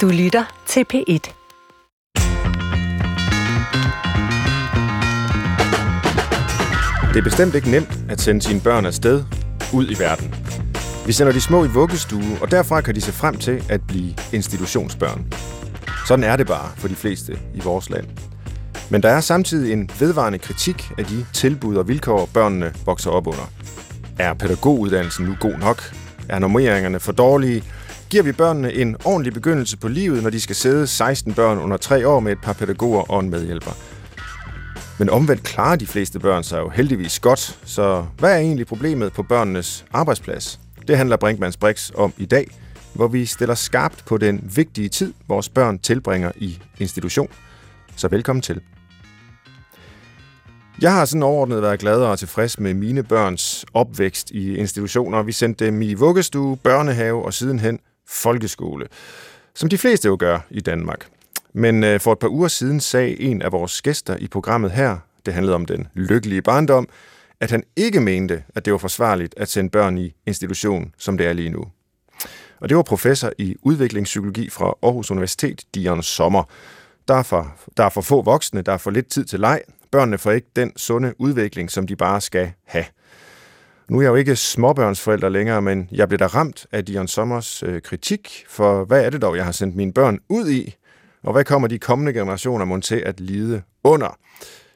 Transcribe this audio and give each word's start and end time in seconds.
Du 0.00 0.08
lytter 0.08 0.44
til 0.66 0.84
P1. 0.94 1.04
Det 7.08 7.18
er 7.18 7.22
bestemt 7.24 7.54
ikke 7.54 7.70
nemt 7.70 7.98
at 8.08 8.20
sende 8.20 8.42
sine 8.42 8.60
børn 8.60 8.86
afsted 8.86 9.24
ud 9.74 9.90
i 9.90 9.98
verden. 9.98 10.34
Vi 11.06 11.12
sender 11.12 11.32
de 11.32 11.40
små 11.40 11.64
i 11.64 11.68
vuggestue, 11.68 12.38
og 12.42 12.50
derfra 12.50 12.80
kan 12.80 12.94
de 12.94 13.00
se 13.00 13.12
frem 13.12 13.36
til 13.36 13.62
at 13.68 13.80
blive 13.88 14.14
institutionsbørn. 14.32 15.32
Sådan 16.08 16.24
er 16.24 16.36
det 16.36 16.46
bare 16.46 16.70
for 16.76 16.88
de 16.88 16.94
fleste 16.94 17.38
i 17.54 17.60
vores 17.60 17.90
land. 17.90 18.06
Men 18.90 19.02
der 19.02 19.08
er 19.08 19.20
samtidig 19.20 19.72
en 19.72 19.90
vedvarende 20.00 20.38
kritik 20.38 20.90
af 20.98 21.04
de 21.04 21.26
tilbud 21.32 21.76
og 21.76 21.88
vilkår, 21.88 22.28
børnene 22.34 22.72
vokser 22.86 23.10
op 23.10 23.26
under. 23.26 23.50
Er 24.18 24.34
pædagoguddannelsen 24.34 25.26
nu 25.26 25.36
god 25.40 25.58
nok? 25.58 25.82
Er 26.28 26.38
normeringerne 26.38 27.00
for 27.00 27.12
dårlige? 27.12 27.62
Giver 28.10 28.22
vi 28.22 28.32
børnene 28.32 28.72
en 28.72 28.96
ordentlig 29.04 29.32
begyndelse 29.32 29.76
på 29.76 29.88
livet, 29.88 30.22
når 30.22 30.30
de 30.30 30.40
skal 30.40 30.56
sidde 30.56 30.86
16 30.86 31.34
børn 31.34 31.58
under 31.58 31.76
3 31.76 32.08
år 32.08 32.20
med 32.20 32.32
et 32.32 32.38
par 32.42 32.52
pædagoger 32.52 33.10
og 33.10 33.20
en 33.20 33.30
medhjælper? 33.30 33.70
Men 34.98 35.10
omvendt 35.10 35.42
klarer 35.42 35.76
de 35.76 35.86
fleste 35.86 36.18
børn 36.18 36.42
sig 36.42 36.58
jo 36.58 36.68
heldigvis 36.68 37.20
godt, 37.20 37.58
så 37.64 38.06
hvad 38.18 38.32
er 38.34 38.38
egentlig 38.38 38.66
problemet 38.66 39.12
på 39.12 39.22
børnenes 39.22 39.84
arbejdsplads? 39.92 40.60
Det 40.88 40.96
handler 40.96 41.16
Brinkmanns 41.16 41.56
Brix 41.56 41.90
om 41.94 42.12
i 42.16 42.24
dag, 42.24 42.50
hvor 42.92 43.08
vi 43.08 43.26
stiller 43.26 43.54
skarpt 43.54 44.04
på 44.06 44.18
den 44.18 44.50
vigtige 44.56 44.88
tid, 44.88 45.12
vores 45.28 45.48
børn 45.48 45.78
tilbringer 45.78 46.32
i 46.36 46.58
institution. 46.78 47.28
Så 47.96 48.08
velkommen 48.08 48.42
til. 48.42 48.60
Jeg 50.80 50.92
har 50.92 51.04
sådan 51.04 51.22
overordnet 51.22 51.62
været 51.62 51.80
glad 51.80 51.96
og 52.00 52.18
tilfreds 52.18 52.58
med 52.58 52.74
mine 52.74 53.02
børns 53.02 53.64
opvækst 53.74 54.30
i 54.30 54.56
institutioner. 54.56 55.22
Vi 55.22 55.32
sendte 55.32 55.66
dem 55.66 55.82
i 55.82 55.94
vuggestue, 55.94 56.56
børnehave 56.56 57.24
og 57.24 57.34
sidenhen 57.34 57.78
folkeskole, 58.14 58.86
som 59.54 59.68
de 59.68 59.78
fleste 59.78 60.08
jo 60.08 60.16
gør 60.20 60.38
i 60.50 60.60
Danmark. 60.60 61.06
Men 61.52 61.84
øh, 61.84 62.00
for 62.00 62.12
et 62.12 62.18
par 62.18 62.28
uger 62.28 62.48
siden 62.48 62.80
sagde 62.80 63.20
en 63.20 63.42
af 63.42 63.52
vores 63.52 63.82
gæster 63.82 64.16
i 64.16 64.28
programmet 64.28 64.70
her, 64.70 64.98
det 65.26 65.34
handlede 65.34 65.54
om 65.54 65.66
den 65.66 65.86
lykkelige 65.94 66.42
barndom, 66.42 66.88
at 67.40 67.50
han 67.50 67.62
ikke 67.76 68.00
mente, 68.00 68.44
at 68.54 68.64
det 68.64 68.72
var 68.72 68.78
forsvarligt 68.78 69.34
at 69.36 69.48
sende 69.48 69.70
børn 69.70 69.98
i 69.98 70.14
institution, 70.26 70.94
som 70.98 71.18
det 71.18 71.26
er 71.26 71.32
lige 71.32 71.50
nu. 71.50 71.64
Og 72.60 72.68
det 72.68 72.76
var 72.76 72.82
professor 72.82 73.32
i 73.38 73.56
udviklingspsykologi 73.62 74.50
fra 74.50 74.74
Aarhus 74.82 75.10
Universitet, 75.10 75.64
Dion 75.74 76.02
Sommer. 76.02 76.44
Der 77.08 77.14
er, 77.14 77.22
for, 77.22 77.56
der 77.76 77.84
er 77.84 77.88
for 77.88 78.00
få 78.00 78.22
voksne, 78.22 78.62
der 78.62 78.72
er 78.72 78.78
for 78.78 78.90
lidt 78.90 79.08
tid 79.08 79.24
til 79.24 79.40
leg. 79.40 79.60
Børnene 79.90 80.18
får 80.18 80.30
ikke 80.30 80.48
den 80.56 80.72
sunde 80.76 81.14
udvikling, 81.18 81.70
som 81.70 81.86
de 81.86 81.96
bare 81.96 82.20
skal 82.20 82.52
have. 82.64 82.84
Nu 83.88 83.98
er 83.98 84.02
jeg 84.02 84.08
jo 84.08 84.14
ikke 84.14 84.36
småbørnsforælder 84.36 85.28
længere, 85.28 85.62
men 85.62 85.88
jeg 85.92 86.08
blev 86.08 86.18
da 86.18 86.26
ramt 86.26 86.66
af 86.72 86.84
Dion 86.84 87.08
Sommers 87.08 87.62
øh, 87.62 87.82
kritik, 87.82 88.44
for 88.48 88.84
hvad 88.84 89.04
er 89.04 89.10
det 89.10 89.22
dog, 89.22 89.36
jeg 89.36 89.44
har 89.44 89.52
sendt 89.52 89.76
mine 89.76 89.92
børn 89.92 90.18
ud 90.28 90.50
i, 90.50 90.74
og 91.22 91.32
hvad 91.32 91.44
kommer 91.44 91.68
de 91.68 91.78
kommende 91.78 92.12
generationer 92.12 92.64
mon 92.64 92.82
til 92.82 92.96
at 92.96 93.20
lide 93.20 93.62
under? 93.84 94.18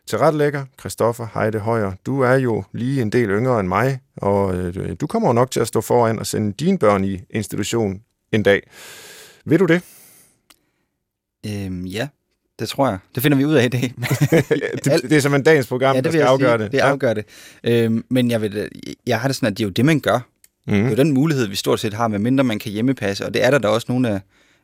Til 0.07 0.19
ret 0.19 0.35
lækker, 0.35 0.65
Christoffer 0.81 1.27
Heide 1.35 1.59
Højer, 1.59 1.93
du 2.07 2.21
er 2.21 2.35
jo 2.35 2.65
lige 2.73 3.03
en 3.03 3.13
del 3.13 3.29
yngre 3.29 3.61
end 3.61 3.69
mig, 3.69 4.01
og 4.17 4.57
øh, 4.57 4.97
du 5.01 5.07
kommer 5.07 5.29
jo 5.29 5.33
nok 5.33 5.51
til 5.51 5.61
at 5.61 5.69
stå 5.69 5.81
foran 5.81 6.19
og 6.19 6.27
sende 6.27 6.53
dine 6.53 6.79
børn 6.79 7.05
i 7.05 7.21
institution 7.31 8.03
en 8.33 8.43
dag. 8.43 8.71
Vil 9.45 9.61
du 9.61 9.67
det? 9.67 9.83
Øhm, 11.47 11.87
ja, 11.87 12.09
det 12.59 12.69
tror 12.69 12.89
jeg. 12.89 12.99
Det 13.15 13.23
finder 13.23 13.39
vi 13.39 13.45
ud 13.45 13.55
af 13.55 13.65
i 13.65 13.69
dag. 13.69 13.95
det, 14.85 15.03
det 15.03 15.13
er 15.13 15.21
som 15.21 15.35
en 15.35 15.43
dagens 15.43 15.67
program, 15.67 15.95
ja, 15.95 15.97
det 15.97 16.05
der 16.05 16.11
skal 16.11 16.23
afgøre 16.23 16.59
det. 16.59 16.73
Det 16.73 16.79
afgør 16.79 17.15
det. 17.15 17.25
Øhm, 17.65 18.05
men 18.09 18.31
jeg, 18.31 18.43
vil, 18.43 18.69
jeg 19.07 19.21
har 19.21 19.29
det 19.29 19.37
sådan, 19.37 19.47
at 19.47 19.59
det 19.59 19.65
er 19.65 19.67
jo 19.67 19.71
det, 19.71 19.85
man 19.85 20.01
gør. 20.01 20.19
Mm. 20.67 20.73
Det 20.75 20.85
er 20.85 20.91
jo 20.91 20.97
den 20.97 21.13
mulighed, 21.13 21.47
vi 21.47 21.57
stort 21.57 21.81
set 21.81 21.95
har, 21.95 22.09
med 22.09 22.19
mindre 22.19 22.45
man 22.45 22.59
kan 22.59 22.73
hjemmepasse, 22.73 23.27
og 23.27 23.35
det 23.35 23.45
er 23.45 23.51
der 23.51 23.59
da 23.59 23.69
også 23.69 23.87
nogle 23.89 24.09
af, 24.09 24.21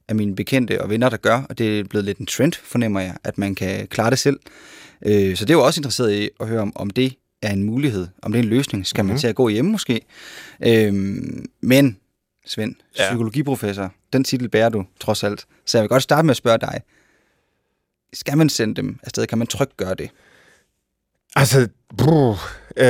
af 0.09 0.15
mine 0.15 0.37
bekendte 0.37 0.83
og 0.83 0.91
venner, 0.91 1.09
der 1.09 1.17
gør, 1.17 1.43
og 1.49 1.59
det 1.59 1.81
er 1.81 1.85
blevet 1.85 2.05
lidt 2.05 2.19
en 2.19 2.27
trend, 2.27 2.53
fornemmer 2.65 3.01
jeg, 3.01 3.15
at 3.25 3.39
man 3.39 3.55
kan 3.55 3.87
klare 3.87 4.11
det 4.11 4.19
selv. 4.19 4.41
Øh, 5.07 5.37
så 5.37 5.45
det 5.45 5.51
er 5.51 5.59
jo 5.59 5.65
også 5.65 5.81
interesseret 5.81 6.13
i 6.15 6.29
at 6.41 6.49
høre, 6.49 6.61
om, 6.61 6.73
om 6.75 6.91
det 6.91 7.15
er 7.43 7.53
en 7.53 7.63
mulighed, 7.63 8.07
om 8.23 8.33
det 8.33 8.39
er 8.39 8.43
en 8.43 8.49
løsning. 8.49 8.87
Skal 8.87 9.05
man 9.05 9.07
mm-hmm. 9.07 9.21
til 9.21 9.27
at 9.27 9.35
gå 9.35 9.49
hjemme 9.49 9.71
måske? 9.71 10.01
Øh, 10.67 10.95
men, 11.61 11.97
Svend, 12.47 12.75
ja. 12.99 13.09
psykologiprofessor, 13.09 13.93
den 14.13 14.25
titel 14.25 14.49
bærer 14.49 14.69
du 14.69 14.85
trods 15.01 15.25
alt. 15.25 15.47
Så 15.67 15.79
jeg 15.79 15.83
vil 15.83 15.89
godt 15.89 16.03
starte 16.03 16.27
med 16.27 16.31
at 16.31 16.37
spørge 16.37 16.59
dig. 16.59 16.81
Skal 18.15 18.39
man 18.39 18.49
sende 18.49 18.75
dem 18.75 18.99
afsted? 19.03 19.27
Kan 19.27 19.39
man 19.39 19.47
trygt 19.47 19.77
gøre 19.77 19.95
det? 19.95 20.11
Altså, 21.37 21.69
bruh, 21.99 22.37
øh, 22.77 22.87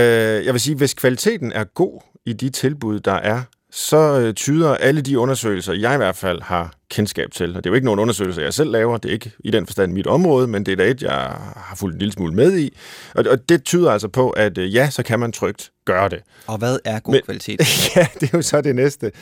jeg 0.46 0.52
vil 0.54 0.60
sige, 0.60 0.76
hvis 0.76 0.94
kvaliteten 0.94 1.52
er 1.52 1.64
god 1.64 2.00
i 2.26 2.32
de 2.32 2.50
tilbud, 2.50 3.00
der 3.00 3.12
er, 3.12 3.42
så 3.70 4.20
øh, 4.20 4.34
tyder 4.34 4.74
alle 4.74 5.00
de 5.00 5.18
undersøgelser, 5.18 5.72
jeg 5.72 5.94
i 5.94 5.96
hvert 5.96 6.16
fald 6.16 6.42
har 6.42 6.72
kendskab 6.90 7.30
til, 7.30 7.56
og 7.56 7.64
det 7.64 7.70
er 7.70 7.70
jo 7.70 7.74
ikke 7.74 7.84
nogen 7.84 8.00
undersøgelser, 8.00 8.42
jeg 8.42 8.54
selv 8.54 8.70
laver, 8.70 8.96
det 8.96 9.08
er 9.08 9.12
ikke 9.12 9.32
i 9.38 9.50
den 9.50 9.66
forstand 9.66 9.92
mit 9.92 10.06
område, 10.06 10.46
men 10.46 10.66
det 10.66 10.72
er 10.72 10.76
da 10.76 10.90
et, 10.90 11.02
jeg 11.02 11.12
har 11.56 11.74
fulgt 11.76 11.94
en 11.94 11.98
lille 11.98 12.12
smule 12.12 12.34
med 12.34 12.58
i, 12.58 12.76
og, 13.14 13.24
og 13.30 13.48
det 13.48 13.64
tyder 13.64 13.90
altså 13.90 14.08
på, 14.08 14.30
at 14.30 14.58
øh, 14.58 14.74
ja, 14.74 14.90
så 14.90 15.02
kan 15.02 15.20
man 15.20 15.32
trygt 15.32 15.72
gøre 15.84 16.08
det. 16.08 16.20
Og 16.46 16.58
hvad 16.58 16.78
er 16.84 17.00
god 17.00 17.12
men, 17.12 17.22
kvalitet? 17.24 17.60
ja, 17.96 18.06
det 18.20 18.32
er 18.32 18.38
jo 18.38 18.42
så 18.42 18.60
det 18.60 18.74
næste. 18.74 19.12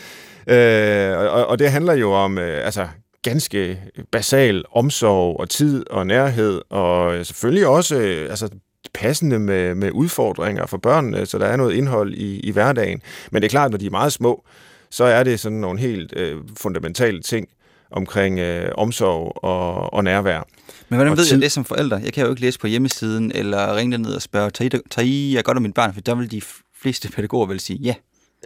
Øh, 0.47 1.19
og, 1.19 1.47
og 1.47 1.59
det 1.59 1.71
handler 1.71 1.93
jo 1.93 2.13
om, 2.13 2.39
øh, 2.39 2.65
altså 2.65 2.89
ganske 3.23 3.81
basal 4.11 4.65
omsorg 4.73 5.41
og 5.41 5.49
tid 5.49 5.91
og 5.91 6.07
nærhed, 6.07 6.61
og 6.71 7.27
selvfølgelig 7.27 7.67
også 7.67 7.97
øh, 7.97 8.31
altså, 8.31 8.49
passende 8.95 9.39
med, 9.39 9.75
med 9.75 9.91
udfordringer 9.91 10.67
for 10.67 10.77
børnene, 10.77 11.27
så 11.27 11.39
der 11.39 11.47
er 11.47 11.57
noget 11.57 11.75
indhold 11.75 12.15
i, 12.15 12.41
i 12.41 12.51
hverdagen. 12.51 13.03
Men 13.31 13.43
det 13.43 13.49
er 13.49 13.51
klart, 13.51 13.71
når 13.71 13.79
de 13.79 13.87
er 13.87 13.91
meget 13.91 14.13
små, 14.13 14.45
så 14.91 15.05
er 15.05 15.23
det 15.23 15.41
sådan 15.41 15.59
nogle 15.59 15.81
helt 15.81 16.13
øh, 16.17 16.39
fundamentale 16.61 17.23
ting 17.23 17.49
omkring 17.91 18.39
øh, 18.39 18.73
omsorg 18.75 19.45
og, 19.45 19.93
og 19.93 20.05
nærvær. 20.05 20.47
Men 20.89 20.97
hvordan 20.97 21.13
og 21.13 21.19
ved 21.19 21.25
tid... 21.25 21.37
jeg 21.37 21.43
det 21.43 21.53
som 21.53 21.65
forældre? 21.65 22.01
Jeg 22.05 22.13
kan 22.13 22.25
jo 22.25 22.31
ikke 22.31 22.43
læse 22.43 22.59
på 22.59 22.67
hjemmesiden, 22.67 23.33
eller 23.35 23.77
ringe 23.77 23.99
ned 23.99 24.15
og 24.15 24.23
spørge, 24.23 24.51
tager 24.51 24.67
I, 24.67 24.81
tager 24.91 25.07
I 25.07 25.35
jeg 25.35 25.45
godt 25.45 25.57
om 25.57 25.63
mit 25.63 25.75
barn? 25.75 25.95
For 25.95 26.01
der 26.01 26.15
vil 26.15 26.31
de 26.31 26.43
fleste 26.83 27.09
pædagoger 27.17 27.47
vel 27.47 27.61
sige 27.61 27.79
ja. 27.79 27.95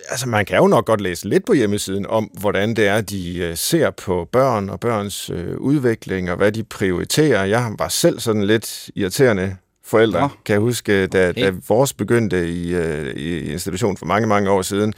Altså, 0.09 0.29
man 0.29 0.45
kan 0.45 0.57
jo 0.57 0.67
nok 0.67 0.87
godt 0.87 1.01
læse 1.01 1.29
lidt 1.29 1.47
på 1.47 1.53
hjemmesiden 1.53 2.07
om, 2.07 2.25
hvordan 2.25 2.77
det 2.77 2.87
er, 2.87 3.01
de 3.01 3.39
øh, 3.39 3.57
ser 3.57 3.91
på 3.91 4.29
børn 4.33 4.69
og 4.69 4.81
børns 4.81 5.31
øh, 5.31 5.57
udvikling, 5.57 6.31
og 6.31 6.37
hvad 6.37 6.53
de 6.53 6.65
prioriterer. 6.65 7.45
Jeg 7.45 7.73
var 7.79 7.89
selv 7.89 8.21
sådan 8.21 8.45
lidt 8.45 8.91
irriterende 8.95 9.57
forældre, 9.85 10.23
ja. 10.23 10.29
kan 10.45 10.53
jeg 10.53 10.61
huske, 10.61 11.07
da, 11.07 11.29
okay. 11.29 11.45
da 11.45 11.53
vores 11.69 11.93
begyndte 11.93 12.49
i, 12.49 12.77
uh, 12.77 13.07
i 13.07 13.53
institutionen 13.53 13.97
for 13.97 14.07
mange, 14.07 14.27
mange 14.27 14.51
år 14.51 14.63
siden. 14.63 14.95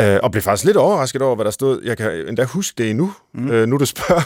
Uh, 0.00 0.16
og 0.22 0.30
blev 0.30 0.42
faktisk 0.42 0.64
lidt 0.64 0.76
overrasket 0.76 1.22
over, 1.22 1.34
hvad 1.34 1.44
der 1.44 1.50
stod. 1.50 1.80
Jeg 1.84 1.96
kan 1.96 2.12
endda 2.28 2.44
huske 2.44 2.74
det 2.78 2.90
endnu, 2.90 3.12
mm. 3.34 3.50
uh, 3.50 3.66
nu 3.66 3.76
du 3.76 3.86
spørger. 3.86 4.22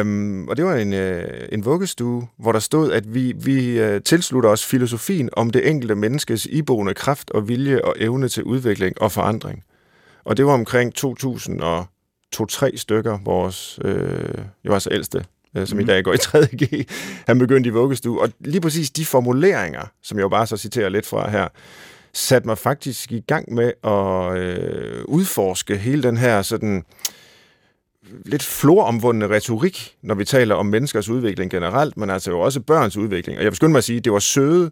Um, 0.00 0.48
og 0.48 0.56
det 0.56 0.64
var 0.64 0.76
en, 0.76 0.92
uh, 0.92 1.30
en 1.52 1.64
vuggestue, 1.64 2.28
hvor 2.38 2.52
der 2.52 2.58
stod, 2.58 2.92
at 2.92 3.14
vi, 3.14 3.32
vi 3.36 3.84
uh, 3.84 4.00
tilslutter 4.04 4.50
os 4.50 4.66
filosofien 4.66 5.30
om 5.32 5.50
det 5.50 5.70
enkelte 5.70 5.94
menneskes 5.94 6.46
iboende 6.46 6.94
kraft 6.94 7.30
og 7.30 7.48
vilje 7.48 7.84
og 7.84 7.94
evne 7.98 8.28
til 8.28 8.42
udvikling 8.42 9.02
og 9.02 9.12
forandring. 9.12 9.64
Og 10.24 10.36
det 10.36 10.46
var 10.46 10.52
omkring 10.52 10.94
2000 10.94 11.60
og 11.60 11.86
to-tre 12.32 12.72
stykker, 12.76 13.18
vores, 13.24 13.78
uh, 13.84 13.90
jeg 14.64 14.72
var 14.72 14.78
så 14.78 14.88
ældste 14.92 15.24
øh, 15.56 15.66
som 15.66 15.76
mm. 15.76 15.80
i 15.80 15.82
mhm. 15.82 15.86
dag 15.86 16.04
går 16.04 16.12
i 16.12 16.16
3.G. 16.16 16.86
Han 17.26 17.38
begyndte 17.38 17.68
i 17.68 17.70
vuggestue. 17.70 18.20
Og 18.20 18.28
lige 18.40 18.60
præcis 18.60 18.90
de 18.90 19.04
formuleringer, 19.04 19.82
som 20.02 20.18
jeg 20.18 20.22
jo 20.22 20.28
bare 20.28 20.46
så 20.46 20.56
citerer 20.56 20.88
lidt 20.88 21.06
fra 21.06 21.30
her, 21.30 21.48
satte 22.12 22.48
mig 22.48 22.58
faktisk 22.58 23.12
i 23.12 23.20
gang 23.20 23.54
med 23.54 23.72
at 23.84 24.38
øh, 24.38 25.04
udforske 25.04 25.76
hele 25.76 26.02
den 26.02 26.16
her 26.16 26.42
sådan 26.42 26.84
lidt 28.24 28.42
floromvundne 28.42 29.28
retorik, 29.28 29.94
når 30.02 30.14
vi 30.14 30.24
taler 30.24 30.54
om 30.54 30.66
menneskers 30.66 31.08
udvikling 31.08 31.50
generelt, 31.50 31.96
men 31.96 32.10
altså 32.10 32.30
jo 32.30 32.40
også 32.40 32.60
børns 32.60 32.96
udvikling. 32.96 33.38
Og 33.38 33.44
jeg 33.44 33.50
vil 33.50 33.56
skynde 33.56 33.72
mig 33.72 33.78
at 33.78 33.84
sige, 33.84 33.96
at 33.96 34.04
det 34.04 34.12
var 34.12 34.18
søde 34.18 34.70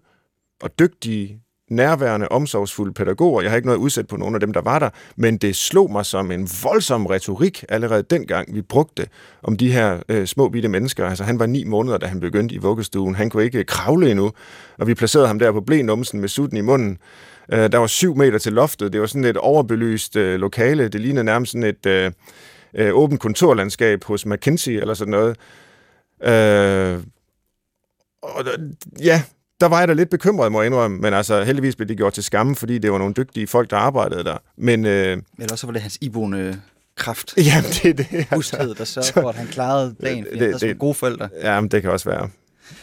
og 0.63 0.79
dygtige 0.79 1.43
nærværende, 1.71 2.29
omsorgsfulde 2.29 2.95
pædagoger. 2.95 3.43
Jeg 3.43 3.51
har 3.51 3.57
ikke 3.57 3.69
noget 3.69 3.79
udsat 3.79 4.07
på 4.07 4.17
nogen 4.17 4.35
af 4.35 4.41
dem, 4.41 4.53
der 4.53 4.61
var 4.61 4.79
der, 4.79 4.91
men 5.17 5.37
det 5.37 5.57
slog 5.57 5.93
mig 5.93 6.07
som 6.07 6.31
en 6.31 6.49
voldsom 6.63 7.07
retorik 7.07 7.65
allerede 7.69 8.03
dengang, 8.03 8.55
vi 8.55 8.63
brugte 8.63 9.07
om 9.43 9.57
de 9.57 9.73
her 9.73 10.03
øh, 10.09 10.27
små 10.27 10.49
bitte 10.49 10.69
mennesker. 10.69 11.07
Altså, 11.07 11.25
han 11.25 11.39
var 11.39 11.47
ni 11.47 11.65
måneder, 11.65 11.99
da 11.99 12.07
han 12.07 12.21
begyndte 12.21 12.55
i 12.55 12.59
vuggestuen. 12.59 13.15
Han 13.15 13.31
kunne 13.31 13.45
ikke 13.45 13.65
kravle 13.65 14.11
endnu, 14.11 14.33
og 14.79 14.87
vi 14.87 14.95
placerede 14.95 15.27
ham 15.27 15.39
der 15.39 15.53
på 15.53 15.61
blenumsen 15.61 16.21
med 16.21 16.29
sutten 16.29 16.59
i 16.59 16.61
munden. 16.61 16.99
Øh, 17.53 17.73
der 17.73 17.79
var 17.79 17.87
syv 17.87 18.17
meter 18.17 18.39
til 18.39 18.53
loftet. 18.53 18.93
Det 18.93 19.01
var 19.01 19.07
sådan 19.07 19.25
et 19.25 19.37
overbelyst 19.37 20.17
øh, 20.17 20.41
lokale. 20.41 20.89
Det 20.89 21.01
lignede 21.01 21.25
nærmest 21.25 21.53
sådan 21.53 21.63
et 21.63 21.87
øh, 21.87 22.13
øh, 22.75 22.95
åbent 22.95 23.21
kontorlandskab 23.21 24.05
hos 24.05 24.27
McKinsey 24.27 24.73
eller 24.73 24.95
sådan 24.95 25.11
noget. 25.11 25.37
Øh, 26.23 27.03
og, 28.23 28.45
ja, 29.01 29.23
der 29.61 29.69
var 29.69 29.79
jeg 29.79 29.89
da 29.89 29.93
lidt 29.93 30.11
bekymret, 30.11 30.53
må 30.53 30.61
jeg 30.63 30.67
indrømme, 30.67 30.99
men 30.99 31.15
altså 31.15 31.45
heldigvis 31.45 31.77
blev 31.77 31.89
det 31.89 31.97
gjort 31.97 32.13
til 32.13 32.25
skamme, 32.25 32.57
fordi 32.57 32.79
det 32.79 32.93
var 32.93 32.99
nogle 32.99 33.15
dygtige 33.15 33.47
folk, 33.47 33.71
der 33.71 33.77
arbejdede 33.77 34.25
der. 34.25 34.37
Men, 34.57 34.87
øh, 34.87 35.19
men 35.39 35.53
også 35.53 35.67
var 35.67 35.73
det 35.73 35.83
hans 35.83 35.99
iboende 36.01 36.61
kraft. 36.97 37.35
Jamen, 37.49 37.71
det 37.71 37.85
er 37.85 37.95
det. 37.95 38.07
Altså. 38.13 38.35
Husthed, 38.35 38.75
der 38.75 38.85
sørgede 38.85 39.13
for, 39.13 39.29
at 39.29 39.35
han 39.35 39.47
klarede 39.47 39.95
dagen, 40.03 40.25
fordi 40.25 40.45
det, 40.45 40.61
han 40.61 40.69
det, 40.69 40.79
gode 40.79 40.95
forældre. 40.95 41.29
Jamen, 41.43 41.71
det 41.71 41.83
kan 41.83 41.91
også 41.91 42.11
være. 42.11 42.29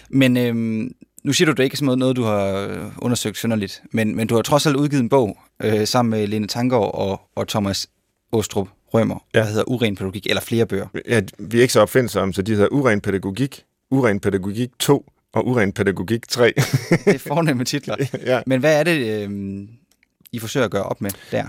Men 0.09 0.37
øhm, 0.37 0.91
nu 1.23 1.33
siger 1.33 1.45
du, 1.45 1.51
det 1.51 1.63
ikke 1.63 1.77
er 1.81 1.95
noget, 1.95 2.15
du 2.15 2.23
har 2.23 2.45
øh, 2.45 2.77
undersøgt 2.97 3.37
synderligt, 3.37 3.81
men, 3.91 4.15
men 4.15 4.27
du 4.27 4.35
har 4.35 4.41
trods 4.41 4.65
alt 4.65 4.75
udgivet 4.75 5.01
en 5.01 5.09
bog 5.09 5.37
øh, 5.63 5.87
sammen 5.87 6.09
med 6.09 6.27
Lene 6.27 6.47
Tangård 6.47 6.91
og, 6.93 7.21
og 7.35 7.47
Thomas 7.47 7.89
Åstrup 8.31 8.67
Rømer, 8.93 9.25
ja. 9.33 9.39
der 9.39 9.45
hedder 9.45 9.63
Uren 9.63 9.95
Pædagogik, 9.95 10.27
eller 10.29 10.41
flere 10.41 10.65
bøger. 10.65 10.87
Ja, 11.07 11.21
vi 11.39 11.57
er 11.57 11.61
ikke 11.61 11.73
så 11.73 11.81
opfindsomme, 11.81 12.33
så 12.33 12.41
de 12.41 12.51
hedder 12.51 12.67
Uren 12.67 13.01
Pædagogik, 13.01 13.63
Uren 13.91 14.19
Pædagogik 14.19 14.69
2 14.79 15.05
og 15.33 15.47
Uren 15.47 15.73
Pædagogik 15.73 16.27
3. 16.27 16.53
det 17.05 17.15
er 17.15 17.19
fornemme 17.19 17.63
titler. 17.63 17.95
ja. 18.25 18.41
Men 18.45 18.59
hvad 18.59 18.79
er 18.79 18.83
det, 18.83 19.27
øh, 19.29 19.29
I 20.31 20.39
forsøger 20.39 20.65
at 20.65 20.71
gøre 20.71 20.83
op 20.83 21.01
med 21.01 21.11
der? 21.31 21.47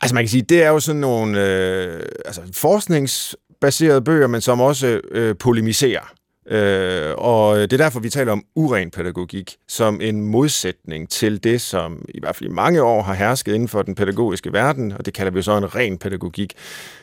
Altså 0.00 0.14
man 0.14 0.24
kan 0.24 0.28
sige, 0.28 0.42
det 0.42 0.62
er 0.62 0.68
jo 0.68 0.80
sådan 0.80 1.00
nogle 1.00 1.46
øh, 1.46 2.02
altså, 2.24 2.40
forskningsbaserede 2.54 4.02
bøger, 4.02 4.26
men 4.26 4.40
som 4.40 4.60
også 4.60 5.00
øh, 5.10 5.36
polemiserer. 5.36 6.12
Øh, 6.50 7.14
og 7.16 7.56
det 7.56 7.72
er 7.72 7.76
derfor, 7.76 8.00
vi 8.00 8.10
taler 8.10 8.32
om 8.32 8.44
uren 8.54 8.90
pædagogik 8.90 9.56
som 9.68 10.00
en 10.00 10.22
modsætning 10.22 11.10
til 11.10 11.44
det, 11.44 11.60
som 11.60 12.04
i 12.08 12.20
hvert 12.20 12.36
fald 12.36 12.50
i 12.50 12.52
mange 12.52 12.82
år 12.82 13.02
har 13.02 13.14
hersket 13.14 13.54
inden 13.54 13.68
for 13.68 13.82
den 13.82 13.94
pædagogiske 13.94 14.52
verden, 14.52 14.92
og 14.92 15.06
det 15.06 15.14
kalder 15.14 15.32
vi 15.32 15.42
så 15.42 15.56
en 15.56 15.74
ren 15.74 15.98
pædagogik. 15.98 16.54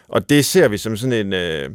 Og 0.08 0.30
det 0.30 0.46
ser 0.46 0.68
vi 0.68 0.78
som 0.78 0.98
sådan 0.98 1.28
en... 1.28 1.34
Øh, 1.34 1.70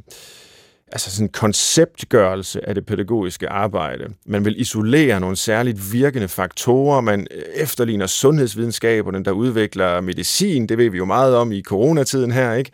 altså 0.92 1.10
sådan 1.10 1.26
en 1.26 1.32
konceptgørelse 1.32 2.68
af 2.68 2.74
det 2.74 2.86
pædagogiske 2.86 3.48
arbejde. 3.48 4.04
Man 4.26 4.44
vil 4.44 4.60
isolere 4.60 5.20
nogle 5.20 5.36
særligt 5.36 5.92
virkende 5.92 6.28
faktorer. 6.28 7.00
Man 7.00 7.26
øh, 7.30 7.42
efterligner 7.54 8.06
sundhedsvidenskaberne, 8.06 9.24
der 9.24 9.30
udvikler 9.30 10.00
medicin. 10.00 10.66
Det 10.66 10.78
ved 10.78 10.90
vi 10.90 10.98
jo 10.98 11.04
meget 11.04 11.36
om 11.36 11.52
i 11.52 11.62
coronatiden 11.62 12.32
her, 12.32 12.52
ikke? 12.52 12.70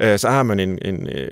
Øh, 0.00 0.18
så 0.18 0.28
har 0.28 0.42
man 0.42 0.60
en, 0.60 0.78
en 0.82 1.06
øh, 1.06 1.28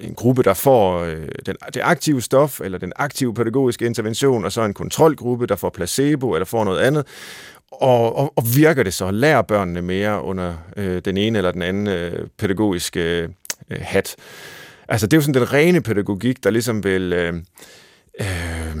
en 0.00 0.14
gruppe, 0.14 0.42
der 0.42 0.54
får 0.54 1.00
øh, 1.00 1.28
den, 1.46 1.56
det 1.74 1.80
aktive 1.84 2.22
stof, 2.22 2.60
eller 2.60 2.78
den 2.78 2.92
aktive 2.96 3.34
pædagogiske 3.34 3.86
intervention, 3.86 4.44
og 4.44 4.52
så 4.52 4.64
en 4.64 4.74
kontrolgruppe, 4.74 5.46
der 5.46 5.56
får 5.56 5.70
placebo, 5.70 6.34
eller 6.34 6.44
får 6.44 6.64
noget 6.64 6.80
andet. 6.80 7.06
Og, 7.72 8.16
og, 8.16 8.32
og 8.36 8.44
virker 8.56 8.82
det 8.82 8.94
så? 8.94 9.10
Lærer 9.10 9.42
børnene 9.42 9.82
mere 9.82 10.22
under 10.22 10.54
øh, 10.76 11.02
den 11.04 11.16
ene 11.16 11.38
eller 11.38 11.52
den 11.52 11.62
anden 11.62 11.86
øh, 11.86 12.28
pædagogiske 12.38 13.28
øh, 13.70 13.78
hat? 13.80 14.16
Altså, 14.88 15.06
det 15.06 15.12
er 15.12 15.16
jo 15.16 15.22
sådan 15.22 15.34
den 15.34 15.52
rene 15.52 15.80
pædagogik, 15.80 16.44
der 16.44 16.50
ligesom 16.50 16.84
vil 16.84 17.12
øh, 17.12 17.34
øh, 18.20 18.76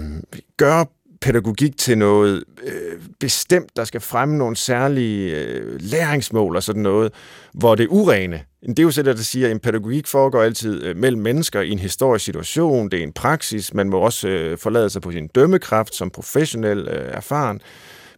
gøre 0.56 0.86
pædagogik 1.24 1.76
til 1.76 1.98
noget 1.98 2.44
øh, 2.64 3.00
bestemt, 3.20 3.76
der 3.76 3.84
skal 3.84 4.00
fremme 4.00 4.36
nogle 4.38 4.56
særlige 4.56 5.36
øh, 5.36 5.80
læringsmål 5.80 6.56
og 6.56 6.62
sådan 6.62 6.82
noget, 6.82 7.12
hvor 7.54 7.74
det 7.74 7.86
urene, 7.90 8.40
det 8.66 8.78
er 8.78 8.82
jo 8.82 8.90
sådan, 8.90 9.16
der 9.16 9.22
siger, 9.22 9.46
at 9.46 9.52
en 9.52 9.60
pædagogik 9.60 10.06
foregår 10.06 10.42
altid 10.42 10.82
øh, 10.82 10.96
mellem 10.96 11.22
mennesker 11.22 11.60
i 11.60 11.70
en 11.70 11.78
historisk 11.78 12.24
situation, 12.24 12.88
det 12.88 12.98
er 12.98 13.02
en 13.02 13.12
praksis, 13.12 13.74
man 13.74 13.88
må 13.88 13.98
også 13.98 14.28
øh, 14.28 14.58
forlade 14.58 14.90
sig 14.90 15.02
på 15.02 15.12
sin 15.12 15.28
dømmekraft 15.28 15.94
som 15.94 16.10
professionel 16.10 16.88
øh, 16.88 17.08
erfaren 17.12 17.60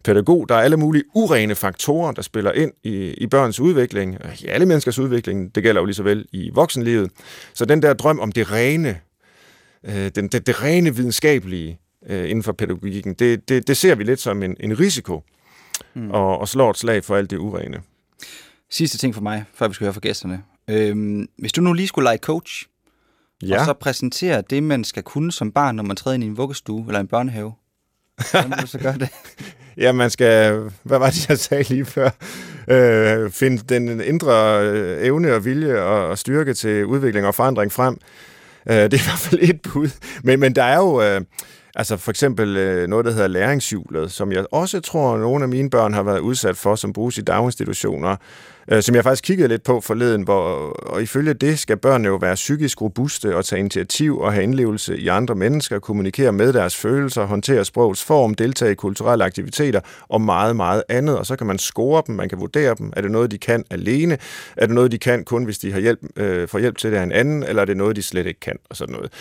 pædagog. 0.03 0.49
Der 0.49 0.55
er 0.55 0.61
alle 0.61 0.77
mulige 0.77 1.03
urene 1.15 1.55
faktorer, 1.55 2.11
der 2.11 2.21
spiller 2.21 2.51
ind 2.51 2.71
i, 2.83 3.13
i 3.13 3.27
børns 3.27 3.59
udvikling, 3.59 4.17
i 4.41 4.45
alle 4.45 4.65
menneskers 4.65 4.99
udvikling, 4.99 5.55
det 5.55 5.63
gælder 5.63 5.81
jo 5.81 5.85
lige 5.85 5.95
så 5.95 6.03
vel 6.03 6.25
i 6.31 6.49
voksenlivet. 6.53 7.11
Så 7.53 7.65
den 7.65 7.81
der 7.81 7.93
drøm 7.93 8.19
om 8.19 8.31
det 8.31 8.51
rene, 8.51 8.99
øh, 9.83 10.11
den, 10.15 10.27
det, 10.27 10.47
det 10.47 10.63
rene 10.63 10.95
videnskabelige, 10.95 11.79
øh, 12.09 12.29
inden 12.29 12.43
for 12.43 12.51
pædagogikken. 12.51 13.13
Det, 13.13 13.49
det, 13.49 13.67
det 13.67 13.77
ser 13.77 13.95
vi 13.95 14.03
lidt 14.03 14.19
som 14.19 14.43
en, 14.43 14.55
en 14.59 14.79
risiko, 14.79 15.23
mm. 15.93 16.11
og, 16.11 16.39
og 16.39 16.47
slår 16.47 16.69
et 16.69 16.77
slag 16.77 17.03
for 17.03 17.15
alt 17.15 17.29
det 17.29 17.37
urene. 17.37 17.81
Sidste 18.69 18.97
ting 18.97 19.15
for 19.15 19.21
mig, 19.21 19.45
før 19.53 19.67
vi 19.67 19.73
skal 19.73 19.85
høre 19.85 19.93
fra 19.93 20.01
gæsterne. 20.01 20.43
Øhm, 20.67 21.27
hvis 21.37 21.51
du 21.53 21.61
nu 21.61 21.73
lige 21.73 21.87
skulle 21.87 22.03
lege 22.03 22.17
coach, 22.17 22.65
ja. 23.43 23.59
og 23.59 23.65
så 23.65 23.73
præsentere 23.73 24.43
det, 24.49 24.63
man 24.63 24.83
skal 24.83 25.03
kunne 25.03 25.31
som 25.31 25.51
barn, 25.51 25.75
når 25.75 25.83
man 25.83 25.95
træder 25.95 26.15
ind 26.15 26.23
i 26.23 26.27
en 26.27 26.37
vuggestue 26.37 26.85
eller 26.87 26.99
en 26.99 27.07
børnehave, 27.07 27.53
hvordan 28.31 28.49
vil 28.49 28.57
du 28.61 28.67
så 28.67 28.79
gøre 28.79 28.97
det? 28.97 29.09
ja, 29.83 29.91
man 29.91 30.09
skal, 30.09 30.61
hvad 30.83 30.99
var 30.99 31.09
det, 31.09 31.29
jeg 31.29 31.39
sagde 31.39 31.63
lige 31.63 31.85
før? 31.85 32.09
Øh, 32.67 33.31
finde 33.31 33.57
den 33.57 34.01
indre 34.01 34.61
øh, 34.63 35.05
evne 35.05 35.33
og 35.33 35.45
vilje 35.45 35.81
og, 35.81 36.07
og 36.07 36.17
styrke 36.17 36.53
til 36.53 36.85
udvikling 36.85 37.25
og 37.27 37.35
forandring 37.35 37.71
frem. 37.71 37.97
Øh, 38.69 38.75
det 38.75 38.81
er 38.81 38.97
i 38.97 39.07
hvert 39.07 39.19
fald 39.19 39.41
et 39.43 39.61
bud. 39.61 39.89
Men, 40.23 40.39
men 40.39 40.55
der 40.55 40.63
er 40.63 40.77
jo... 40.77 41.01
Øh, 41.01 41.21
Altså 41.79 41.97
for 41.97 42.11
eksempel 42.11 42.57
øh, 42.57 42.87
noget, 42.87 43.05
der 43.05 43.11
hedder 43.11 43.27
læringshjulet, 43.27 44.11
som 44.11 44.31
jeg 44.31 44.45
også 44.51 44.79
tror, 44.79 45.17
nogle 45.17 45.43
af 45.43 45.49
mine 45.49 45.69
børn 45.69 45.93
har 45.93 46.03
været 46.03 46.19
udsat 46.19 46.57
for, 46.57 46.75
som 46.75 46.93
bruges 46.93 47.17
i 47.17 47.21
daginstitutioner, 47.21 48.15
øh, 48.71 48.83
som 48.83 48.95
jeg 48.95 49.03
faktisk 49.03 49.23
kiggede 49.23 49.47
lidt 49.47 49.63
på 49.63 49.81
forleden, 49.81 50.21
hvor, 50.21 50.43
og 50.69 51.01
ifølge 51.01 51.33
det 51.33 51.59
skal 51.59 51.77
børnene 51.77 52.07
jo 52.07 52.15
være 52.15 52.35
psykisk 52.35 52.81
robuste 52.81 53.35
og 53.35 53.45
tage 53.45 53.59
initiativ 53.59 54.19
og 54.19 54.33
have 54.33 54.43
indlevelse 54.43 54.97
i 54.97 55.07
andre 55.07 55.35
mennesker, 55.35 55.79
kommunikere 55.79 56.31
med 56.31 56.53
deres 56.53 56.75
følelser, 56.75 57.25
håndtere 57.25 57.65
sprogets 57.65 58.03
form, 58.03 58.35
deltage 58.35 58.71
i 58.71 58.75
kulturelle 58.75 59.23
aktiviteter 59.23 59.79
og 60.07 60.21
meget, 60.21 60.55
meget 60.55 60.83
andet. 60.89 61.17
Og 61.17 61.25
så 61.25 61.35
kan 61.35 61.47
man 61.47 61.57
score 61.57 62.03
dem, 62.07 62.15
man 62.15 62.29
kan 62.29 62.39
vurdere 62.39 62.75
dem. 62.77 62.93
Er 62.95 63.01
det 63.01 63.11
noget, 63.11 63.31
de 63.31 63.37
kan 63.37 63.63
alene? 63.69 64.17
Er 64.57 64.65
det 64.65 64.75
noget, 64.75 64.91
de 64.91 64.97
kan 64.97 65.23
kun, 65.23 65.43
hvis 65.43 65.57
de 65.57 65.71
har 65.71 65.79
hjælp, 65.79 65.99
øh, 66.15 66.47
får 66.47 66.59
hjælp 66.59 66.77
til 66.77 66.91
det 66.91 66.97
af 66.97 67.03
en 67.03 67.11
anden? 67.11 67.43
Eller 67.43 67.61
er 67.61 67.65
det 67.65 67.77
noget, 67.77 67.95
de 67.95 68.03
slet 68.03 68.25
ikke 68.25 68.39
kan? 68.39 68.57
Og 68.69 68.75
sådan 68.77 68.95
noget. 68.95 69.11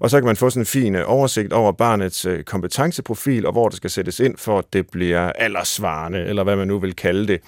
Og 0.00 0.10
så 0.10 0.20
kan 0.20 0.26
man 0.26 0.36
få 0.36 0.50
sådan 0.50 0.62
en 0.62 0.66
fin 0.66 0.94
øh, 0.94 1.02
oversigt 1.06 1.52
over 1.52 1.72
barnet 1.72 2.03
øh, 2.26 2.44
kompetenceprofil, 2.44 3.46
og 3.46 3.52
hvor 3.52 3.68
det 3.68 3.76
skal 3.76 3.90
sættes 3.90 4.20
ind 4.20 4.36
for, 4.36 4.58
at 4.58 4.64
det 4.72 4.90
bliver 4.90 5.32
aldersvarende, 5.32 6.18
eller 6.18 6.44
hvad 6.44 6.56
man 6.56 6.68
nu 6.68 6.78
vil 6.78 6.96
kalde 6.96 7.26
det. 7.26 7.40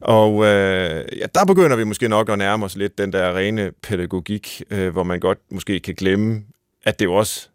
Og 0.00 0.44
øh, 0.44 1.04
ja, 1.18 1.26
der 1.34 1.44
begynder 1.46 1.76
vi 1.76 1.84
måske 1.84 2.08
nok 2.08 2.28
at 2.28 2.38
nærme 2.38 2.64
os 2.64 2.76
lidt 2.76 2.98
den 2.98 3.12
der 3.12 3.36
rene 3.36 3.72
pædagogik, 3.82 4.62
øh, 4.70 4.92
hvor 4.92 5.02
man 5.02 5.20
godt 5.20 5.38
måske 5.50 5.80
kan 5.80 5.94
glemme, 5.94 6.42
at 6.84 6.98
det 6.98 7.04
jo 7.04 7.14
også 7.14 7.48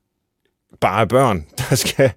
bare 0.81 1.01
er 1.01 1.05
børn, 1.05 1.45
der 1.69 1.75
skal 1.75 2.11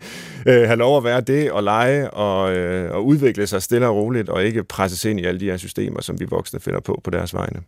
øh, 0.47 0.63
have 0.63 0.77
lov 0.77 0.97
at 0.97 1.05
være 1.05 1.21
det 1.21 1.53
og 1.53 1.63
lege 1.63 2.11
og, 2.11 2.57
øh, 2.57 2.95
og 2.95 3.07
udvikle 3.07 3.47
sig 3.47 3.63
stille 3.63 3.87
og 3.87 3.97
roligt, 3.97 4.29
og 4.29 4.45
ikke 4.45 4.65
presses 4.65 5.05
ind 5.05 5.21
i 5.21 5.25
alle 5.25 5.41
de 5.41 5.45
her 5.45 5.57
systemer, 5.57 6.01
som 6.01 6.21
vi 6.21 6.25
voksne 6.25 6.61
finder 6.61 6.81
på 6.81 7.01
på 7.05 7.11
deres 7.11 7.35
vegne. 7.35 7.63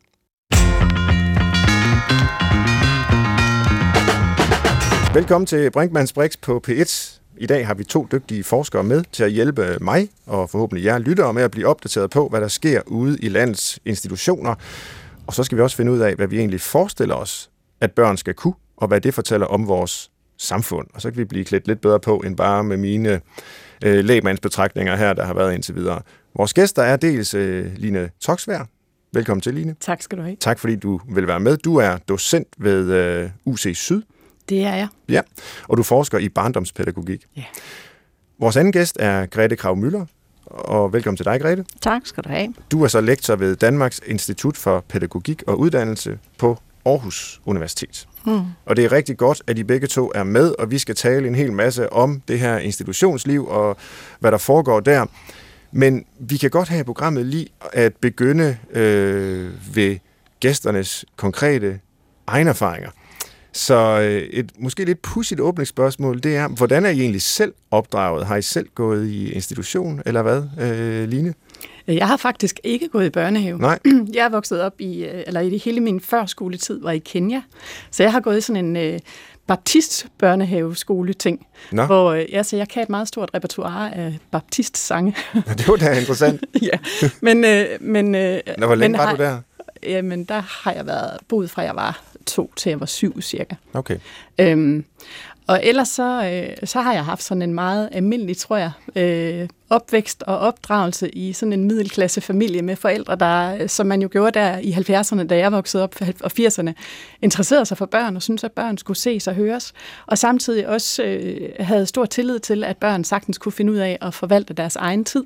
Velkommen 5.15 5.47
til 5.47 5.71
Brinkmanns 5.71 6.13
Brix 6.13 6.39
på 6.43 6.63
P1. 6.69 7.21
I 7.37 7.47
dag 7.47 7.67
har 7.67 7.75
vi 7.75 7.85
to 7.85 8.07
dygtige 8.13 8.45
forskere 8.45 8.85
med 8.85 9.05
til 9.13 9.25
at 9.25 9.31
hjælpe 9.31 9.79
mig 9.81 10.09
og 10.27 10.51
forhåbentlig 10.51 10.85
jer 10.85 10.99
lyttere 10.99 11.33
med 11.33 11.43
at 11.43 11.51
blive 11.51 11.67
opdateret 11.67 12.11
på, 12.11 12.29
hvad 12.29 12.41
der 12.41 12.49
sker 12.49 12.83
ude 12.87 13.19
i 13.19 13.29
landets 13.29 13.79
institutioner. 13.85 14.55
Og 15.27 15.35
så 15.35 15.45
skal 15.45 15.59
vi 15.59 15.63
også 15.63 15.77
finde 15.77 15.93
ud 15.93 15.99
af, 15.99 16.15
hvad 16.15 16.27
vi 16.27 16.39
egentlig 16.39 16.61
forestiller 16.61 17.15
os, 17.15 17.51
at 17.81 17.93
børn 17.93 18.17
skal 18.17 18.35
kunne, 18.35 18.55
og 18.77 18.89
hvad 18.89 19.01
det 19.01 19.15
fortæller 19.15 19.47
om 19.47 19.69
vores 19.69 20.11
samfund. 20.39 20.87
Og 20.95 21.01
så 21.01 21.11
kan 21.11 21.19
vi 21.19 21.25
blive 21.25 21.45
klædt 21.45 21.67
lidt 21.67 21.81
bedre 21.81 22.01
på, 22.01 22.17
end 22.17 22.37
bare 22.37 22.65
med 22.65 22.77
mine 22.77 23.21
øh, 23.85 24.05
lægmandsbetragtninger 24.05 24.97
her, 24.97 25.13
der 25.13 25.25
har 25.25 25.35
været 25.35 25.55
indtil 25.55 25.75
videre. 25.75 26.03
Vores 26.37 26.55
gæster 26.55 26.83
er 26.83 26.97
dels 26.97 27.35
øh, 27.35 27.73
Line 27.77 28.11
Toksvær. 28.21 28.67
Velkommen 29.13 29.41
til, 29.41 29.55
Line. 29.55 29.75
Tak 29.81 30.03
skal 30.03 30.19
du 30.19 30.23
have. 30.23 30.37
Tak 30.37 30.59
fordi 30.59 30.77
du 30.77 31.01
vil 31.15 31.27
være 31.27 31.41
med. 31.41 31.57
Du 31.57 31.77
er 31.77 31.97
docent 32.09 32.49
ved 32.59 32.93
øh, 32.93 33.31
UC 33.45 33.77
Syd. 33.77 34.03
Det 34.53 34.65
er 34.65 34.75
jeg. 34.75 34.89
Ja, 35.09 35.21
og 35.69 35.77
du 35.77 35.83
forsker 35.83 36.19
i 36.19 36.29
barndomspædagogik. 36.29 37.27
Ja. 37.37 37.45
Vores 38.41 38.57
anden 38.57 38.73
gæst 38.73 38.97
er 39.01 39.27
Grete 39.27 39.57
Krav 39.57 39.77
Møller, 39.77 40.07
og 40.47 40.93
velkommen 40.93 41.17
til 41.17 41.27
dig, 41.27 41.41
Grete. 41.41 41.65
Tak 41.81 42.03
skal 42.05 42.25
du 42.25 42.29
have. 42.29 42.55
Du 42.71 42.85
er 42.85 42.89
så 42.89 43.01
lektor 43.01 43.37
ved 43.37 43.57
Danmarks 43.57 44.01
Institut 44.07 44.57
for 44.57 44.85
Pædagogik 44.89 45.43
og 45.47 45.59
Uddannelse 45.59 46.19
på 46.39 46.59
Aarhus 46.87 47.41
Universitet. 47.45 48.09
Mm. 48.27 48.41
Og 48.67 48.77
det 48.77 48.85
er 48.85 48.93
rigtig 48.93 49.17
godt, 49.17 49.43
at 49.47 49.59
I 49.59 49.63
begge 49.63 49.87
to 49.87 50.13
er 50.15 50.25
med, 50.25 50.55
og 50.59 50.71
vi 50.71 50.79
skal 50.79 50.95
tale 50.95 51.29
en 51.29 51.35
hel 51.35 51.53
masse 51.53 51.93
om 51.93 52.23
det 52.29 52.39
her 52.39 52.59
institutionsliv 52.59 53.49
og 53.49 53.77
hvad 54.21 54.33
der 54.33 54.39
foregår 54.39 54.81
der. 54.81 55.07
Men 55.73 56.05
vi 56.19 56.37
kan 56.37 56.51
godt 56.51 56.69
have 56.69 56.81
i 56.81 56.85
programmet 56.85 57.27
lige 57.27 57.47
at 57.73 57.97
begynde 57.97 58.57
øh, 58.71 59.77
ved 59.77 59.99
gæsternes 60.41 61.05
konkrete 61.17 61.81
egne 62.27 62.51
erfaringer. 62.51 62.91
Så 63.53 64.01
øh, 64.01 64.23
et 64.23 64.51
måske 64.59 64.85
lidt 64.85 65.03
pudsigt 65.03 65.41
åbningsspørgsmål, 65.41 66.23
det 66.23 66.37
er, 66.37 66.49
hvordan 66.49 66.87
er 66.87 66.91
I 66.91 67.01
egentlig 67.01 67.23
selv 67.23 67.53
opdraget? 67.71 68.27
Har 68.27 68.37
I 68.37 68.43
selv 68.43 68.69
gået 68.75 69.09
i 69.09 69.33
institution, 69.33 70.03
eller 70.07 70.23
hvad, 70.23 70.43
øh, 70.61 71.09
Line? 71.09 71.35
Jeg 71.87 72.09
har 72.09 72.17
faktisk 72.17 72.61
ikke 72.65 72.89
gået 72.89 73.07
i 73.07 73.11
børnehave. 73.11 73.59
Nej. 73.59 73.79
Jeg 74.15 74.25
er 74.25 74.29
vokset 74.29 74.63
op 74.63 74.81
i, 74.81 75.05
øh, 75.05 75.23
eller 75.27 75.41
i 75.41 75.59
hele 75.59 75.81
min 75.81 76.01
førskoletid 76.01 76.83
var 76.83 76.91
i 76.91 76.99
Kenya. 76.99 77.43
Så 77.91 78.03
jeg 78.03 78.13
har 78.13 78.21
gået 78.21 78.39
i 78.39 78.41
sådan 78.41 78.65
en 78.65 78.77
øh, 78.77 79.01
baptist 79.47 80.07
børnehaveskole 80.19 81.13
ting. 81.13 81.47
Nå. 81.73 81.85
Hvor, 81.85 82.13
øh, 82.13 82.25
ja, 82.33 82.43
så 82.43 82.57
jeg 82.57 82.69
kan 82.69 82.83
et 82.83 82.89
meget 82.89 83.09
stort 83.09 83.31
repertoire 83.35 83.95
af 83.95 84.19
baptist-sange. 84.31 85.17
det 85.35 85.69
var 85.69 85.77
da 85.77 85.99
interessant. 85.99 86.45
ja, 86.73 86.79
men... 87.21 87.45
Øh, 87.45 87.67
men 87.81 88.15
øh, 88.15 88.41
Nå, 88.59 88.67
hvor 88.67 88.75
længe 88.75 88.99
men, 88.99 89.07
var 89.07 89.15
du 89.15 89.23
der? 89.23 89.39
Jamen, 89.83 90.25
der 90.25 90.43
har 90.49 90.73
jeg 90.73 90.87
været 90.87 91.19
boet 91.29 91.51
fra 91.51 91.63
jeg 91.63 91.77
var 91.77 92.01
to 92.23 92.53
til 92.57 92.71
jeg 92.71 92.81
var 92.81 92.87
syv 92.87 93.21
cirka. 93.21 93.55
Okay. 93.75 93.99
Øhm, 94.39 94.85
Og 95.53 95.61
ellers 95.63 95.89
så, 95.89 96.25
øh, 96.25 96.67
så 96.67 96.81
har 96.81 96.93
jeg 96.93 97.05
haft 97.05 97.23
sådan 97.23 97.43
en 97.43 97.55
meget 97.55 97.89
almindelig, 97.93 98.37
tror 98.37 98.57
jeg, 98.57 98.73
øh, 98.97 99.49
opvækst 99.71 100.23
og 100.23 100.39
opdragelse 100.39 101.09
i 101.09 101.33
sådan 101.33 101.53
en 101.53 101.65
middelklasse 101.65 102.21
familie 102.21 102.63
med 102.63 102.77
forældre, 102.77 103.17
der, 103.17 103.67
som 103.67 103.87
man 103.87 104.03
jo 104.03 104.09
gjorde 104.13 104.39
der 104.39 104.59
i 104.59 104.73
70'erne, 104.73 105.27
da 105.27 105.39
jeg 105.39 105.53
voksede 105.53 105.83
op, 105.83 105.95
og 106.21 106.31
80'erne, 106.41 106.73
interesserede 107.23 107.67
sig 107.67 107.79
for 107.79 107.87
børn 107.87 108.17
og 108.17 108.23
syntes, 108.23 108.45
at 108.45 108.53
børn 108.53 108.79
skulle 108.79 108.97
ses 108.97 109.29
og 109.29 109.35
høres, 109.35 109.73
og 110.07 110.19
samtidig 110.19 110.69
også 110.69 111.03
øh, 111.03 111.51
havde 111.61 111.87
stor 111.87 112.05
tillid 112.05 112.39
til, 112.39 112.65
at 112.65 112.77
børn 112.77 113.05
sagtens 113.05 113.39
kunne 113.39 113.53
finde 113.53 113.73
ud 113.73 113.79
af 113.79 113.99
at 114.01 114.15
forvalte 114.15 114.55
deres 114.55 114.77
egen 114.77 115.05
tid. 115.05 115.25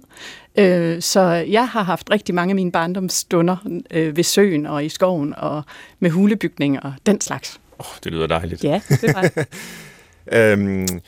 Øh, 0.59 1.03
så 1.03 1.21
jeg 1.31 1.69
har 1.69 1.83
haft 1.83 2.11
rigtig 2.11 2.35
mange 2.35 2.53
af 2.53 2.57
mine 2.57 2.73
barndomsstunder 2.73 3.57
øh, 3.91 4.17
ved 4.17 4.25
søen 4.25 4.67
og 4.67 4.85
i 4.85 4.89
skoven 4.89 5.35
og 5.37 5.63
med 6.01 6.11
hulebygninger 6.11 6.81
og 6.81 6.93
den 7.07 7.21
slags. 7.21 7.61
Oh, 7.79 7.87
det 8.05 8.13
lyder 8.13 8.27
dejligt. 8.27 8.65
Ja, 8.65 8.81
det 8.89 9.15
var 9.15 9.23
det. 9.23 9.47
øhm, 10.33 11.01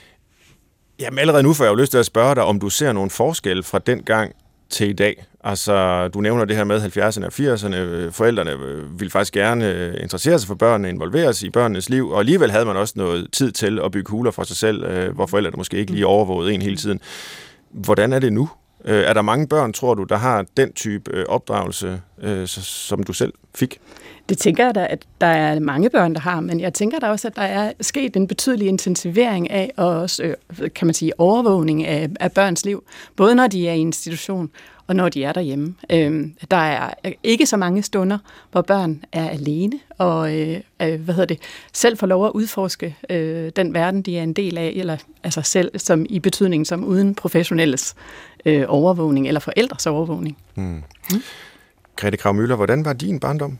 jamen 1.00 1.18
allerede 1.18 1.42
nu 1.42 1.52
får 1.52 1.64
jeg 1.64 1.70
jo 1.70 1.76
lyst 1.76 1.90
til 1.90 1.98
at 1.98 2.06
spørge 2.06 2.34
dig, 2.34 2.44
om 2.44 2.60
du 2.60 2.68
ser 2.68 2.92
nogle 2.92 3.10
forskelle 3.10 3.62
fra 3.62 3.78
den 3.78 4.02
gang 4.02 4.32
til 4.70 4.88
i 4.88 4.92
dag. 4.92 5.25
Altså, 5.44 6.08
du 6.08 6.20
nævner 6.20 6.44
det 6.44 6.56
her 6.56 6.64
med 6.64 6.80
70'erne 6.80 7.26
og 7.26 7.32
80'erne. 7.32 8.10
Forældrene 8.10 8.56
ville 8.98 9.10
faktisk 9.10 9.32
gerne 9.32 9.96
interessere 10.00 10.38
sig 10.38 10.46
for 10.46 10.54
børnene, 10.54 10.88
involveres 10.88 11.42
i 11.42 11.50
børnenes 11.50 11.88
liv, 11.88 12.10
og 12.10 12.18
alligevel 12.18 12.50
havde 12.50 12.64
man 12.64 12.76
også 12.76 12.94
noget 12.96 13.28
tid 13.32 13.52
til 13.52 13.80
at 13.84 13.92
bygge 13.92 14.10
huler 14.10 14.30
for 14.30 14.42
sig 14.42 14.56
selv, 14.56 14.84
øh, 14.84 15.14
hvor 15.14 15.26
forældrene 15.26 15.56
måske 15.56 15.76
ikke 15.76 15.92
lige 15.92 16.06
overvågede 16.06 16.54
en 16.54 16.62
hele 16.62 16.76
tiden. 16.76 17.00
Hvordan 17.70 18.12
er 18.12 18.18
det 18.18 18.32
nu? 18.32 18.48
Øh, 18.84 19.02
er 19.02 19.12
der 19.12 19.22
mange 19.22 19.48
børn, 19.48 19.72
tror 19.72 19.94
du, 19.94 20.04
der 20.04 20.16
har 20.16 20.44
den 20.56 20.72
type 20.72 21.10
øh, 21.14 21.25
opdragelse, 21.28 22.00
som 22.46 23.02
du 23.02 23.12
selv 23.12 23.32
fik? 23.54 23.80
Det 24.28 24.38
tænker 24.38 24.64
jeg 24.64 24.75
da, 24.75 24.87
at 24.90 25.04
der 25.20 25.26
er 25.26 25.61
mange 25.61 25.90
børn, 25.90 26.14
der 26.14 26.20
har, 26.20 26.40
men 26.40 26.61
jeg 26.61 26.75
tænker 26.75 26.99
da 26.99 27.06
også, 27.06 27.28
at 27.28 27.37
der 27.37 27.42
er 27.42 27.73
sket 27.80 28.16
en 28.16 28.26
betydelig 28.26 28.68
intensivering 28.68 29.50
af, 29.50 29.73
og 29.76 29.87
også, 29.87 30.23
øh, 30.23 30.70
kan 30.75 30.87
man 30.87 30.94
sige, 30.94 31.20
overvågning 31.20 31.87
af, 31.87 32.08
af 32.20 32.32
børns 32.32 32.64
liv, 32.64 32.85
både 33.16 33.35
når 33.35 33.47
de 33.47 33.68
er 33.68 33.73
i 33.73 33.78
institution, 33.78 34.50
og 34.87 34.97
når 34.97 35.08
de 35.08 35.25
er 35.25 35.32
derhjemme. 35.32 35.75
Øh, 35.90 36.26
der 36.50 36.56
er 36.56 36.90
øh, 37.04 37.12
ikke 37.23 37.47
så 37.47 37.56
mange 37.56 37.82
stunder, 37.82 38.18
hvor 38.52 38.62
børn 38.62 39.04
er 39.12 39.28
alene, 39.28 39.73
og 39.99 40.37
øh, 40.37 40.61
øh, 40.82 41.00
hvad 41.00 41.14
hedder 41.14 41.35
det, 41.35 41.38
selv 41.73 41.99
får 41.99 42.06
lov 42.06 42.26
at 42.26 42.32
udforske 42.35 42.97
øh, 43.11 43.52
den 43.56 43.75
verden, 43.75 44.02
de 44.02 44.18
er 44.18 44.23
en 44.23 44.32
del 44.32 44.58
af, 44.58 44.73
eller 44.76 44.97
altså 45.25 45.42
selv 45.42 45.78
som 45.78 46.06
i 46.08 46.18
betydningen 46.18 46.64
som 46.64 46.85
uden 46.85 47.14
professionelles 47.14 47.94
øh, 48.44 48.64
overvågning, 48.68 49.26
eller 49.28 49.40
forældres 49.40 49.87
overvågning. 49.87 50.37
Mm. 50.54 50.62
Mm. 50.62 51.23
Grete 51.97 52.16
Kravmøller, 52.16 52.56
hvordan 52.56 52.85
var 52.85 52.92
din 52.92 53.20
barndom? 53.20 53.58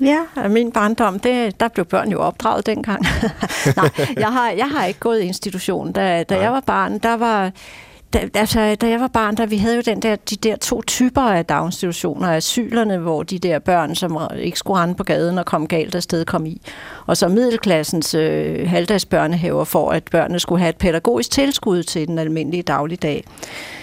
Ja, 0.00 0.48
min 0.48 0.72
barndom, 0.72 1.18
det, 1.18 1.60
der 1.60 1.68
blev 1.68 1.86
børn 1.86 2.10
jo 2.10 2.20
opdraget 2.20 2.66
dengang. 2.66 3.02
Nej, 3.76 3.90
jeg 4.16 4.32
har, 4.32 4.50
jeg 4.50 4.68
har 4.70 4.86
ikke 4.86 5.00
gået 5.00 5.20
i 5.20 5.26
institution. 5.26 5.92
Da, 5.92 6.22
da 6.22 6.40
jeg 6.40 6.52
var 6.52 6.60
barn, 6.60 6.98
der 6.98 7.16
var... 7.16 7.50
Da, 8.12 8.20
altså, 8.34 8.74
da 8.74 8.88
jeg 8.88 9.00
var 9.00 9.08
barn, 9.08 9.36
der 9.36 9.46
vi 9.46 9.56
havde 9.56 9.76
jo 9.76 9.82
den 9.86 10.02
der, 10.02 10.16
de 10.16 10.36
der 10.36 10.56
to 10.56 10.82
typer 10.82 11.20
af 11.20 11.44
daginstitutioner, 11.44 12.28
asylerne, 12.28 12.98
hvor 12.98 13.22
de 13.22 13.38
der 13.38 13.58
børn, 13.58 13.94
som 13.94 14.18
ikke 14.38 14.58
skulle 14.58 14.80
rende 14.80 14.94
på 14.94 15.04
gaden 15.04 15.38
og 15.38 15.46
kom 15.46 15.66
galt 15.66 15.94
afsted, 15.94 16.24
kom 16.24 16.46
i. 16.46 16.60
Og 17.06 17.16
så 17.16 17.28
middelklassens 17.28 18.14
øh, 18.14 18.68
halvdagsbørnehaver, 18.68 19.64
for 19.64 19.90
at 19.90 20.04
børnene 20.04 20.40
skulle 20.40 20.58
have 20.58 20.70
et 20.70 20.76
pædagogisk 20.76 21.30
tilskud 21.30 21.82
til 21.82 22.08
den 22.08 22.18
almindelige 22.18 22.62
dagligdag. 22.62 23.24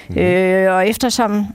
Mm. 0.10 0.18
Øh, 0.18 0.76
og 0.76 0.88
eftersom 0.88 1.46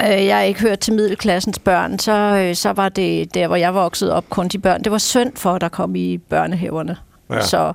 Øh, 0.00 0.26
jeg 0.26 0.48
ikke 0.48 0.60
hørt 0.60 0.78
til 0.78 0.94
middelklassens 0.94 1.58
børn, 1.58 1.98
så, 1.98 2.12
øh, 2.12 2.54
så 2.54 2.72
var 2.72 2.88
det 2.88 3.34
der, 3.34 3.46
hvor 3.46 3.56
jeg 3.56 3.74
voksede 3.74 4.14
op, 4.14 4.30
kun 4.30 4.48
de 4.48 4.58
børn. 4.58 4.84
Det 4.84 4.92
var 4.92 4.98
synd 4.98 5.32
for, 5.36 5.58
der 5.58 5.68
kom 5.68 5.96
i 5.96 6.18
børnehaverne. 6.18 6.96
Ja. 7.30 7.40
Så 7.40 7.72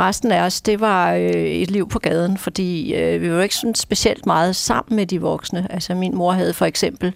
resten 0.00 0.32
af 0.32 0.42
os, 0.42 0.60
det 0.60 0.80
var 0.80 1.12
øh, 1.12 1.30
et 1.30 1.70
liv 1.70 1.88
på 1.88 1.98
gaden, 1.98 2.38
fordi 2.38 2.94
øh, 2.94 3.22
vi 3.22 3.32
var 3.32 3.42
ikke 3.42 3.54
sådan 3.54 3.74
specielt 3.74 4.26
meget 4.26 4.56
sammen 4.56 4.96
med 4.96 5.06
de 5.06 5.20
voksne. 5.20 5.66
Altså 5.70 5.94
min 5.94 6.16
mor 6.16 6.32
havde 6.32 6.52
for 6.52 6.64
eksempel 6.64 7.12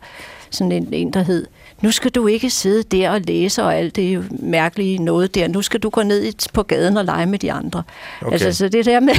sådan 0.51 0.73
en, 0.73 0.89
en 0.93 1.13
der 1.13 1.23
hed 1.23 1.47
nu 1.83 1.91
skal 1.91 2.11
du 2.11 2.27
ikke 2.27 2.51
sidde 2.51 2.83
der 2.83 3.11
og 3.11 3.21
læse 3.21 3.65
og 3.65 3.77
alt 3.77 3.97
det 3.97 4.43
mærkelige 4.43 4.99
noget 4.99 5.35
der. 5.35 5.49
Nu 5.49 5.63
skal 5.63 5.81
du 5.81 5.89
gå 5.91 6.03
ned 6.03 6.33
på 6.53 6.63
gaden 6.63 6.97
og 6.97 7.05
lege 7.05 7.27
med 7.27 7.39
de 7.39 7.53
andre. 7.53 7.83
Okay. 8.23 8.33
Altså, 8.33 8.53
så 8.53 8.69
det 8.69 8.87
der 8.87 9.01
med 9.01 9.15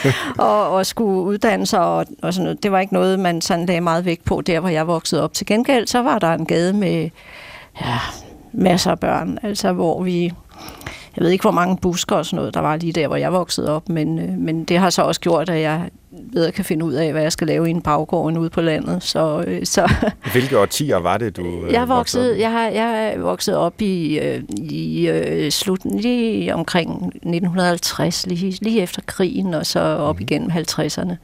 at, 0.74 0.80
at 0.80 0.86
skulle 0.86 1.22
uddanne 1.22 1.66
sig 1.66 1.80
og, 1.80 2.06
og 2.22 2.34
sådan 2.34 2.44
noget, 2.44 2.62
det 2.62 2.72
var 2.72 2.80
ikke 2.80 2.94
noget, 2.94 3.18
man 3.20 3.40
sådan 3.40 3.66
lagde 3.66 3.80
meget 3.80 4.04
vægt 4.04 4.24
på 4.24 4.40
der, 4.40 4.60
hvor 4.60 4.68
jeg 4.68 4.86
voksede 4.86 5.22
op. 5.22 5.34
Til 5.34 5.46
gengæld, 5.46 5.86
så 5.86 6.02
var 6.02 6.18
der 6.18 6.32
en 6.34 6.46
gade 6.46 6.72
med 6.72 7.10
ja, 7.80 7.98
masser 8.52 8.90
af 8.90 9.00
børn, 9.00 9.38
altså 9.42 9.72
hvor 9.72 10.02
vi 10.02 10.32
jeg 11.16 11.24
ved 11.24 11.30
ikke, 11.30 11.42
hvor 11.42 11.50
mange 11.50 11.76
busker 11.76 12.16
og 12.16 12.26
sådan 12.26 12.36
noget, 12.36 12.54
der 12.54 12.60
var 12.60 12.76
lige 12.76 12.92
der, 12.92 13.06
hvor 13.06 13.16
jeg 13.16 13.32
voksede 13.32 13.76
op, 13.76 13.88
men, 13.88 14.18
øh, 14.18 14.38
men 14.38 14.64
det 14.64 14.78
har 14.78 14.90
så 14.90 15.02
også 15.02 15.20
gjort, 15.20 15.48
at 15.48 15.60
jeg 15.60 15.90
bedre 16.32 16.52
kan 16.52 16.64
finde 16.64 16.84
ud 16.84 16.92
af, 16.92 17.12
hvad 17.12 17.22
jeg 17.22 17.32
skal 17.32 17.46
lave 17.46 17.68
i 17.68 17.70
en 17.70 17.82
baggård 17.82 18.36
ude 18.36 18.50
på 18.50 18.60
landet. 18.60 19.02
Så, 19.02 19.44
øh, 19.46 19.66
så 19.66 19.92
Hvilke 20.32 20.58
årtier 20.58 20.96
var 20.96 21.16
det, 21.16 21.36
du 21.36 21.66
øh, 21.66 21.72
jeg 21.72 21.88
voksede, 21.88 22.40
jeg 22.40 22.50
har, 22.50 22.68
jeg 22.68 23.12
er 23.14 23.18
vokset 23.18 23.56
op 23.56 23.82
i, 23.82 24.18
øh, 24.18 24.42
i 24.58 25.08
øh, 25.08 25.50
slutten, 25.50 26.00
lige 26.00 26.54
omkring 26.54 27.06
1950, 27.06 28.26
lige, 28.26 28.58
lige 28.62 28.82
efter 28.82 29.02
krigen, 29.06 29.54
og 29.54 29.66
så 29.66 29.80
op 29.80 30.16
mm. 30.16 30.22
igennem 30.22 30.50
50'erne. 30.50 31.14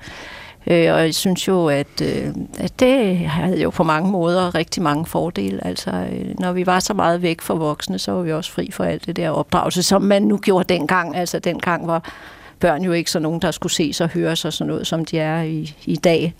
Øh, 0.66 0.94
og 0.94 1.00
jeg 1.00 1.14
synes 1.14 1.48
jo, 1.48 1.68
at, 1.68 2.02
øh, 2.02 2.28
at 2.58 2.80
det 2.80 3.18
havde 3.18 3.62
jo 3.62 3.70
på 3.70 3.82
mange 3.82 4.10
måder 4.10 4.54
rigtig 4.54 4.82
mange 4.82 5.06
fordele. 5.06 5.66
Altså, 5.66 5.90
øh, 5.90 6.34
når 6.38 6.52
vi 6.52 6.66
var 6.66 6.80
så 6.80 6.94
meget 6.94 7.22
væk 7.22 7.40
fra 7.40 7.54
voksne, 7.54 7.98
så 7.98 8.12
var 8.12 8.22
vi 8.22 8.32
også 8.32 8.52
fri 8.52 8.70
for 8.70 8.84
alt 8.84 9.06
det 9.06 9.16
der 9.16 9.30
opdragelse, 9.30 9.82
som 9.82 10.02
man 10.02 10.22
nu 10.22 10.38
gjorde 10.38 10.74
dengang. 10.74 11.16
Altså, 11.16 11.38
dengang 11.38 11.86
var 11.86 12.12
børn 12.60 12.82
jo 12.82 12.92
ikke 12.92 13.10
så 13.10 13.18
nogen, 13.18 13.42
der 13.42 13.50
skulle 13.50 13.72
ses 13.72 14.00
og 14.00 14.08
høres 14.08 14.44
og 14.44 14.52
sådan 14.52 14.68
noget, 14.68 14.86
som 14.86 15.04
de 15.04 15.18
er 15.18 15.42
i, 15.42 15.76
i 15.84 15.96
dag. 15.96 16.34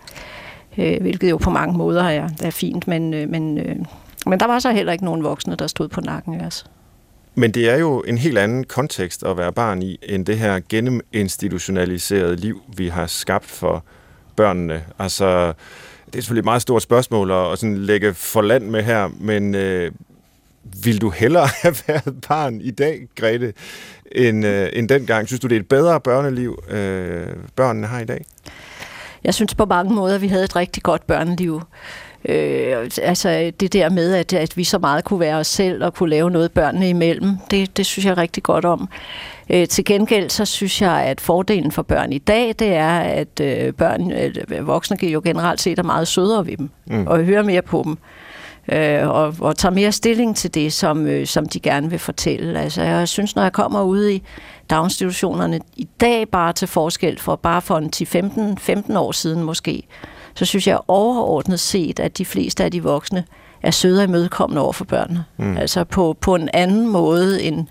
Øh, 0.78 1.00
hvilket 1.00 1.30
jo 1.30 1.36
på 1.36 1.50
mange 1.50 1.78
måder 1.78 2.04
er, 2.04 2.28
er 2.42 2.50
fint, 2.50 2.88
men, 2.88 3.14
øh, 3.14 3.28
men, 3.28 3.58
øh, 3.58 3.76
men 4.26 4.40
der 4.40 4.46
var 4.46 4.58
så 4.58 4.70
heller 4.70 4.92
ikke 4.92 5.04
nogen 5.04 5.24
voksne, 5.24 5.56
der 5.56 5.66
stod 5.66 5.88
på 5.88 6.00
nakken 6.00 6.40
Altså. 6.40 6.64
Men 7.34 7.50
det 7.50 7.70
er 7.70 7.76
jo 7.76 8.00
en 8.00 8.18
helt 8.18 8.38
anden 8.38 8.64
kontekst 8.64 9.22
at 9.22 9.36
være 9.36 9.52
barn 9.52 9.82
i, 9.82 9.98
end 10.02 10.26
det 10.26 10.38
her 10.38 10.60
genneminstitutionaliserede 10.68 12.36
liv, 12.36 12.62
vi 12.76 12.88
har 12.88 13.06
skabt 13.06 13.44
for 13.44 13.84
børnene. 14.36 14.84
Altså, 14.98 15.52
det 16.06 16.16
er 16.16 16.22
selvfølgelig 16.22 16.40
et 16.40 16.44
meget 16.44 16.62
stort 16.62 16.82
spørgsmål 16.82 17.30
at, 17.30 17.52
at 17.52 17.58
sådan 17.58 17.76
lægge 17.76 18.14
for 18.14 18.42
land 18.42 18.64
med 18.64 18.82
her, 18.82 19.08
men 19.20 19.54
øh, 19.54 19.92
vil 20.84 21.00
du 21.00 21.10
hellere 21.10 21.46
have 21.62 21.74
været 21.86 22.14
barn 22.28 22.60
i 22.60 22.70
dag, 22.70 23.06
Grete, 23.16 23.52
end, 24.12 24.46
øh, 24.46 24.68
end 24.72 24.88
dengang? 24.88 25.26
Synes 25.26 25.40
du, 25.40 25.46
det 25.46 25.56
er 25.56 25.60
et 25.60 25.68
bedre 25.68 26.00
børneliv, 26.00 26.62
øh, 26.68 27.26
børnene 27.56 27.86
har 27.86 28.00
i 28.00 28.04
dag? 28.04 28.24
Jeg 29.24 29.34
synes 29.34 29.54
på 29.54 29.64
mange 29.64 29.94
måder, 29.94 30.18
vi 30.18 30.28
havde 30.28 30.44
et 30.44 30.56
rigtig 30.56 30.82
godt 30.82 31.06
børneliv. 31.06 31.62
Øh, 32.28 32.90
altså 33.02 33.52
det 33.60 33.72
der 33.72 33.90
med, 33.90 34.14
at, 34.14 34.32
at 34.32 34.56
vi 34.56 34.64
så 34.64 34.78
meget 34.78 35.04
kunne 35.04 35.20
være 35.20 35.36
os 35.36 35.46
selv 35.46 35.84
og 35.84 35.94
kunne 35.94 36.10
lave 36.10 36.30
noget 36.30 36.52
børnene 36.52 36.88
imellem, 36.88 37.36
det, 37.50 37.76
det 37.76 37.86
synes 37.86 38.06
jeg 38.06 38.16
rigtig 38.16 38.42
godt 38.42 38.64
om. 38.64 38.88
Øh, 39.50 39.68
til 39.68 39.84
gengæld 39.84 40.30
så 40.30 40.44
synes 40.44 40.82
jeg, 40.82 41.02
at 41.02 41.20
fordelen 41.20 41.72
for 41.72 41.82
børn 41.82 42.12
i 42.12 42.18
dag, 42.18 42.54
det 42.58 42.74
er, 42.74 42.98
at 42.98 43.40
øh, 43.40 43.72
børn, 43.72 44.12
øh, 44.12 44.66
voksne 44.66 44.96
jo 45.02 45.20
generelt 45.24 45.60
set 45.60 45.78
er 45.78 45.82
meget 45.82 46.08
sødere 46.08 46.46
ved 46.46 46.56
dem, 46.56 46.70
mm. 46.86 47.06
og 47.06 47.24
hører 47.24 47.42
mere 47.42 47.62
på 47.62 47.82
dem 47.84 47.98
øh, 48.72 49.08
og, 49.08 49.34
og 49.40 49.56
tager 49.56 49.74
mere 49.74 49.92
stilling 49.92 50.36
til 50.36 50.54
det, 50.54 50.72
som, 50.72 51.06
øh, 51.06 51.26
som 51.26 51.46
de 51.48 51.60
gerne 51.60 51.90
vil 51.90 51.98
fortælle. 51.98 52.60
Altså, 52.60 52.82
jeg 52.82 53.08
synes, 53.08 53.36
når 53.36 53.42
jeg 53.42 53.52
kommer 53.52 53.82
ud 53.82 54.08
i 54.08 54.22
daginstitutionerne 54.70 55.60
i 55.76 55.88
dag, 56.00 56.28
bare 56.28 56.52
til 56.52 56.68
forskel 56.68 57.18
for 57.18 57.36
bare 57.36 57.62
for 57.62 57.78
en 57.78 57.90
10-15 58.92 58.98
år 58.98 59.12
siden 59.12 59.42
måske, 59.42 59.82
så 60.36 60.44
synes 60.44 60.66
jeg 60.66 60.78
overordnet 60.88 61.60
set, 61.60 62.00
at 62.00 62.18
de 62.18 62.24
fleste 62.24 62.64
af 62.64 62.70
de 62.70 62.82
voksne 62.82 63.24
er 63.62 63.70
søde 63.70 64.00
og 64.00 64.04
imødekommende 64.04 64.62
over 64.62 64.72
for 64.72 64.84
børnene. 64.84 65.24
Mm. 65.36 65.56
Altså 65.56 65.84
på, 65.84 66.16
på 66.20 66.34
en 66.34 66.48
anden 66.52 66.88
måde 66.88 67.42
end 67.42 67.66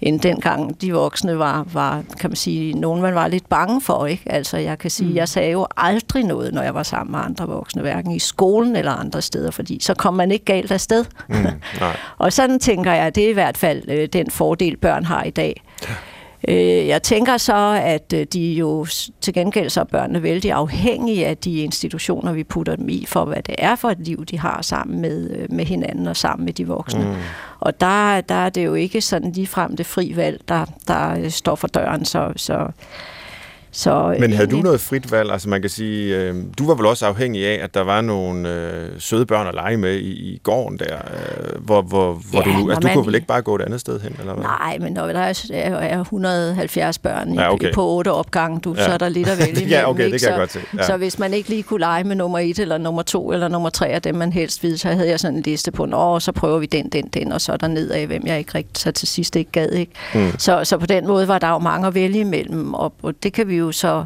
end 0.00 0.20
dengang 0.20 0.80
de 0.80 0.92
voksne 0.92 1.38
var, 1.38 1.66
var, 1.72 2.02
kan 2.20 2.30
man 2.30 2.36
sige, 2.36 2.72
nogen 2.72 3.02
man 3.02 3.14
var 3.14 3.28
lidt 3.28 3.48
bange 3.48 3.80
for, 3.80 4.06
ikke? 4.06 4.32
Altså 4.32 4.56
jeg 4.56 4.78
kan 4.78 4.90
sige, 4.90 5.10
mm. 5.10 5.16
jeg 5.16 5.28
sagde 5.28 5.50
jo 5.50 5.66
aldrig 5.76 6.24
noget, 6.24 6.54
når 6.54 6.62
jeg 6.62 6.74
var 6.74 6.82
sammen 6.82 7.12
med 7.12 7.20
andre 7.24 7.46
voksne, 7.46 7.82
hverken 7.82 8.12
i 8.12 8.18
skolen 8.18 8.76
eller 8.76 8.92
andre 8.92 9.22
steder, 9.22 9.50
fordi 9.50 9.78
så 9.82 9.94
kom 9.94 10.14
man 10.14 10.30
ikke 10.30 10.44
galt 10.44 10.72
afsted. 10.72 11.04
Mm, 11.28 11.34
nej. 11.80 11.96
og 12.18 12.32
sådan 12.32 12.60
tænker 12.60 12.92
jeg, 12.92 13.14
det 13.14 13.24
er 13.24 13.30
i 13.30 13.32
hvert 13.32 13.56
fald 13.56 13.82
øh, 13.88 14.08
den 14.12 14.30
fordel, 14.30 14.76
børn 14.76 15.04
har 15.04 15.22
i 15.22 15.30
dag. 15.30 15.62
Øh, 16.48 16.86
jeg 16.86 17.02
tænker 17.02 17.36
så, 17.36 17.80
at 17.84 18.12
øh, 18.14 18.26
de 18.32 18.52
jo 18.52 18.86
til 19.20 19.34
gengæld 19.34 19.70
så 19.70 19.80
er 19.80 19.84
børnene 19.84 20.22
vældig 20.22 20.52
afhængige 20.52 21.26
af 21.26 21.36
de 21.36 21.62
institutioner, 21.62 22.32
vi 22.32 22.44
putter 22.44 22.76
dem 22.76 22.88
i, 22.88 23.04
for 23.06 23.24
hvad 23.24 23.42
det 23.42 23.54
er 23.58 23.76
for 23.76 23.90
et 23.90 23.98
liv, 24.00 24.24
de 24.24 24.38
har 24.38 24.62
sammen 24.62 25.00
med, 25.00 25.30
øh, 25.30 25.46
med 25.52 25.64
hinanden 25.64 26.06
og 26.06 26.16
sammen 26.16 26.44
med 26.44 26.52
de 26.52 26.66
voksne. 26.66 27.04
Mm. 27.04 27.14
Og 27.60 27.80
der, 27.80 28.20
der 28.20 28.34
er 28.34 28.48
det 28.48 28.64
jo 28.64 28.74
ikke 28.74 29.00
sådan 29.00 29.32
lige 29.32 29.46
frem 29.46 29.76
det 29.76 29.86
fri 29.86 30.12
valg, 30.16 30.40
der, 30.48 30.64
der 30.88 31.28
står 31.28 31.54
for 31.54 31.68
døren. 31.68 32.04
Så, 32.04 32.32
så 32.36 32.66
Så, 33.70 34.16
Men 34.20 34.32
havde 34.32 34.48
øh, 34.48 34.50
du 34.50 34.62
noget 34.62 34.80
frit 34.80 35.12
valg? 35.12 35.32
Altså 35.32 35.48
man 35.48 35.60
kan 35.60 35.70
sige, 35.70 36.16
øh, 36.16 36.34
du 36.58 36.66
var 36.66 36.74
vel 36.74 36.86
også 36.86 37.06
afhængig 37.06 37.46
af, 37.46 37.64
at 37.64 37.74
der 37.74 37.80
var 37.80 38.00
nogle 38.00 38.54
øh, 38.54 38.88
søde 38.98 39.26
børn 39.26 39.46
at 39.46 39.54
lege 39.54 39.76
med 39.76 39.94
i, 39.94 40.10
i 40.10 40.40
gården 40.42 40.78
der, 40.78 40.96
øh, 40.96 41.64
hvor, 41.64 41.82
hvor, 41.82 42.12
hvor 42.30 42.38
ja, 42.38 42.44
du 42.44 42.58
nu... 42.58 42.70
Altså 42.70 42.88
du 42.88 42.94
kunne 42.94 43.06
vel 43.06 43.14
ikke 43.14 43.26
bare 43.26 43.42
gå 43.42 43.54
et 43.54 43.62
andet 43.62 43.80
sted 43.80 44.00
hen, 44.00 44.16
eller 44.20 44.34
hvad? 44.34 44.44
Nej, 44.44 44.78
men 44.80 44.92
når 44.92 45.06
der 45.06 45.20
er, 45.20 45.34
er 45.50 46.00
170 46.00 46.98
børn 46.98 47.34
ja, 47.34 47.52
okay. 47.52 47.72
på 47.72 47.88
otte 47.88 48.12
opgange, 48.12 48.60
du, 48.60 48.74
ja. 48.74 48.84
så 48.84 48.90
er 48.90 48.98
der 48.98 49.08
lidt 49.08 49.28
at 49.28 49.38
vælge 49.38 49.68
Ja, 49.76 49.90
okay, 49.90 50.12
det 50.12 50.20
kan 50.20 50.30
jeg 50.30 50.38
godt 50.38 50.52
se. 50.52 50.60
Ja. 50.78 50.82
Så 50.82 50.96
hvis 50.96 51.18
man 51.18 51.34
ikke 51.34 51.48
lige 51.48 51.62
kunne 51.62 51.80
lege 51.80 52.04
med 52.04 52.16
nummer 52.16 52.38
et, 52.38 52.58
eller 52.58 52.78
nummer 52.78 53.02
to, 53.02 53.32
eller 53.32 53.48
nummer 53.48 53.70
tre 53.70 53.86
af 53.86 54.02
dem, 54.02 54.14
man 54.14 54.32
helst 54.32 54.62
ville, 54.62 54.78
så 54.78 54.88
havde 54.88 55.08
jeg 55.08 55.20
sådan 55.20 55.36
en 55.36 55.42
liste 55.42 55.70
på, 55.70 55.86
nå, 55.86 56.20
så 56.20 56.32
prøver 56.32 56.58
vi 56.58 56.66
den, 56.66 56.88
den, 56.88 57.08
den, 57.08 57.32
og 57.32 57.40
så 57.40 57.52
er 57.52 57.56
der 57.56 57.68
nedad, 57.68 58.06
hvem 58.06 58.22
jeg 58.26 58.38
ikke 58.38 58.54
rigtig 58.54 58.76
så 58.76 58.90
til 58.90 59.08
sidst 59.08 59.36
ikke 59.36 59.50
gad. 59.50 59.70
Ikke? 59.70 59.92
Mm. 60.14 60.38
Så, 60.38 60.64
så 60.64 60.78
på 60.78 60.86
den 60.86 61.06
måde 61.06 61.28
var 61.28 61.38
der 61.38 61.48
jo 61.48 61.58
mange 61.58 61.86
at 61.86 61.94
vælge 61.94 62.20
imellem, 62.20 62.74
og, 62.74 62.92
og 63.02 63.14
det 63.22 63.32
kan 63.32 63.48
vi 63.48 63.57
jo 63.58 63.72
så 63.72 64.04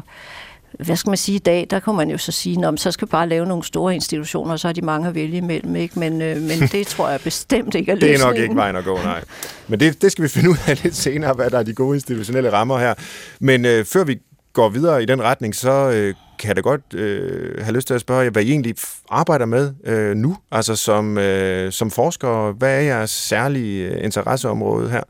hvad 0.79 0.95
skal 0.95 1.09
man 1.09 1.17
sige 1.17 1.35
i 1.35 1.39
dag, 1.39 1.67
der 1.69 1.79
kan 1.79 1.95
man 1.95 2.09
jo 2.09 2.17
så 2.17 2.31
sige, 2.31 2.67
at 2.67 2.79
så 2.79 2.91
skal 2.91 3.07
vi 3.07 3.09
bare 3.09 3.29
lave 3.29 3.45
nogle 3.45 3.63
store 3.63 3.95
institutioner, 3.95 4.53
og 4.53 4.59
så 4.59 4.67
har 4.67 4.73
de 4.73 4.81
mange 4.81 5.07
at 5.07 5.15
vælge 5.15 5.37
imellem, 5.37 5.75
ikke? 5.75 5.99
Men, 5.99 6.21
øh, 6.21 6.41
men 6.41 6.59
det 6.71 6.87
tror 6.87 7.09
jeg 7.09 7.19
bestemt 7.23 7.75
ikke 7.75 7.91
er 7.91 7.95
løsningen. 7.95 8.19
Det 8.19 8.23
er 8.23 8.27
nok 8.27 8.37
ikke 8.37 8.55
vejen 8.55 8.75
at 8.75 8.83
gå, 8.83 8.97
nej. 8.97 9.23
Men 9.67 9.79
det, 9.79 10.01
det 10.01 10.11
skal 10.11 10.23
vi 10.23 10.29
finde 10.35 10.49
ud 10.49 10.57
af 10.67 10.83
lidt 10.83 10.95
senere, 10.95 11.33
hvad 11.33 11.49
der 11.49 11.59
er 11.59 11.63
de 11.63 11.73
gode 11.73 11.95
institutionelle 11.95 12.51
rammer 12.51 12.79
her. 12.79 12.93
Men 13.39 13.65
øh, 13.65 13.85
før 13.85 14.03
vi 14.03 14.19
går 14.53 14.69
videre 14.69 15.03
i 15.03 15.05
den 15.05 15.21
retning, 15.21 15.55
så 15.55 15.71
øh, 15.71 16.15
kan 16.39 16.47
jeg 16.47 16.55
da 16.55 16.61
godt 16.61 16.93
øh, 16.93 17.63
have 17.63 17.75
lyst 17.75 17.87
til 17.87 17.93
at 17.93 18.01
spørge 18.01 18.23
jer, 18.23 18.29
hvad 18.29 18.43
I 18.43 18.51
egentlig 18.51 18.75
arbejder 19.09 19.45
med 19.45 19.73
øh, 19.85 20.15
nu, 20.15 20.37
altså 20.51 20.75
som, 20.75 21.17
øh, 21.17 21.71
som 21.71 21.91
forsker. 21.91 22.51
Hvad 22.51 22.75
er 22.75 22.81
jeres 22.81 23.09
særlige 23.09 23.87
øh, 23.87 24.03
interesseområde 24.03 24.89
her? 24.89 25.03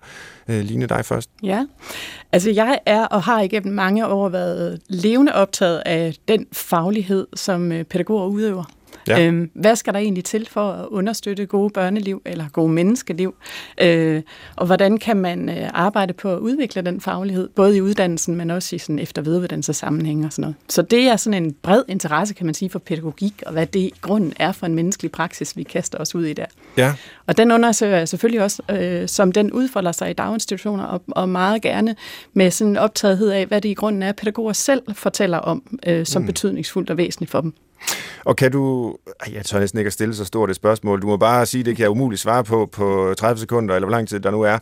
Øh, 0.48 0.62
Line, 0.62 0.88
dig 0.88 1.06
først. 1.06 1.30
Ja, 1.44 1.66
altså 2.32 2.52
jeg 2.52 2.80
er 2.86 3.06
og 3.06 3.24
har 3.24 3.42
igennem 3.42 3.74
mange 3.74 4.08
år 4.08 4.30
været 4.30 4.82
levende 4.88 5.34
optaget 5.34 5.82
af 5.86 6.16
den 6.28 6.46
faglighed, 6.52 7.28
som 7.36 7.72
øh, 7.72 7.84
pædagoger 7.84 8.26
udøver. 8.26 8.64
Ja. 9.08 9.28
Øhm, 9.28 9.50
hvad 9.54 9.76
skal 9.76 9.94
der 9.94 10.00
egentlig 10.00 10.26
til 10.26 10.48
for 10.52 10.72
at 10.72 10.88
understøtte 10.88 11.46
gode 11.46 11.70
børneliv 11.70 12.22
eller 12.26 12.46
gode 12.54 12.72
menneskeliv? 12.72 13.36
Øh, 13.82 14.22
og 14.56 14.66
hvordan 14.66 14.98
kan 14.98 15.18
man 15.18 15.50
øh, 15.50 15.70
arbejde 15.74 16.14
på 16.14 16.34
at 16.34 16.40
udvikle 16.40 16.82
den 16.82 17.02
faglighed, 17.02 17.50
både 17.50 17.78
i 17.78 17.82
uddannelsen, 17.82 18.36
men 18.36 18.52
også 18.52 18.76
i 18.76 18.80
sådan 18.80 19.00
efter- 19.00 19.22
sammenhæng 19.74 20.26
og 20.26 20.34
sådan 20.34 20.42
noget. 20.42 20.56
Så 20.70 20.82
det 20.82 21.08
er 21.08 21.16
sådan 21.16 21.44
en 21.44 21.54
bred 21.54 21.84
interesse, 21.88 22.34
kan 22.34 22.46
man 22.46 22.56
sige, 22.56 22.70
for 22.70 22.80
pædagogik, 22.80 23.44
og 23.46 23.54
hvad 23.54 23.68
det 23.68 23.80
i 23.80 23.94
grunden 24.02 24.34
er 24.40 24.52
for 24.52 24.66
en 24.66 24.76
menneskelig 24.76 25.12
praksis, 25.12 25.58
vi 25.58 25.64
kaster 25.64 25.98
os 25.98 26.16
ud 26.16 26.26
i 26.26 26.34
der. 26.34 26.46
Ja. 26.78 26.94
Og 27.28 27.38
den 27.38 27.52
undersøger 27.52 27.98
jeg 27.98 28.08
selvfølgelig 28.08 28.44
også, 28.44 28.62
øh, 28.70 29.08
som 29.08 29.32
den 29.32 29.52
udfolder 29.52 29.92
sig 29.92 30.10
i 30.10 30.14
daginstitutioner, 30.14 30.84
og, 30.84 31.02
og 31.08 31.30
meget 31.30 31.62
gerne 31.62 31.96
med 32.34 32.52
sådan 32.52 32.72
en 32.72 32.78
optagethed 32.78 33.30
af, 33.30 33.46
hvad 33.46 33.62
det 33.62 33.70
i 33.70 33.74
grunden 33.74 34.04
er, 34.04 34.12
pædagoger 34.12 34.54
selv 34.54 34.82
fortæller 34.94 35.38
om, 35.38 35.80
øh, 35.88 36.06
som 36.06 36.22
mm. 36.22 36.26
betydningsfuldt 36.26 36.90
og 36.90 36.98
væsentligt 36.98 37.32
for 37.32 37.42
dem. 37.42 37.54
Og 38.26 38.36
kan 38.36 38.52
du... 38.52 38.96
Jeg 39.32 39.46
tør 39.46 39.60
næsten 39.60 39.80
ikke 39.80 39.88
at 39.88 39.94
stille 39.94 40.16
så 40.16 40.26
stort 40.26 40.50
et 40.50 40.56
spørgsmål. 40.56 41.02
Du 41.02 41.08
må 41.08 41.18
bare 41.18 41.46
sige, 41.46 41.64
det 41.64 41.76
kan 41.76 41.84
jeg 41.84 41.90
umuligt 41.90 42.22
svare 42.22 42.44
på 42.44 42.70
på 42.72 43.14
30 43.18 43.40
sekunder, 43.40 43.76
eller 43.76 43.88
hvor 43.88 43.96
lang 43.96 44.08
tid 44.08 44.20
der 44.20 44.32
nu 44.32 44.42
er. 44.42 44.58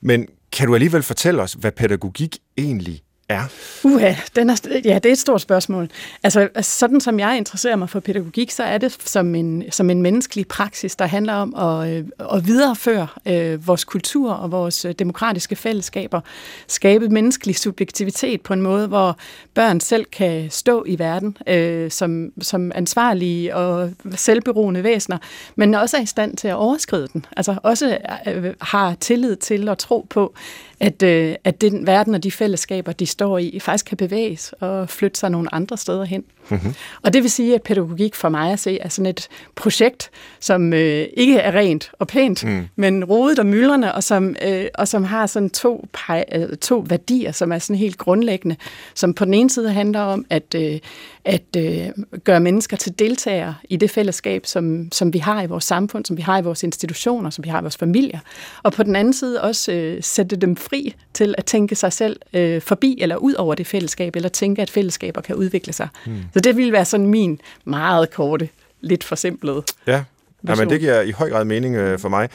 Men 0.00 0.26
kan 0.52 0.66
du 0.66 0.74
alligevel 0.74 1.02
fortælle 1.02 1.42
os, 1.42 1.52
hvad 1.52 1.72
pædagogik 1.72 2.36
egentlig 2.58 3.02
er? 3.28 3.42
Uha, 3.84 4.14
den 4.36 4.50
er, 4.50 4.80
ja, 4.84 4.94
det 4.94 5.06
er 5.06 5.12
et 5.12 5.18
stort 5.18 5.40
spørgsmål. 5.40 5.88
Altså, 6.22 6.48
sådan 6.60 7.00
som 7.00 7.18
jeg 7.18 7.36
interesserer 7.36 7.76
mig 7.76 7.90
for 7.90 8.00
pædagogik, 8.00 8.50
så 8.50 8.62
er 8.62 8.78
det 8.78 8.96
som 9.00 9.34
en, 9.34 9.64
som 9.70 9.90
en 9.90 10.02
menneskelig 10.02 10.48
praksis, 10.48 10.96
der 10.96 11.06
handler 11.06 11.32
om 11.32 11.54
at, 11.54 11.90
øh, 11.90 12.04
at 12.32 12.46
videreføre 12.46 13.06
øh, 13.26 13.66
vores 13.66 13.84
kultur 13.84 14.32
og 14.32 14.52
vores 14.52 14.84
øh, 14.84 14.92
demokratiske 14.92 15.56
fællesskaber. 15.56 16.20
Skabe 16.66 17.08
menneskelig 17.08 17.56
subjektivitet 17.56 18.40
på 18.40 18.52
en 18.52 18.62
måde, 18.62 18.86
hvor 18.86 19.16
børn 19.54 19.80
selv 19.80 20.04
kan 20.04 20.50
stå 20.50 20.84
i 20.86 20.98
verden 20.98 21.36
øh, 21.46 21.90
som, 21.90 22.32
som 22.40 22.72
ansvarlige 22.74 23.56
og 23.56 23.90
selvberoende 24.14 24.82
væsener, 24.82 25.18
men 25.56 25.74
også 25.74 25.96
er 25.96 26.00
i 26.00 26.06
stand 26.06 26.36
til 26.36 26.48
at 26.48 26.54
overskride 26.54 27.08
den. 27.12 27.26
Altså 27.36 27.56
også 27.62 27.98
øh, 28.26 28.54
har 28.60 28.94
tillid 28.94 29.36
til 29.36 29.68
og 29.68 29.78
tro 29.78 30.06
på, 30.10 30.34
at, 30.80 31.02
øh, 31.02 31.34
at 31.44 31.60
den 31.60 31.86
verden 31.86 32.14
og 32.14 32.22
de 32.22 32.30
fællesskaber, 32.30 32.92
de 32.92 33.06
står 33.06 33.38
i, 33.38 33.58
faktisk 33.60 33.86
kan 33.86 33.96
bevæges 33.96 34.54
og 34.60 34.88
flytte 34.88 35.20
sig 35.20 35.30
nogle 35.30 35.54
andre 35.54 35.76
steder 35.76 36.04
hen. 36.04 36.24
Mm-hmm. 36.48 36.74
Og 37.02 37.12
det 37.12 37.22
vil 37.22 37.30
sige, 37.30 37.54
at 37.54 37.62
pædagogik 37.62 38.14
for 38.14 38.28
mig 38.28 38.52
at 38.52 38.58
se 38.58 38.78
er 38.78 38.88
sådan 38.88 39.06
et 39.06 39.28
projekt, 39.54 40.10
som 40.40 40.72
øh, 40.72 41.06
ikke 41.16 41.38
er 41.38 41.58
rent 41.58 41.90
og 41.98 42.08
pænt, 42.08 42.44
mm. 42.44 42.68
men 42.76 43.04
rodet 43.04 43.38
og 43.38 43.46
myldrende, 43.46 43.94
og 43.94 44.04
som, 44.04 44.36
øh, 44.46 44.66
og 44.74 44.88
som 44.88 45.04
har 45.04 45.26
sådan 45.26 45.50
to, 45.50 45.86
pej, 45.92 46.24
øh, 46.34 46.56
to 46.56 46.84
værdier, 46.88 47.32
som 47.32 47.52
er 47.52 47.58
sådan 47.58 47.76
helt 47.76 47.98
grundlæggende, 47.98 48.56
som 48.94 49.14
på 49.14 49.24
den 49.24 49.34
ene 49.34 49.50
side 49.50 49.72
handler 49.72 50.00
om 50.00 50.24
at, 50.30 50.54
øh, 50.54 50.78
at 51.26 51.56
øh, 51.56 51.88
gøre 52.24 52.40
mennesker 52.40 52.76
til 52.76 52.98
deltagere 52.98 53.54
i 53.68 53.76
det 53.76 53.90
fællesskab, 53.90 54.46
som, 54.46 54.88
som 54.92 55.12
vi 55.12 55.18
har 55.18 55.42
i 55.42 55.46
vores 55.46 55.64
samfund, 55.64 56.04
som 56.04 56.16
vi 56.16 56.22
har 56.22 56.38
i 56.38 56.42
vores 56.42 56.62
institutioner, 56.62 57.30
som 57.30 57.44
vi 57.44 57.48
har 57.48 57.60
i 57.60 57.62
vores 57.62 57.76
familier, 57.76 58.18
og 58.62 58.72
på 58.72 58.82
den 58.82 58.96
anden 58.96 59.14
side 59.14 59.42
også 59.42 59.72
øh, 59.72 60.02
sætte 60.02 60.36
dem 60.36 60.56
fri 60.56 60.94
til 61.14 61.34
at 61.38 61.44
tænke 61.44 61.74
sig 61.74 61.92
selv 61.92 62.20
øh, 62.32 62.62
forbi 62.62 62.98
eller 63.00 63.16
ud 63.16 63.34
over 63.34 63.54
det 63.54 63.66
fællesskab, 63.66 64.16
eller 64.16 64.28
tænke, 64.28 64.62
at 64.62 64.70
fællesskaber 64.70 65.20
kan 65.20 65.36
udvikle 65.36 65.72
sig. 65.72 65.88
Mm. 66.06 66.16
Så 66.32 66.40
det 66.40 66.56
ville 66.56 66.72
være 66.72 66.84
sådan 66.84 67.06
min 67.06 67.40
meget 67.64 68.10
korte, 68.10 68.48
lidt 68.80 69.04
forsimplede 69.04 69.62
Ja, 69.86 70.04
Ja, 70.48 70.54
men 70.54 70.70
det 70.70 70.80
giver 70.80 71.00
i 71.00 71.10
høj 71.10 71.30
grad 71.30 71.44
mening 71.44 71.76
øh, 71.76 71.98
for 71.98 72.08
mig. 72.08 72.28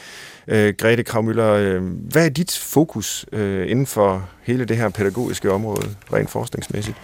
Øh, 0.48 0.74
Grete 0.78 1.02
Kravmøller, 1.02 1.52
øh, 1.52 1.82
hvad 1.82 2.24
er 2.24 2.28
dit 2.28 2.58
fokus 2.62 3.26
øh, 3.32 3.70
inden 3.70 3.86
for 3.86 4.28
hele 4.42 4.64
det 4.64 4.76
her 4.76 4.88
pædagogiske 4.88 5.52
område, 5.52 5.86
rent 6.12 6.30
forskningsmæssigt? 6.30 6.96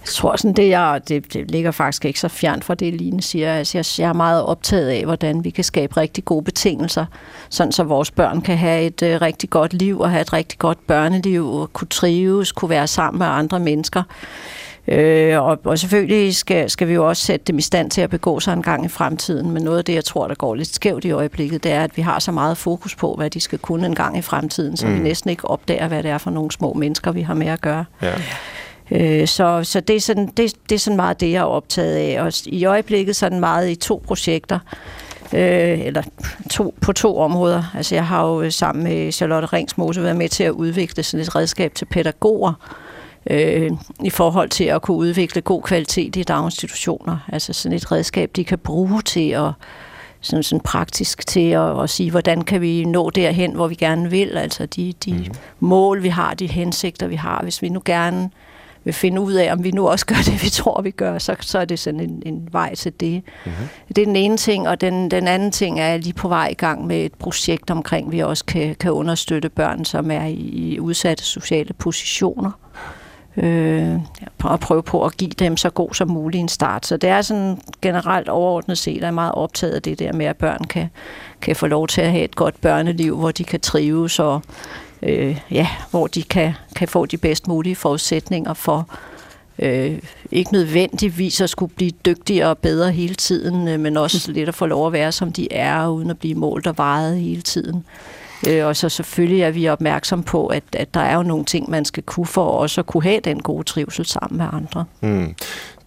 Jeg 0.00 0.08
tror 0.08 0.36
sådan, 0.36 0.52
det, 0.52 0.68
jeg, 0.68 1.00
det, 1.08 1.32
det 1.32 1.50
ligger 1.50 1.70
faktisk 1.70 2.04
ikke 2.04 2.20
så 2.20 2.28
fjern 2.28 2.62
fra 2.62 2.74
det, 2.74 2.94
Line 2.94 3.22
siger. 3.22 3.54
Altså, 3.54 3.78
jeg, 3.78 3.84
jeg 3.98 4.08
er 4.08 4.12
meget 4.12 4.44
optaget 4.44 4.88
af, 4.88 5.04
hvordan 5.04 5.44
vi 5.44 5.50
kan 5.50 5.64
skabe 5.64 5.96
rigtig 5.96 6.24
gode 6.24 6.44
betingelser, 6.44 7.06
sådan 7.50 7.72
så 7.72 7.82
vores 7.82 8.10
børn 8.10 8.40
kan 8.40 8.58
have 8.58 8.82
et 8.82 9.02
uh, 9.02 9.22
rigtig 9.22 9.50
godt 9.50 9.72
liv 9.72 10.00
og 10.00 10.10
have 10.10 10.20
et 10.20 10.32
rigtig 10.32 10.58
godt 10.58 10.86
børneliv, 10.86 11.52
og 11.52 11.72
kunne 11.72 11.88
trives, 11.88 12.52
kunne 12.52 12.68
være 12.68 12.86
sammen 12.86 13.18
med 13.18 13.26
andre 13.26 13.60
mennesker. 13.60 14.02
Øh, 14.88 15.42
og, 15.42 15.58
og 15.64 15.78
selvfølgelig 15.78 16.36
skal, 16.36 16.70
skal 16.70 16.88
vi 16.88 16.92
jo 16.92 17.08
også 17.08 17.26
sætte 17.26 17.44
dem 17.44 17.58
i 17.58 17.62
stand 17.62 17.90
til 17.90 18.00
at 18.00 18.10
begå 18.10 18.40
sig 18.40 18.52
en 18.52 18.62
gang 18.62 18.84
i 18.84 18.88
fremtiden, 18.88 19.50
men 19.50 19.62
noget 19.62 19.78
af 19.78 19.84
det, 19.84 19.94
jeg 19.94 20.04
tror, 20.04 20.28
der 20.28 20.34
går 20.34 20.54
lidt 20.54 20.74
skævt 20.74 21.04
i 21.04 21.10
øjeblikket, 21.10 21.64
det 21.64 21.72
er, 21.72 21.84
at 21.84 21.96
vi 21.96 22.02
har 22.02 22.18
så 22.18 22.32
meget 22.32 22.56
fokus 22.56 22.96
på, 22.96 23.14
hvad 23.14 23.30
de 23.30 23.40
skal 23.40 23.58
kunne 23.58 23.86
en 23.86 23.94
gang 23.94 24.18
i 24.18 24.22
fremtiden, 24.22 24.76
så 24.76 24.86
mm. 24.86 24.94
vi 24.94 24.98
næsten 24.98 25.30
ikke 25.30 25.44
opdager, 25.44 25.88
hvad 25.88 26.02
det 26.02 26.10
er 26.10 26.18
for 26.18 26.30
nogle 26.30 26.50
små 26.50 26.72
mennesker, 26.72 27.12
vi 27.12 27.22
har 27.22 27.34
med 27.34 27.46
at 27.46 27.60
gøre. 27.60 27.84
Ja. 28.02 28.12
Øh, 28.90 29.26
så 29.26 29.60
så 29.64 29.80
det, 29.80 29.96
er 29.96 30.00
sådan, 30.00 30.26
det, 30.26 30.54
det 30.68 30.74
er 30.74 30.78
sådan 30.78 30.96
meget 30.96 31.20
det, 31.20 31.32
jeg 31.32 31.38
er 31.40 31.44
optaget 31.44 31.94
af. 31.94 32.22
Og 32.22 32.32
i 32.46 32.64
øjeblikket 32.64 33.16
så 33.16 33.28
den 33.28 33.40
meget 33.40 33.70
i 33.70 33.74
to 33.74 34.02
projekter, 34.06 34.58
øh, 35.32 35.80
eller 35.86 36.02
to, 36.50 36.74
på 36.80 36.92
to 36.92 37.18
områder. 37.18 37.62
Altså 37.74 37.94
jeg 37.94 38.06
har 38.06 38.26
jo 38.26 38.50
sammen 38.50 38.84
med 38.84 39.12
Charlotte 39.12 39.46
Ringsmose 39.46 40.02
været 40.02 40.16
med 40.16 40.28
til 40.28 40.44
at 40.44 40.50
udvikle 40.50 41.02
sådan 41.02 41.22
et 41.22 41.36
redskab 41.36 41.74
til 41.74 41.84
pædagoger, 41.84 42.52
øh, 43.30 43.70
i 44.04 44.10
forhold 44.10 44.48
til 44.48 44.64
at 44.64 44.82
kunne 44.82 44.96
udvikle 44.96 45.40
god 45.40 45.62
kvalitet 45.62 46.16
i 46.16 46.22
daginstitutioner. 46.22 47.18
Altså 47.28 47.52
sådan 47.52 47.76
et 47.76 47.92
redskab, 47.92 48.30
de 48.36 48.44
kan 48.44 48.58
bruge 48.58 49.02
til 49.02 49.30
at 49.30 49.52
sådan, 50.20 50.42
sådan 50.42 50.60
praktisk 50.60 51.26
til 51.26 51.50
at, 51.50 51.82
at 51.82 51.90
sige, 51.90 52.10
hvordan 52.10 52.42
kan 52.42 52.60
vi 52.60 52.84
nå 52.84 53.10
derhen, 53.10 53.54
hvor 53.54 53.68
vi 53.68 53.74
gerne 53.74 54.10
vil. 54.10 54.36
Altså 54.36 54.66
de, 54.66 54.92
de 55.04 55.12
mm. 55.12 55.34
mål, 55.60 56.02
vi 56.02 56.08
har, 56.08 56.34
de 56.34 56.46
hensigter, 56.46 57.06
vi 57.06 57.14
har. 57.14 57.40
Hvis 57.42 57.62
vi 57.62 57.68
nu 57.68 57.82
gerne 57.84 58.30
vil 58.84 58.94
finde 58.94 59.20
ud 59.20 59.32
af, 59.32 59.52
om 59.52 59.64
vi 59.64 59.70
nu 59.70 59.88
også 59.88 60.06
gør 60.06 60.16
det, 60.26 60.42
vi 60.42 60.48
tror, 60.48 60.82
vi 60.82 60.90
gør, 60.90 61.18
så, 61.18 61.36
så 61.40 61.58
er 61.58 61.64
det 61.64 61.78
sådan 61.78 62.00
en, 62.00 62.22
en 62.26 62.48
vej 62.52 62.74
til 62.74 62.92
det. 63.00 63.22
Mm-hmm. 63.46 63.68
Det 63.88 63.98
er 63.98 64.04
den 64.04 64.16
ene 64.16 64.36
ting, 64.36 64.68
og 64.68 64.80
den, 64.80 65.10
den 65.10 65.28
anden 65.28 65.52
ting 65.52 65.80
er, 65.80 65.86
at 65.86 65.90
jeg 65.90 66.00
lige 66.00 66.12
på 66.12 66.28
vej 66.28 66.48
i 66.50 66.54
gang 66.54 66.86
med 66.86 67.04
et 67.04 67.14
projekt 67.14 67.70
omkring, 67.70 68.12
vi 68.12 68.20
også 68.20 68.44
kan, 68.44 68.74
kan 68.74 68.92
understøtte 68.92 69.48
børn, 69.48 69.84
som 69.84 70.10
er 70.10 70.24
i, 70.24 70.34
i 70.34 70.80
udsatte 70.80 71.24
sociale 71.24 71.74
positioner 71.74 72.50
øh, 73.36 73.96
og 74.44 74.60
prøve 74.60 74.82
på 74.82 75.04
at 75.04 75.16
give 75.16 75.30
dem 75.30 75.56
så 75.56 75.70
god 75.70 75.94
som 75.94 76.08
muligt 76.08 76.40
en 76.40 76.48
start. 76.48 76.86
Så 76.86 76.96
det 76.96 77.10
er 77.10 77.22
sådan 77.22 77.60
generelt 77.82 78.28
overordnet 78.28 78.78
set, 78.78 79.04
er 79.04 79.10
meget 79.10 79.32
optaget 79.32 79.72
af 79.72 79.82
det 79.82 79.98
der 79.98 80.12
med, 80.12 80.26
at 80.26 80.36
børn 80.36 80.64
kan, 80.64 80.90
kan 81.40 81.56
få 81.56 81.66
lov 81.66 81.86
til 81.86 82.00
at 82.00 82.10
have 82.10 82.24
et 82.24 82.36
godt 82.36 82.60
børneliv, 82.60 83.16
hvor 83.16 83.30
de 83.30 83.44
kan 83.44 83.60
trives 83.60 84.18
og 84.18 84.42
øh, 85.02 85.40
ja, 85.50 85.68
hvor 85.90 86.06
de 86.06 86.22
kan, 86.22 86.52
kan 86.76 86.88
få 86.88 87.06
de 87.06 87.16
bedst 87.16 87.48
mulige 87.48 87.76
forudsætninger 87.76 88.54
for 88.54 88.88
øh, 89.58 89.98
ikke 90.30 90.52
nødvendigvis 90.52 91.40
at 91.40 91.50
skulle 91.50 91.74
blive 91.74 91.90
dygtigere 91.90 92.48
og 92.48 92.58
bedre 92.58 92.92
hele 92.92 93.14
tiden, 93.14 93.68
øh, 93.68 93.80
men 93.80 93.96
også 93.96 94.32
lidt 94.32 94.48
at 94.48 94.54
få 94.54 94.66
lov 94.66 94.86
at 94.86 94.92
være, 94.92 95.12
som 95.12 95.32
de 95.32 95.52
er, 95.52 95.88
uden 95.88 96.10
at 96.10 96.18
blive 96.18 96.34
målt 96.34 96.66
og 96.66 96.78
vejet 96.78 97.20
hele 97.20 97.42
tiden. 97.42 97.76
Øh, 97.76 98.19
Øh, 98.48 98.66
og 98.66 98.76
så 98.76 98.88
selvfølgelig 98.88 99.42
er 99.42 99.50
vi 99.50 99.68
opmærksom 99.68 100.22
på, 100.22 100.46
at, 100.46 100.62
at 100.72 100.94
der 100.94 101.00
er 101.00 101.16
jo 101.16 101.22
nogle 101.22 101.44
ting, 101.44 101.70
man 101.70 101.84
skal 101.84 102.02
kunne 102.02 102.26
for 102.26 102.44
også 102.44 102.80
at 102.80 102.86
kunne 102.86 103.02
have 103.02 103.20
den 103.24 103.42
gode 103.42 103.64
trivsel 103.64 104.06
sammen 104.06 104.38
med 104.38 104.46
andre. 104.52 104.84
Mm. 105.00 105.34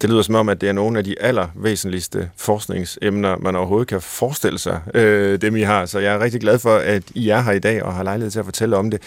Det 0.02 0.10
lyder 0.10 0.22
som 0.22 0.34
om, 0.34 0.48
at 0.48 0.60
det 0.60 0.68
er 0.68 0.72
nogle 0.72 0.98
af 0.98 1.04
de 1.04 1.14
allervæsentligste 1.20 2.30
forskningsemner, 2.36 3.36
man 3.36 3.56
overhovedet 3.56 3.88
kan 3.88 4.00
forestille 4.00 4.58
sig, 4.58 4.80
øh, 4.94 5.40
dem 5.40 5.56
I 5.56 5.60
har. 5.60 5.86
Så 5.86 5.98
jeg 5.98 6.14
er 6.14 6.20
rigtig 6.20 6.40
glad 6.40 6.58
for, 6.58 6.76
at 6.76 7.02
I 7.14 7.28
er 7.28 7.40
her 7.40 7.52
i 7.52 7.58
dag 7.58 7.82
og 7.82 7.94
har 7.94 8.02
lejlighed 8.02 8.30
til 8.30 8.38
at 8.38 8.44
fortælle 8.44 8.76
om 8.76 8.90
det. 8.90 9.02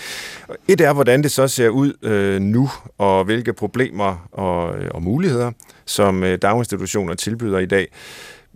Et 0.67 0.81
er, 0.81 0.93
hvordan 0.93 1.23
det 1.23 1.31
så 1.31 1.47
ser 1.47 1.69
ud 1.69 1.93
øh, 2.01 2.41
nu, 2.41 2.69
og 2.97 3.23
hvilke 3.23 3.53
problemer 3.53 4.27
og, 4.31 4.77
øh, 4.77 4.89
og 4.93 5.03
muligheder, 5.03 5.51
som 5.85 6.23
øh, 6.23 6.37
daginstitutioner 6.41 7.13
tilbyder 7.13 7.59
i 7.59 7.65
dag. 7.65 7.87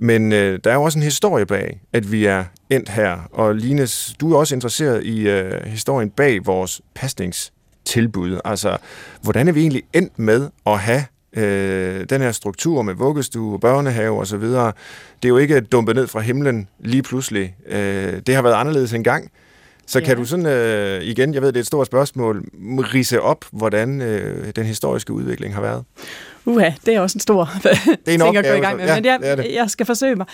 Men 0.01 0.31
øh, 0.31 0.59
der 0.63 0.71
er 0.71 0.75
jo 0.75 0.83
også 0.83 0.99
en 0.99 1.03
historie 1.03 1.45
bag, 1.45 1.81
at 1.93 2.11
vi 2.11 2.25
er 2.25 2.43
endt 2.69 2.89
her. 2.89 3.29
Og 3.31 3.55
Lines, 3.55 4.15
du 4.19 4.33
er 4.33 4.37
også 4.37 4.55
interesseret 4.55 5.03
i 5.03 5.29
øh, 5.29 5.65
historien 5.65 6.09
bag 6.09 6.45
vores 6.45 6.81
pasningstilbud. 6.95 8.39
Altså, 8.45 8.77
hvordan 9.21 9.47
er 9.47 9.51
vi 9.51 9.61
egentlig 9.61 9.83
endt 9.93 10.19
med 10.19 10.49
at 10.65 10.79
have 10.79 11.03
øh, 11.33 12.05
den 12.09 12.21
her 12.21 12.31
struktur 12.31 12.81
med 12.81 12.93
vuggestue, 12.93 13.59
børnehave 13.59 14.19
osv., 14.19 14.41
det 14.41 14.73
er 15.23 15.29
jo 15.29 15.37
ikke 15.37 15.61
dumpet 15.61 15.95
ned 15.95 16.07
fra 16.07 16.19
himlen 16.19 16.67
lige 16.79 17.03
pludselig. 17.03 17.55
Øh, 17.67 18.21
det 18.27 18.35
har 18.35 18.41
været 18.41 18.55
anderledes 18.55 18.93
engang. 18.93 19.31
Så 19.87 19.99
ja. 19.99 20.05
kan 20.05 20.17
du 20.17 20.25
sådan, 20.25 20.45
øh, 20.45 21.03
igen, 21.03 21.33
jeg 21.33 21.41
ved, 21.41 21.47
det 21.47 21.57
er 21.57 21.61
et 21.61 21.67
stort 21.67 21.87
spørgsmål, 21.87 22.45
rise 22.93 23.21
op, 23.21 23.45
hvordan 23.51 24.01
øh, 24.01 24.51
den 24.55 24.65
historiske 24.65 25.13
udvikling 25.13 25.53
har 25.53 25.61
været? 25.61 25.83
Uha, 26.45 26.69
det 26.85 26.95
er 26.95 26.99
også 26.99 27.15
en 27.15 27.19
stor 27.19 27.49
det 27.63 27.71
er 28.07 28.13
en 28.13 28.19
ting 28.33 28.37
at 28.37 28.45
gå 28.45 28.53
i 28.53 28.59
gang 28.59 28.77
med, 28.77 28.85
ja, 28.85 28.95
men 28.95 29.05
jeg, 29.05 29.47
jeg 29.53 29.69
skal 29.69 29.85
forsøge 29.85 30.15
mig. 30.15 30.25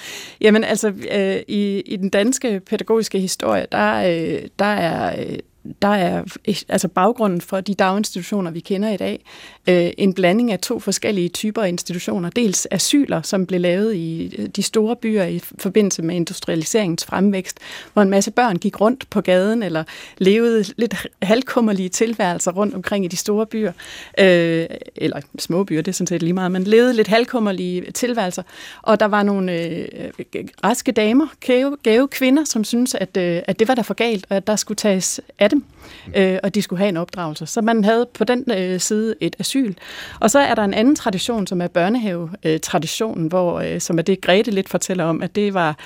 Jamen 0.41 0.63
altså, 0.63 0.87
øh, 0.87 1.35
i, 1.47 1.79
i 1.79 1.95
den 1.95 2.09
danske 2.09 2.59
pædagogiske 2.59 3.19
historie, 3.19 3.65
der, 3.71 3.93
øh, 3.93 4.41
der 4.59 4.65
er 4.65 5.19
øh, 5.19 5.37
der 5.81 5.87
er 5.87 6.23
altså 6.69 6.87
baggrunden 6.87 7.41
for 7.41 7.61
de 7.61 7.73
daginstitutioner, 7.73 8.51
vi 8.51 8.59
kender 8.59 8.89
i 8.89 8.97
dag, 8.97 9.25
øh, 9.67 9.89
en 9.97 10.13
blanding 10.13 10.51
af 10.51 10.59
to 10.59 10.79
forskellige 10.79 11.29
typer 11.29 11.61
af 11.63 11.67
institutioner. 11.67 12.29
Dels 12.29 12.67
asyler, 12.71 13.21
som 13.21 13.45
blev 13.45 13.61
lavet 13.61 13.95
i 13.95 14.35
øh, 14.37 14.47
de 14.47 14.63
store 14.63 14.95
byer 14.95 15.23
i 15.23 15.41
forbindelse 15.59 16.01
med 16.01 16.15
industrialiseringens 16.15 17.05
fremvækst, 17.05 17.57
hvor 17.93 18.01
en 18.01 18.09
masse 18.09 18.31
børn 18.31 18.55
gik 18.57 18.81
rundt 18.81 19.09
på 19.09 19.21
gaden 19.21 19.63
eller 19.63 19.83
levede 20.17 20.65
lidt 20.77 21.07
halvkummerlige 21.21 21.89
tilværelser 21.89 22.51
rundt 22.51 22.75
omkring 22.75 23.05
i 23.05 23.07
de 23.07 23.17
store 23.17 23.45
byer, 23.45 23.71
øh, 24.19 24.65
eller 24.95 25.21
små 25.39 25.63
byer, 25.63 25.81
det 25.81 25.91
er 25.91 25.93
sådan 25.93 26.07
set 26.07 26.23
lige 26.23 26.33
meget, 26.33 26.51
men 26.51 26.63
levede 26.63 26.93
lidt 26.93 27.07
halvkummerlige 27.07 27.91
tilværelser. 27.91 28.43
Og 28.81 28.99
der 28.99 29.05
var 29.05 29.23
nogle 29.23 29.61
øh, 29.63 29.87
raske 30.63 30.91
damer, 30.91 31.27
gave, 31.39 31.77
gave 31.83 32.07
kvinder, 32.07 32.43
som 32.43 32.63
syntes, 32.63 32.95
at, 32.95 33.17
øh, 33.17 33.41
at 33.47 33.59
det 33.59 33.67
var 33.67 33.75
der 33.75 33.83
for 33.83 33.93
galt, 33.93 34.25
og 34.29 34.37
at 34.37 34.47
der 34.47 34.55
skulle 34.55 34.75
tages 34.75 35.21
af 35.39 35.49
dem, 35.49 35.56
øh, 36.15 36.37
og 36.43 36.55
de 36.55 36.61
skulle 36.61 36.77
have 36.77 36.89
en 36.89 36.97
opdragelse. 36.97 37.45
Så 37.45 37.61
man 37.61 37.83
havde 37.83 38.07
på 38.13 38.23
den 38.23 38.51
øh, 38.51 38.79
side 38.79 39.15
et 39.21 39.35
asyl. 39.39 39.73
Og 40.19 40.31
så 40.31 40.39
er 40.39 40.55
der 40.55 40.63
en 40.63 40.73
anden 40.73 40.95
tradition, 40.95 41.47
som 41.47 41.61
er 41.61 41.67
børnehave-traditionen, 41.67 43.27
hvor, 43.27 43.59
øh, 43.59 43.81
som 43.81 43.97
er 43.97 44.01
det, 44.01 44.21
Grete 44.21 44.51
lidt 44.51 44.69
fortæller 44.69 45.03
om, 45.03 45.21
at 45.21 45.35
det 45.35 45.53
var, 45.53 45.77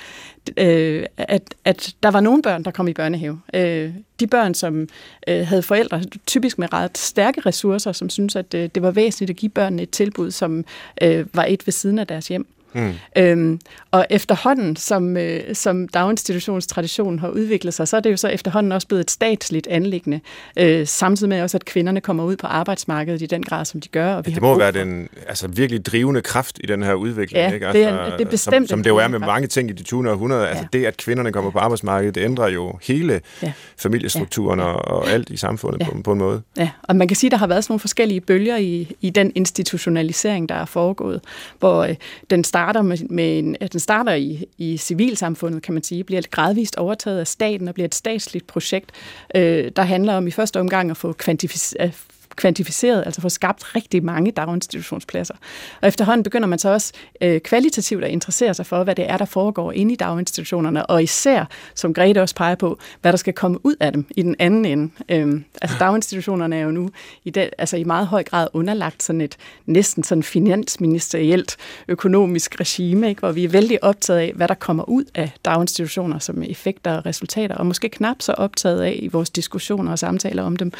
øh, 0.56 1.06
at, 1.16 1.54
at 1.64 1.94
der 2.02 2.10
var 2.10 2.20
nogle 2.20 2.42
børn, 2.42 2.62
der 2.62 2.70
kom 2.70 2.88
i 2.88 2.92
børnehave. 2.92 3.40
Øh, 3.54 3.90
de 4.20 4.26
børn, 4.26 4.54
som 4.54 4.88
øh, 5.28 5.46
havde 5.46 5.62
forældre, 5.62 6.02
typisk 6.26 6.58
med 6.58 6.72
ret 6.72 6.98
stærke 6.98 7.40
ressourcer, 7.40 7.92
som 7.92 8.10
synes 8.10 8.36
at 8.36 8.54
øh, 8.54 8.70
det 8.74 8.82
var 8.82 8.90
væsentligt 8.90 9.30
at 9.30 9.36
give 9.36 9.50
børnene 9.50 9.82
et 9.82 9.90
tilbud, 9.90 10.30
som 10.30 10.64
øh, 11.02 11.26
var 11.34 11.44
et 11.44 11.66
ved 11.66 11.72
siden 11.72 11.98
af 11.98 12.06
deres 12.06 12.28
hjem. 12.28 12.46
Mm. 12.74 12.94
Øhm, 13.16 13.60
og 13.90 14.06
efterhånden, 14.10 14.76
som, 14.76 15.16
øh, 15.16 15.40
som 15.54 15.88
daginstitutionstraditionen 15.88 17.18
har 17.18 17.28
udviklet 17.28 17.74
sig, 17.74 17.88
så 17.88 17.96
er 17.96 18.00
det 18.00 18.10
jo 18.10 18.16
så 18.16 18.28
efterhånden 18.28 18.72
også 18.72 18.88
blevet 18.88 19.00
et 19.00 19.10
statsligt 19.10 19.66
anlæggende, 19.66 20.20
øh, 20.58 20.86
samtidig 20.86 21.28
med 21.28 21.42
også, 21.42 21.56
at 21.56 21.64
kvinderne 21.64 22.00
kommer 22.00 22.24
ud 22.24 22.36
på 22.36 22.46
arbejdsmarkedet 22.46 23.22
i 23.22 23.26
den 23.26 23.42
grad, 23.42 23.64
som 23.64 23.80
de 23.80 23.88
gør. 23.88 24.14
Og 24.14 24.26
vi 24.26 24.30
ja, 24.30 24.34
det 24.34 24.42
må 24.42 24.58
være 24.58 24.72
den 24.72 25.08
altså, 25.28 25.48
virkelig 25.48 25.86
drivende 25.86 26.22
kraft 26.22 26.58
i 26.64 26.66
den 26.66 26.82
her 26.82 26.94
udvikling. 26.94 27.42
Ja, 27.42 27.52
ikke? 27.52 27.66
Altså, 27.66 27.78
det, 27.78 27.88
er, 27.88 28.16
det 28.16 28.26
er 28.26 28.30
bestemt 28.30 28.68
som, 28.68 28.76
som 28.76 28.82
det 28.82 28.90
jo 28.90 28.96
er 28.96 29.08
med 29.08 29.18
mange 29.18 29.48
ting 29.48 29.70
i 29.70 29.72
de 29.72 29.82
20. 29.82 30.10
århundrede. 30.10 30.40
Altså, 30.40 30.54
ja. 30.54 30.58
Altså 30.58 30.68
det, 30.72 30.84
at 30.84 30.96
kvinderne 30.96 31.32
kommer 31.32 31.50
på 31.50 31.58
arbejdsmarkedet, 31.58 32.14
det 32.14 32.20
ændrer 32.24 32.48
jo 32.48 32.78
hele 32.82 33.20
ja. 33.42 33.52
familiestrukturen 33.76 34.60
ja. 34.60 34.66
Og, 34.66 34.98
og 34.98 35.10
alt 35.10 35.30
i 35.30 35.36
samfundet 35.36 35.80
ja. 35.80 35.84
på, 35.84 36.02
på 36.04 36.12
en 36.12 36.18
måde. 36.18 36.42
Ja, 36.56 36.70
og 36.82 36.96
man 36.96 37.08
kan 37.08 37.16
sige, 37.16 37.28
at 37.28 37.32
der 37.32 37.38
har 37.38 37.46
været 37.46 37.64
sådan 37.64 37.72
nogle 37.72 37.80
forskellige 37.80 38.20
bølger 38.20 38.56
i, 38.56 38.96
i 39.00 39.10
den 39.10 39.32
institutionalisering, 39.34 40.48
der 40.48 40.54
er 40.54 40.64
foregået, 40.64 41.20
hvor 41.58 41.82
øh, 41.82 41.94
den 42.30 42.44
starter 42.44 42.61
starter 42.62 42.82
med, 42.82 42.98
med 43.10 43.38
en, 43.38 43.56
at 43.60 43.72
den 43.72 43.80
starter 43.80 44.14
i, 44.14 44.44
i 44.58 44.76
civilsamfundet, 44.76 45.62
kan 45.62 45.74
man 45.74 45.82
sige, 45.82 46.04
bliver 46.04 46.22
gradvist 46.30 46.76
overtaget 46.76 47.20
af 47.20 47.26
staten 47.26 47.68
og 47.68 47.74
bliver 47.74 47.84
et 47.84 47.94
statsligt 47.94 48.46
projekt, 48.46 48.90
øh, 49.34 49.72
der 49.76 49.82
handler 49.82 50.14
om 50.14 50.26
i 50.26 50.30
første 50.30 50.60
omgang 50.60 50.90
at 50.90 50.96
få 50.96 51.12
kvantificeret 51.12 51.94
kvantificeret, 52.36 53.02
altså 53.06 53.20
få 53.20 53.28
skabt 53.28 53.76
rigtig 53.76 54.04
mange 54.04 54.30
daginstitutionspladser. 54.30 55.34
Og 55.80 55.88
efterhånden 55.88 56.22
begynder 56.22 56.48
man 56.48 56.58
så 56.58 56.68
også 56.68 56.92
øh, 57.20 57.40
kvalitativt 57.40 58.04
at 58.04 58.10
interessere 58.10 58.54
sig 58.54 58.66
for, 58.66 58.84
hvad 58.84 58.94
det 58.94 59.10
er, 59.10 59.16
der 59.16 59.24
foregår 59.24 59.72
inde 59.72 59.92
i 59.92 59.96
daginstitutionerne, 59.96 60.86
og 60.86 61.02
især, 61.02 61.44
som 61.74 61.94
Grete 61.94 62.22
også 62.22 62.34
peger 62.34 62.54
på, 62.54 62.78
hvad 63.00 63.12
der 63.12 63.16
skal 63.16 63.32
komme 63.32 63.66
ud 63.66 63.76
af 63.80 63.92
dem 63.92 64.06
i 64.16 64.22
den 64.22 64.36
anden 64.38 64.64
ende. 64.64 64.92
Øhm, 65.08 65.44
altså 65.62 65.76
daginstitutionerne 65.80 66.56
er 66.56 66.60
jo 66.60 66.70
nu 66.70 66.90
i, 67.24 67.30
det, 67.30 67.50
altså 67.58 67.76
i 67.76 67.84
meget 67.84 68.06
høj 68.06 68.22
grad 68.24 68.48
underlagt 68.52 69.02
sådan 69.02 69.20
et 69.20 69.36
næsten 69.66 70.04
sådan 70.04 70.22
finansministerielt 70.22 71.56
økonomisk 71.88 72.60
regime, 72.60 73.08
ikke, 73.08 73.18
hvor 73.18 73.32
vi 73.32 73.44
er 73.44 73.48
vældig 73.48 73.84
optaget 73.84 74.18
af, 74.18 74.32
hvad 74.34 74.48
der 74.48 74.54
kommer 74.54 74.88
ud 74.88 75.04
af 75.14 75.30
daginstitutioner 75.44 76.18
som 76.18 76.42
effekter 76.42 76.96
og 76.96 77.06
resultater, 77.06 77.54
og 77.54 77.66
måske 77.66 77.88
knap 77.88 78.16
så 78.22 78.32
optaget 78.32 78.80
af 78.80 78.98
i 79.02 79.08
vores 79.08 79.30
diskussioner 79.30 79.92
og 79.92 79.98
samtaler 79.98 80.42
om 80.42 80.56
dem, 80.56 80.72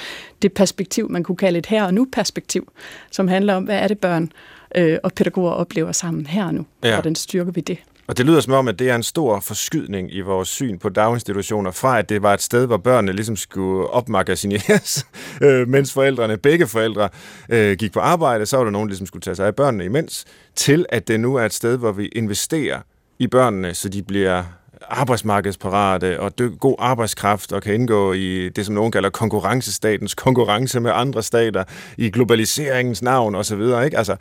det 0.42 0.52
perspektiv, 0.52 1.10
man 1.10 1.22
kunne 1.22 1.36
kalde 1.42 1.58
et 1.58 1.66
her 1.66 1.84
og 1.84 1.94
nu 1.94 2.06
perspektiv, 2.12 2.72
som 3.10 3.28
handler 3.28 3.54
om, 3.54 3.64
hvad 3.64 3.78
er 3.78 3.88
det 3.88 3.98
børn 3.98 4.32
øh, 4.76 4.98
og 5.02 5.12
pædagoger 5.12 5.52
oplever 5.52 5.92
sammen 5.92 6.26
her 6.26 6.44
og 6.44 6.54
nu, 6.54 6.66
ja. 6.84 6.96
og 6.96 7.04
den 7.04 7.14
styrker 7.14 7.52
vi 7.52 7.60
det. 7.60 7.78
Og 8.06 8.18
det 8.18 8.26
lyder 8.26 8.40
som 8.40 8.52
om, 8.52 8.68
at 8.68 8.78
det 8.78 8.90
er 8.90 8.94
en 8.94 9.02
stor 9.02 9.40
forskydning 9.40 10.14
i 10.14 10.20
vores 10.20 10.48
syn 10.48 10.78
på 10.78 10.88
daginstitutioner, 10.88 11.70
fra 11.70 11.98
at 11.98 12.08
det 12.08 12.22
var 12.22 12.34
et 12.34 12.42
sted, 12.42 12.66
hvor 12.66 12.76
børnene 12.76 13.12
ligesom 13.12 13.36
skulle 13.36 13.88
opmagasineres, 13.88 15.06
øh, 15.44 15.68
mens 15.68 15.92
forældrene, 15.92 16.36
begge 16.36 16.66
forældre, 16.66 17.08
øh, 17.48 17.76
gik 17.76 17.92
på 17.92 18.00
arbejde, 18.00 18.46
så 18.46 18.56
var 18.56 18.64
der 18.64 18.70
nogen, 18.70 18.88
der 18.88 18.90
ligesom 18.90 19.06
skulle 19.06 19.22
tage 19.22 19.34
sig 19.34 19.46
af 19.46 19.54
børnene 19.54 19.84
imens, 19.84 20.24
til 20.54 20.86
at 20.88 21.08
det 21.08 21.20
nu 21.20 21.34
er 21.34 21.44
et 21.44 21.52
sted, 21.52 21.76
hvor 21.76 21.92
vi 21.92 22.06
investerer 22.06 22.80
i 23.18 23.26
børnene, 23.26 23.74
så 23.74 23.88
de 23.88 24.02
bliver 24.02 24.44
arbejdsmarkedsparate 24.92 26.20
og 26.20 26.32
god 26.60 26.74
arbejdskraft 26.78 27.52
og 27.52 27.62
kan 27.62 27.74
indgå 27.74 28.12
i 28.12 28.48
det, 28.48 28.66
som 28.66 28.74
nogen 28.74 28.92
kalder 28.92 29.10
konkurrencestatens 29.10 30.14
konkurrence 30.14 30.80
med 30.80 30.90
andre 30.94 31.22
stater 31.22 31.64
i 31.96 32.10
globaliseringens 32.10 33.02
navn 33.02 33.34
osv. 33.34 33.60
Ikke? 33.60 33.98
Altså, 33.98 34.16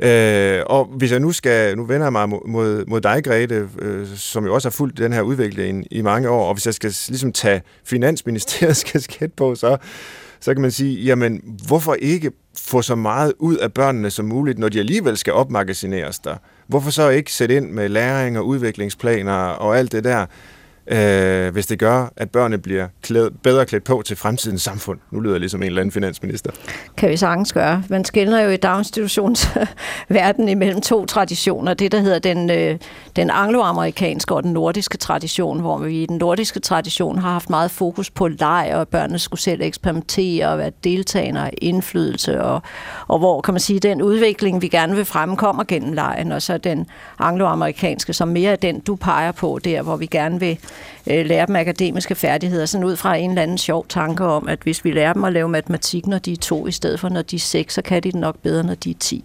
Øh, 0.00 0.62
og 0.66 0.84
hvis 0.84 1.12
jeg 1.12 1.20
nu 1.20 1.32
skal, 1.32 1.76
nu 1.76 1.84
vender 1.84 2.06
jeg 2.06 2.12
mig 2.12 2.28
mod, 2.28 2.86
mod 2.86 3.00
dig, 3.00 3.24
Grete, 3.24 3.68
øh, 3.78 4.06
som 4.16 4.46
jo 4.46 4.54
også 4.54 4.68
har 4.68 4.70
fulgt 4.70 4.98
den 4.98 5.12
her 5.12 5.22
udvikling 5.22 5.86
i 5.90 6.02
mange 6.02 6.30
år, 6.30 6.48
og 6.48 6.54
hvis 6.54 6.66
jeg 6.66 6.74
skal 6.74 6.94
ligesom 7.08 7.32
tage 7.32 7.62
Finansministeriets 7.84 8.84
kasket 8.92 9.32
på, 9.32 9.54
så, 9.54 9.76
så 10.40 10.54
kan 10.54 10.62
man 10.62 10.70
sige, 10.70 11.02
jamen, 11.02 11.40
hvorfor 11.66 11.94
ikke 11.94 12.30
få 12.58 12.82
så 12.82 12.94
meget 12.94 13.32
ud 13.38 13.56
af 13.56 13.72
børnene 13.72 14.10
som 14.10 14.24
muligt, 14.24 14.58
når 14.58 14.68
de 14.68 14.78
alligevel 14.78 15.16
skal 15.16 15.32
opmagasineres 15.32 16.18
der? 16.18 16.36
Hvorfor 16.66 16.90
så 16.90 17.08
ikke 17.08 17.32
sætte 17.32 17.56
ind 17.56 17.70
med 17.70 17.88
læring 17.88 18.38
og 18.38 18.46
udviklingsplaner 18.46 19.32
og 19.32 19.78
alt 19.78 19.92
det 19.92 20.04
der, 20.04 20.26
øh, 20.88 21.52
hvis 21.52 21.66
det 21.66 21.78
gør, 21.78 22.12
at 22.16 22.30
børnene 22.30 22.58
bliver 22.58 22.88
klæd, 23.02 23.30
bedre 23.42 23.66
klædt 23.66 23.84
på 23.84 24.02
til 24.06 24.16
fremtidens 24.16 24.62
samfund. 24.62 24.98
Nu 25.10 25.20
lyder 25.20 25.34
jeg 25.34 25.40
ligesom 25.40 25.62
en 25.62 25.66
eller 25.66 25.80
anden 25.80 25.92
finansminister. 25.92 26.50
Kan 26.96 27.10
vi 27.10 27.16
sagtens 27.16 27.52
gøre. 27.52 27.82
Man 27.88 28.04
skiller 28.04 28.40
jo 28.40 28.50
i 28.50 28.56
daginstitutionsverdenen 28.56 30.48
imellem 30.56 30.80
to 30.80 31.06
traditioner. 31.06 31.74
Det, 31.74 31.92
der 31.92 32.00
hedder 32.00 32.18
den, 32.18 32.50
øh, 32.50 32.78
den 33.16 33.30
angloamerikanske 33.30 34.34
og 34.34 34.42
den 34.42 34.52
nordiske 34.52 34.98
tradition, 34.98 35.60
hvor 35.60 35.78
vi 35.78 36.02
i 36.02 36.06
den 36.06 36.16
nordiske 36.16 36.60
tradition 36.60 37.18
har 37.18 37.30
haft 37.30 37.50
meget 37.50 37.70
fokus 37.70 38.10
på 38.10 38.28
leg, 38.28 38.70
og 38.74 38.88
børnene 38.88 39.18
skulle 39.18 39.40
selv 39.40 39.62
eksperimentere 39.62 40.48
og 40.48 40.58
være 40.58 40.72
deltagende 40.84 41.42
og 41.42 41.50
indflydelse, 41.58 42.42
og, 42.42 42.62
og 43.08 43.18
hvor, 43.18 43.40
kan 43.40 43.54
man 43.54 43.60
sige, 43.60 43.80
den 43.80 44.02
udvikling, 44.02 44.62
vi 44.62 44.68
gerne 44.68 44.96
vil 44.96 45.04
fremme, 45.04 45.36
kommer 45.36 45.64
gennem 45.64 45.92
lejen, 45.92 46.32
og 46.32 46.42
så 46.42 46.58
den 46.58 46.86
angloamerikanske, 47.18 48.12
som 48.12 48.28
mere 48.28 48.52
er 48.52 48.56
den, 48.56 48.80
du 48.80 48.96
peger 48.96 49.32
på 49.32 49.58
der, 49.64 49.82
hvor 49.82 49.96
vi 49.96 50.06
gerne 50.06 50.40
vil 50.40 50.58
øh, 51.06 51.26
lære 51.26 51.46
dem 51.46 51.56
akademiske 51.56 52.14
færdigheder, 52.14 52.66
sådan 52.66 52.84
ud 52.84 52.96
fra 52.96 53.16
en 53.16 53.30
eller 53.30 53.42
anden 53.42 53.58
sjov 53.58 53.86
tanke 53.88 54.24
om, 54.24 54.48
at 54.48 54.58
hvis 54.62 54.84
vi 54.84 54.90
lærer 54.90 55.12
dem 55.12 55.24
at 55.24 55.32
lave 55.32 55.48
matematik, 55.48 56.06
når 56.06 56.18
de 56.18 56.32
er 56.32 56.36
to, 56.36 56.66
i 56.66 56.72
stedet 56.72 57.00
for 57.00 57.08
når 57.08 57.22
de 57.22 57.36
er 57.36 57.40
seks, 57.40 57.74
så 57.74 57.82
kan 57.82 58.02
de 58.02 58.12
det 58.12 58.20
nok 58.20 58.36
bedre, 58.42 58.62
når 58.62 58.74
de 58.74 58.90
er 58.90 58.94
ti. 59.00 59.24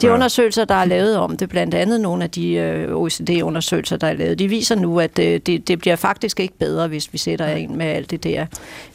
De 0.00 0.06
ja. 0.06 0.12
undersøgelser, 0.14 0.64
der 0.64 0.74
er 0.74 0.84
lavet 0.84 1.16
om 1.16 1.36
det, 1.36 1.48
blandt 1.48 1.74
andet 1.74 2.00
nogle 2.00 2.24
af 2.24 2.30
de 2.30 2.52
øh, 2.52 2.96
OECD-undersøgelser, 2.96 3.96
der 3.96 4.06
er 4.06 4.12
lavet, 4.12 4.38
de 4.38 4.48
viser 4.48 4.74
nu, 4.74 5.00
at 5.00 5.18
øh, 5.18 5.40
det, 5.46 5.68
det 5.68 5.78
bliver 5.78 5.96
faktisk 5.96 6.40
ikke 6.40 6.54
bedre, 6.58 6.88
hvis 6.88 7.12
vi 7.12 7.18
sætter 7.18 7.46
ind 7.46 7.70
med 7.70 7.86
alt 7.86 8.10
det 8.10 8.24
der, 8.24 8.46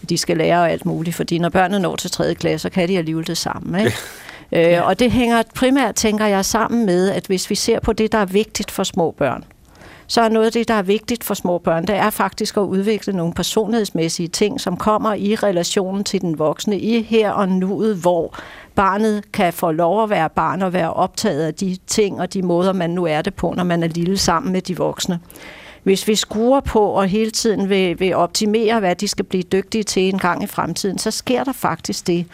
de 0.09 0.17
skal 0.17 0.37
lære 0.37 0.59
og 0.59 0.71
alt 0.71 0.85
muligt, 0.85 1.15
fordi 1.15 1.39
når 1.39 1.49
børnene 1.49 1.79
når 1.79 1.95
til 1.95 2.11
tredje 2.11 2.33
klasse, 2.33 2.63
så 2.63 2.69
kan 2.69 2.87
de 2.87 2.97
alligevel 2.97 3.27
det 3.27 3.37
samme. 3.37 3.79
Ikke? 3.79 3.91
Ja. 4.51 4.77
Øh, 4.77 4.87
og 4.87 4.99
det 4.99 5.11
hænger 5.11 5.43
primært, 5.55 5.95
tænker 5.95 6.25
jeg, 6.25 6.45
sammen 6.45 6.85
med, 6.85 7.09
at 7.11 7.25
hvis 7.25 7.49
vi 7.49 7.55
ser 7.55 7.79
på 7.79 7.93
det, 7.93 8.11
der 8.11 8.17
er 8.17 8.25
vigtigt 8.25 8.71
for 8.71 8.83
små 8.83 9.11
børn, 9.11 9.43
så 10.07 10.21
er 10.21 10.29
noget 10.29 10.45
af 10.45 10.51
det, 10.51 10.67
der 10.67 10.73
er 10.73 10.81
vigtigt 10.81 11.23
for 11.23 11.33
små 11.33 11.57
børn, 11.57 11.87
det 11.87 11.95
er 11.95 12.09
faktisk 12.09 12.57
at 12.57 12.61
udvikle 12.61 13.13
nogle 13.13 13.33
personlighedsmæssige 13.33 14.27
ting, 14.27 14.61
som 14.61 14.77
kommer 14.77 15.13
i 15.13 15.35
relationen 15.35 16.03
til 16.03 16.21
den 16.21 16.39
voksne, 16.39 16.79
i 16.79 17.01
her 17.01 17.31
og 17.31 17.49
nuet, 17.49 17.95
hvor 17.95 18.35
barnet 18.75 19.31
kan 19.31 19.53
få 19.53 19.71
lov 19.71 20.03
at 20.03 20.09
være 20.09 20.29
barn 20.29 20.61
og 20.61 20.73
være 20.73 20.93
optaget 20.93 21.43
af 21.43 21.53
de 21.53 21.77
ting 21.87 22.21
og 22.21 22.33
de 22.33 22.41
måder, 22.41 22.73
man 22.73 22.89
nu 22.89 23.05
er 23.05 23.21
det 23.21 23.33
på, 23.33 23.53
når 23.57 23.63
man 23.63 23.83
er 23.83 23.87
lille 23.87 24.17
sammen 24.17 24.51
med 24.51 24.61
de 24.61 24.77
voksne. 24.77 25.19
Hvis 25.83 26.07
vi 26.07 26.15
skruer 26.15 26.59
på 26.59 26.79
og 26.79 27.07
hele 27.07 27.31
tiden 27.31 27.69
vil, 27.69 27.99
vil 27.99 28.15
optimere, 28.15 28.79
hvad 28.79 28.95
de 28.95 29.07
skal 29.07 29.25
blive 29.25 29.43
dygtige 29.43 29.83
til 29.83 30.03
en 30.03 30.19
gang 30.19 30.43
i 30.43 30.47
fremtiden, 30.47 30.97
så 30.97 31.11
sker 31.11 31.43
der 31.43 31.53
faktisk 31.53 32.07
det, 32.07 32.25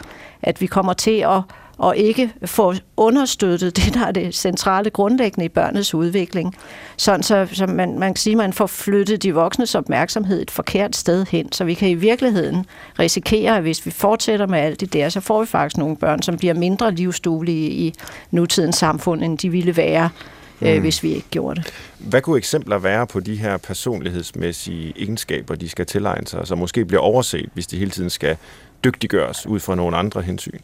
at 0.42 0.60
vi 0.60 0.66
kommer 0.66 0.92
til 0.92 1.20
at 1.20 1.42
og 1.78 1.96
ikke 1.96 2.32
få 2.44 2.74
understøttet 2.96 3.76
det, 3.76 3.94
der 3.94 4.06
er 4.06 4.12
det 4.12 4.34
centrale 4.34 4.90
grundlæggende 4.90 5.44
i 5.44 5.48
børnets 5.48 5.94
udvikling. 5.94 6.56
Sådan 6.96 7.22
så, 7.22 7.48
så 7.52 7.66
man, 7.66 7.98
man 7.98 8.14
kan 8.14 8.20
sige, 8.20 8.32
at 8.32 8.38
man 8.38 8.52
får 8.52 8.66
flyttet 8.66 9.22
de 9.22 9.34
voksnes 9.34 9.74
opmærksomhed 9.74 10.42
et 10.42 10.50
forkert 10.50 10.96
sted 10.96 11.26
hen, 11.30 11.52
så 11.52 11.64
vi 11.64 11.74
kan 11.74 11.88
i 11.88 11.94
virkeligheden 11.94 12.66
risikere, 12.98 13.56
at 13.56 13.62
hvis 13.62 13.86
vi 13.86 13.90
fortsætter 13.90 14.46
med 14.46 14.58
alt 14.58 14.80
det 14.80 14.92
der, 14.92 15.08
så 15.08 15.20
får 15.20 15.40
vi 15.40 15.46
faktisk 15.46 15.76
nogle 15.76 15.96
børn, 15.96 16.22
som 16.22 16.36
bliver 16.36 16.54
mindre 16.54 16.94
livsduelige 16.94 17.70
i 17.70 17.94
nutidens 18.30 18.76
samfund, 18.76 19.24
end 19.24 19.38
de 19.38 19.48
ville 19.48 19.76
være, 19.76 20.10
øh, 20.62 20.74
mm. 20.74 20.80
hvis 20.80 21.02
vi 21.02 21.12
ikke 21.12 21.28
gjorde 21.30 21.60
det. 21.60 21.72
Hvad 21.98 22.20
kunne 22.20 22.38
eksempler 22.38 22.78
være 22.78 23.06
på 23.06 23.20
de 23.20 23.36
her 23.36 23.56
personlighedsmæssige 23.56 24.92
egenskaber, 24.96 25.54
de 25.54 25.68
skal 25.68 25.86
tilegne 25.86 26.26
sig, 26.26 26.46
som 26.46 26.58
måske 26.58 26.84
bliver 26.84 27.00
overset, 27.00 27.48
hvis 27.54 27.66
de 27.66 27.78
hele 27.78 27.90
tiden 27.90 28.10
skal 28.10 28.36
dygtiggøres 28.84 29.46
ud 29.46 29.60
fra 29.60 29.74
nogle 29.74 29.96
andre 29.96 30.22
hensyn? 30.22 30.58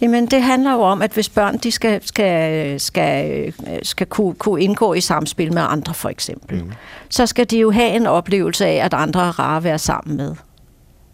Jamen, 0.00 0.26
det 0.26 0.42
handler 0.42 0.72
jo 0.72 0.80
om, 0.80 1.02
at 1.02 1.12
hvis 1.12 1.28
børn 1.28 1.58
de 1.58 1.70
skal, 1.70 2.00
skal, 2.06 2.80
skal, 2.80 3.52
skal 3.82 4.06
kunne, 4.06 4.34
kunne 4.34 4.62
indgå 4.62 4.94
i 4.94 5.00
samspil 5.00 5.54
med 5.54 5.62
andre, 5.68 5.94
for 5.94 6.08
eksempel, 6.08 6.64
mm. 6.64 6.72
så 7.08 7.26
skal 7.26 7.50
de 7.50 7.58
jo 7.58 7.70
have 7.70 7.90
en 7.90 8.06
oplevelse 8.06 8.66
af, 8.66 8.84
at 8.84 8.94
andre 8.94 9.20
er 9.20 9.38
rare 9.38 9.56
at 9.56 9.64
være 9.64 9.78
sammen 9.78 10.16
med. 10.16 10.34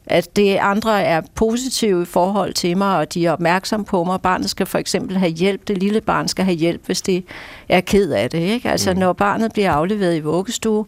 At 0.07 0.37
det 0.37 0.57
andre 0.57 1.03
er 1.03 1.21
positive 1.35 2.03
i 2.03 2.05
forhold 2.05 2.55
til 2.55 2.77
mig, 2.77 2.97
og 2.97 3.15
de 3.15 3.27
er 3.27 3.33
opmærksomme 3.33 3.87
på 3.87 4.05
mig. 4.05 4.21
Barnet 4.21 4.51
skal 4.51 4.67
for 4.67 4.79
eksempel 4.79 5.17
have 5.17 5.33
hjælp. 5.33 5.69
Det 5.69 5.79
lille 5.79 6.01
barn 6.01 6.29
skal 6.29 6.45
have 6.45 6.57
hjælp, 6.57 6.87
hvis 6.87 7.03
det 7.03 7.25
er 7.69 7.81
ked 7.81 8.11
af 8.13 8.31
det. 8.31 8.39
Ikke? 8.39 8.71
Altså, 8.71 8.93
mm. 8.93 8.99
når 8.99 9.13
barnet 9.13 9.53
bliver 9.53 9.73
afleveret 9.73 10.17
i 10.17 10.21
vuggestue, 10.21 10.85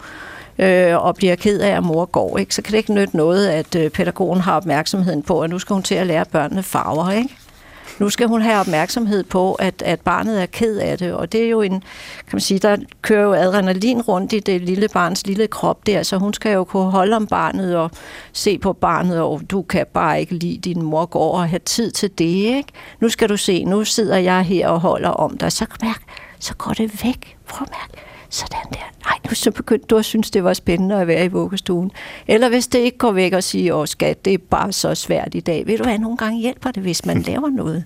øh, 0.58 1.04
og 1.04 1.14
bliver 1.14 1.36
ked 1.36 1.60
af, 1.60 1.76
at 1.76 1.82
mor 1.82 2.04
går, 2.04 2.38
ikke? 2.38 2.54
så 2.54 2.62
kan 2.62 2.72
det 2.72 2.78
ikke 2.78 2.94
nytte 2.94 3.16
noget, 3.16 3.48
at 3.48 3.74
øh, 3.74 3.90
pædagogen 3.90 4.40
har 4.40 4.56
opmærksomheden 4.56 5.22
på, 5.22 5.40
at 5.40 5.50
nu 5.50 5.58
skal 5.58 5.74
hun 5.74 5.82
til 5.82 5.94
at 5.94 6.06
lære 6.06 6.24
børnene 6.24 6.62
farver. 6.62 7.10
Ikke? 7.10 7.36
Nu 7.98 8.10
skal 8.10 8.28
hun 8.28 8.42
have 8.42 8.60
opmærksomhed 8.60 9.24
på, 9.24 9.54
at, 9.54 9.82
at 9.82 10.00
barnet 10.00 10.42
er 10.42 10.46
ked 10.46 10.76
af 10.76 10.98
det, 10.98 11.12
og 11.12 11.32
det 11.32 11.44
er 11.44 11.48
jo 11.48 11.60
en, 11.60 11.80
kan 12.16 12.32
man 12.32 12.40
sige, 12.40 12.58
der 12.58 12.76
kører 13.02 13.22
jo 13.22 13.32
adrenalin 13.32 14.02
rundt 14.02 14.32
i 14.32 14.38
det 14.38 14.60
lille 14.60 14.88
barns 14.88 15.26
lille 15.26 15.46
krop 15.46 15.86
der, 15.86 16.02
så 16.02 16.16
hun 16.16 16.34
skal 16.34 16.52
jo 16.52 16.64
kunne 16.64 16.90
holde 16.90 17.16
om 17.16 17.26
barnet 17.26 17.76
og 17.76 17.90
se 18.32 18.58
på 18.58 18.72
barnet, 18.72 19.20
og 19.20 19.40
du 19.50 19.62
kan 19.62 19.86
bare 19.94 20.20
ikke 20.20 20.34
lide 20.34 20.58
din 20.58 20.82
mor 20.82 21.06
går 21.06 21.32
og 21.32 21.48
have 21.48 21.60
tid 21.64 21.90
til 21.90 22.10
det, 22.18 22.24
ikke? 22.24 22.72
Nu 23.00 23.08
skal 23.08 23.28
du 23.28 23.36
se, 23.36 23.64
nu 23.64 23.84
sidder 23.84 24.16
jeg 24.16 24.42
her 24.42 24.68
og 24.68 24.80
holder 24.80 25.10
om 25.10 25.38
dig, 25.38 25.52
så 25.52 25.66
mærk, 25.82 26.02
så 26.38 26.54
går 26.54 26.72
det 26.72 27.04
væk. 27.04 27.36
Prøv 27.46 27.66
at 27.70 27.70
mærke 27.70 28.11
sådan 28.32 28.66
der, 28.72 28.92
nej, 29.06 29.18
nu 29.28 29.34
så 29.34 29.50
begyndte 29.50 29.86
du 29.86 29.96
at 29.96 30.04
synes, 30.04 30.30
det 30.30 30.44
var 30.44 30.52
spændende 30.52 31.00
at 31.00 31.06
være 31.06 31.24
i 31.24 31.28
vuggestuen. 31.28 31.90
Eller 32.26 32.48
hvis 32.48 32.66
det 32.66 32.78
ikke 32.78 32.98
går 32.98 33.12
væk 33.12 33.32
og 33.32 33.42
siger, 33.42 33.74
åh 33.74 33.86
skat, 33.86 34.24
det 34.24 34.34
er 34.34 34.38
bare 34.38 34.72
så 34.72 34.94
svært 34.94 35.34
i 35.34 35.40
dag. 35.40 35.66
Ved 35.66 35.78
du 35.78 35.84
hvad, 35.84 35.98
nogle 35.98 36.16
gange 36.16 36.40
hjælper 36.40 36.70
det, 36.70 36.82
hvis 36.82 37.06
man 37.06 37.22
laver 37.28 37.50
noget. 37.50 37.84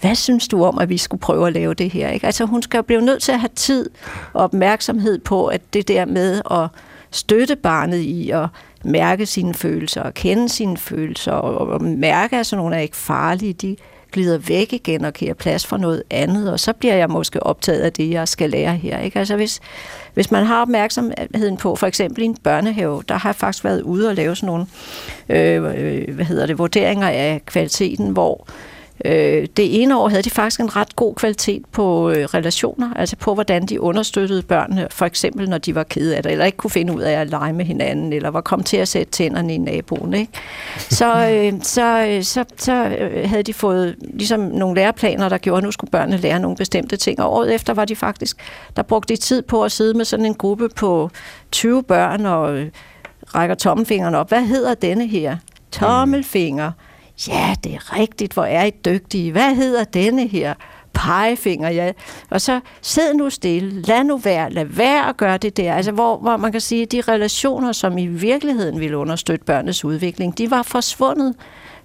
Hvad 0.00 0.14
synes 0.14 0.48
du 0.48 0.64
om, 0.64 0.78
at 0.78 0.88
vi 0.88 0.98
skulle 0.98 1.20
prøve 1.20 1.46
at 1.46 1.52
lave 1.52 1.74
det 1.74 1.90
her? 1.90 2.08
Ikke? 2.08 2.26
Altså 2.26 2.44
hun 2.44 2.62
skal 2.62 2.82
blive 2.82 3.00
nødt 3.00 3.22
til 3.22 3.32
at 3.32 3.40
have 3.40 3.50
tid 3.54 3.90
og 4.32 4.44
opmærksomhed 4.44 5.18
på, 5.18 5.46
at 5.46 5.60
det 5.74 5.88
der 5.88 6.04
med 6.04 6.42
at 6.50 6.68
støtte 7.10 7.56
barnet 7.56 7.98
i 7.98 8.30
at 8.30 8.46
mærke 8.84 9.26
sine 9.26 9.54
følelser 9.54 10.02
og 10.02 10.14
kende 10.14 10.48
sine 10.48 10.76
følelser 10.76 11.32
og, 11.32 11.82
mærke, 11.82 12.36
at 12.36 12.46
sådan 12.46 12.58
nogle 12.62 12.76
er 12.76 12.80
ikke 12.80 12.96
farlige. 12.96 13.52
De 13.52 13.76
glider 14.14 14.38
væk 14.38 14.72
igen 14.72 15.04
og 15.04 15.12
giver 15.12 15.34
plads 15.34 15.66
for 15.66 15.76
noget 15.76 16.02
andet, 16.10 16.52
og 16.52 16.60
så 16.60 16.72
bliver 16.72 16.94
jeg 16.94 17.10
måske 17.10 17.42
optaget 17.42 17.80
af 17.80 17.92
det, 17.92 18.10
jeg 18.10 18.28
skal 18.28 18.50
lære 18.50 18.76
her. 18.76 18.98
Ikke? 18.98 19.18
Altså 19.18 19.36
hvis, 19.36 19.60
hvis 20.14 20.30
man 20.30 20.44
har 20.44 20.62
opmærksomheden 20.62 21.56
på, 21.56 21.76
for 21.76 21.86
eksempel 21.86 22.22
i 22.22 22.26
en 22.26 22.36
børnehave, 22.36 23.02
der 23.08 23.14
har 23.14 23.28
jeg 23.28 23.36
faktisk 23.36 23.64
været 23.64 23.82
ude 23.82 24.08
og 24.08 24.14
lave 24.14 24.36
sådan 24.36 24.46
nogle 24.46 24.66
øh, 25.28 25.62
øh 25.64 26.14
hvad 26.14 26.24
hedder 26.24 26.46
det, 26.46 26.58
vurderinger 26.58 27.08
af 27.08 27.42
kvaliteten, 27.46 28.10
hvor 28.10 28.46
Øh, 28.48 28.73
det 29.56 29.82
ene 29.82 29.98
år 29.98 30.08
havde 30.08 30.22
de 30.22 30.30
faktisk 30.30 30.60
en 30.60 30.76
ret 30.76 30.96
god 30.96 31.14
kvalitet 31.14 31.62
på 31.72 32.10
øh, 32.10 32.24
relationer, 32.24 32.94
altså 32.96 33.16
på 33.16 33.34
hvordan 33.34 33.66
de 33.66 33.80
understøttede 33.80 34.42
børnene, 34.42 34.88
for 34.90 35.06
eksempel 35.06 35.48
når 35.50 35.58
de 35.58 35.74
var 35.74 35.82
kede 35.82 36.16
af 36.16 36.22
det, 36.22 36.32
eller 36.32 36.44
ikke 36.44 36.56
kunne 36.56 36.70
finde 36.70 36.94
ud 36.94 37.00
af 37.00 37.12
at 37.12 37.30
lege 37.30 37.52
med 37.52 37.64
hinanden, 37.64 38.12
eller 38.12 38.28
var 38.28 38.40
kommet 38.40 38.66
til 38.66 38.76
at 38.76 38.88
sætte 38.88 39.12
tænderne 39.12 39.54
i 39.54 39.58
naboen. 39.58 40.14
Ikke? 40.14 40.32
Så, 40.78 41.14
øh, 41.32 41.52
så, 41.62 42.06
øh, 42.08 42.22
så, 42.22 42.44
så 42.56 42.72
øh, 42.72 43.28
havde 43.30 43.42
de 43.42 43.54
fået 43.54 43.96
ligesom 44.00 44.40
nogle 44.40 44.74
læreplaner, 44.74 45.28
der 45.28 45.38
gjorde, 45.38 45.58
at 45.58 45.64
nu 45.64 45.70
skulle 45.70 45.90
børnene 45.90 46.16
lære 46.16 46.40
nogle 46.40 46.56
bestemte 46.56 46.96
ting, 46.96 47.20
og 47.20 47.32
året 47.32 47.54
efter 47.54 47.74
var 47.74 47.84
de 47.84 47.96
faktisk, 47.96 48.36
der 48.76 48.82
brugte 48.82 49.14
de 49.14 49.20
tid 49.20 49.42
på 49.42 49.64
at 49.64 49.72
sidde 49.72 49.94
med 49.94 50.04
sådan 50.04 50.26
en 50.26 50.34
gruppe 50.34 50.68
på 50.68 51.10
20 51.52 51.82
børn 51.82 52.26
og 52.26 52.56
øh, 52.56 52.70
rækker 53.34 53.54
tommelfingeren 53.54 54.14
op. 54.14 54.28
Hvad 54.28 54.42
hedder 54.42 54.74
denne 54.74 55.06
her? 55.06 55.36
Tommelfinger. 55.70 56.70
Mm 56.70 56.93
ja, 57.28 57.54
det 57.64 57.74
er 57.74 57.98
rigtigt, 57.98 58.32
hvor 58.32 58.44
er 58.44 58.64
I 58.64 58.70
dygtige. 58.70 59.32
Hvad 59.32 59.54
hedder 59.54 59.84
denne 59.84 60.26
her? 60.26 60.54
pegefinger, 60.94 61.68
ja. 61.68 61.92
Og 62.30 62.40
så 62.40 62.60
sid 62.82 63.14
nu 63.14 63.30
stille, 63.30 63.82
lad 63.82 64.04
nu 64.04 64.16
være, 64.16 64.50
lad 64.50 64.64
være 64.64 65.08
at 65.08 65.16
gøre 65.16 65.38
det 65.38 65.56
der. 65.56 65.74
Altså, 65.74 65.92
hvor, 65.92 66.16
hvor 66.16 66.36
man 66.36 66.52
kan 66.52 66.60
sige, 66.60 66.82
at 66.82 66.92
de 66.92 67.00
relationer, 67.00 67.72
som 67.72 67.98
i 67.98 68.06
virkeligheden 68.06 68.80
ville 68.80 68.96
understøtte 68.96 69.44
børnenes 69.44 69.84
udvikling, 69.84 70.38
de 70.38 70.50
var 70.50 70.62
forsvundet, 70.62 71.34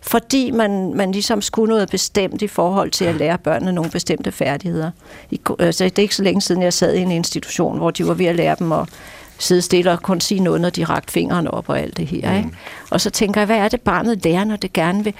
fordi 0.01 0.51
man, 0.51 0.93
man 0.93 1.11
ligesom 1.11 1.41
skulle 1.41 1.69
noget 1.69 1.89
bestemt 1.89 2.41
i 2.41 2.47
forhold 2.47 2.91
til 2.91 3.05
at 3.05 3.15
lære 3.15 3.37
børnene 3.37 3.71
nogle 3.71 3.91
bestemte 3.91 4.31
færdigheder. 4.31 4.91
I, 5.31 5.39
altså, 5.59 5.83
det 5.83 5.99
er 5.99 6.01
ikke 6.01 6.15
så 6.15 6.23
længe 6.23 6.41
siden, 6.41 6.61
jeg 6.61 6.73
sad 6.73 6.95
i 6.95 7.01
en 7.01 7.11
institution, 7.11 7.77
hvor 7.77 7.91
de 7.91 8.07
var 8.07 8.13
ved 8.13 8.25
at 8.25 8.35
lære 8.35 8.55
dem 8.59 8.71
at 8.71 8.89
sidde 9.39 9.61
stille 9.61 9.91
og 9.91 10.01
kun 10.01 10.21
sige 10.21 10.39
noget, 10.39 10.61
når 10.61 10.69
de 10.69 10.83
rakte 10.83 11.13
fingrene 11.13 11.51
op 11.51 11.69
og 11.69 11.79
alt 11.79 11.97
det 11.97 12.07
her. 12.07 12.31
Mm. 12.31 12.37
Ikke? 12.37 12.49
Og 12.89 13.01
så 13.01 13.09
tænker 13.09 13.41
jeg, 13.41 13.45
hvad 13.45 13.57
er 13.57 13.67
det 13.67 13.81
barnet 13.81 14.25
lærer, 14.25 14.43
når 14.43 14.55
det 14.55 14.73
gerne 14.73 15.03
vil 15.03 15.13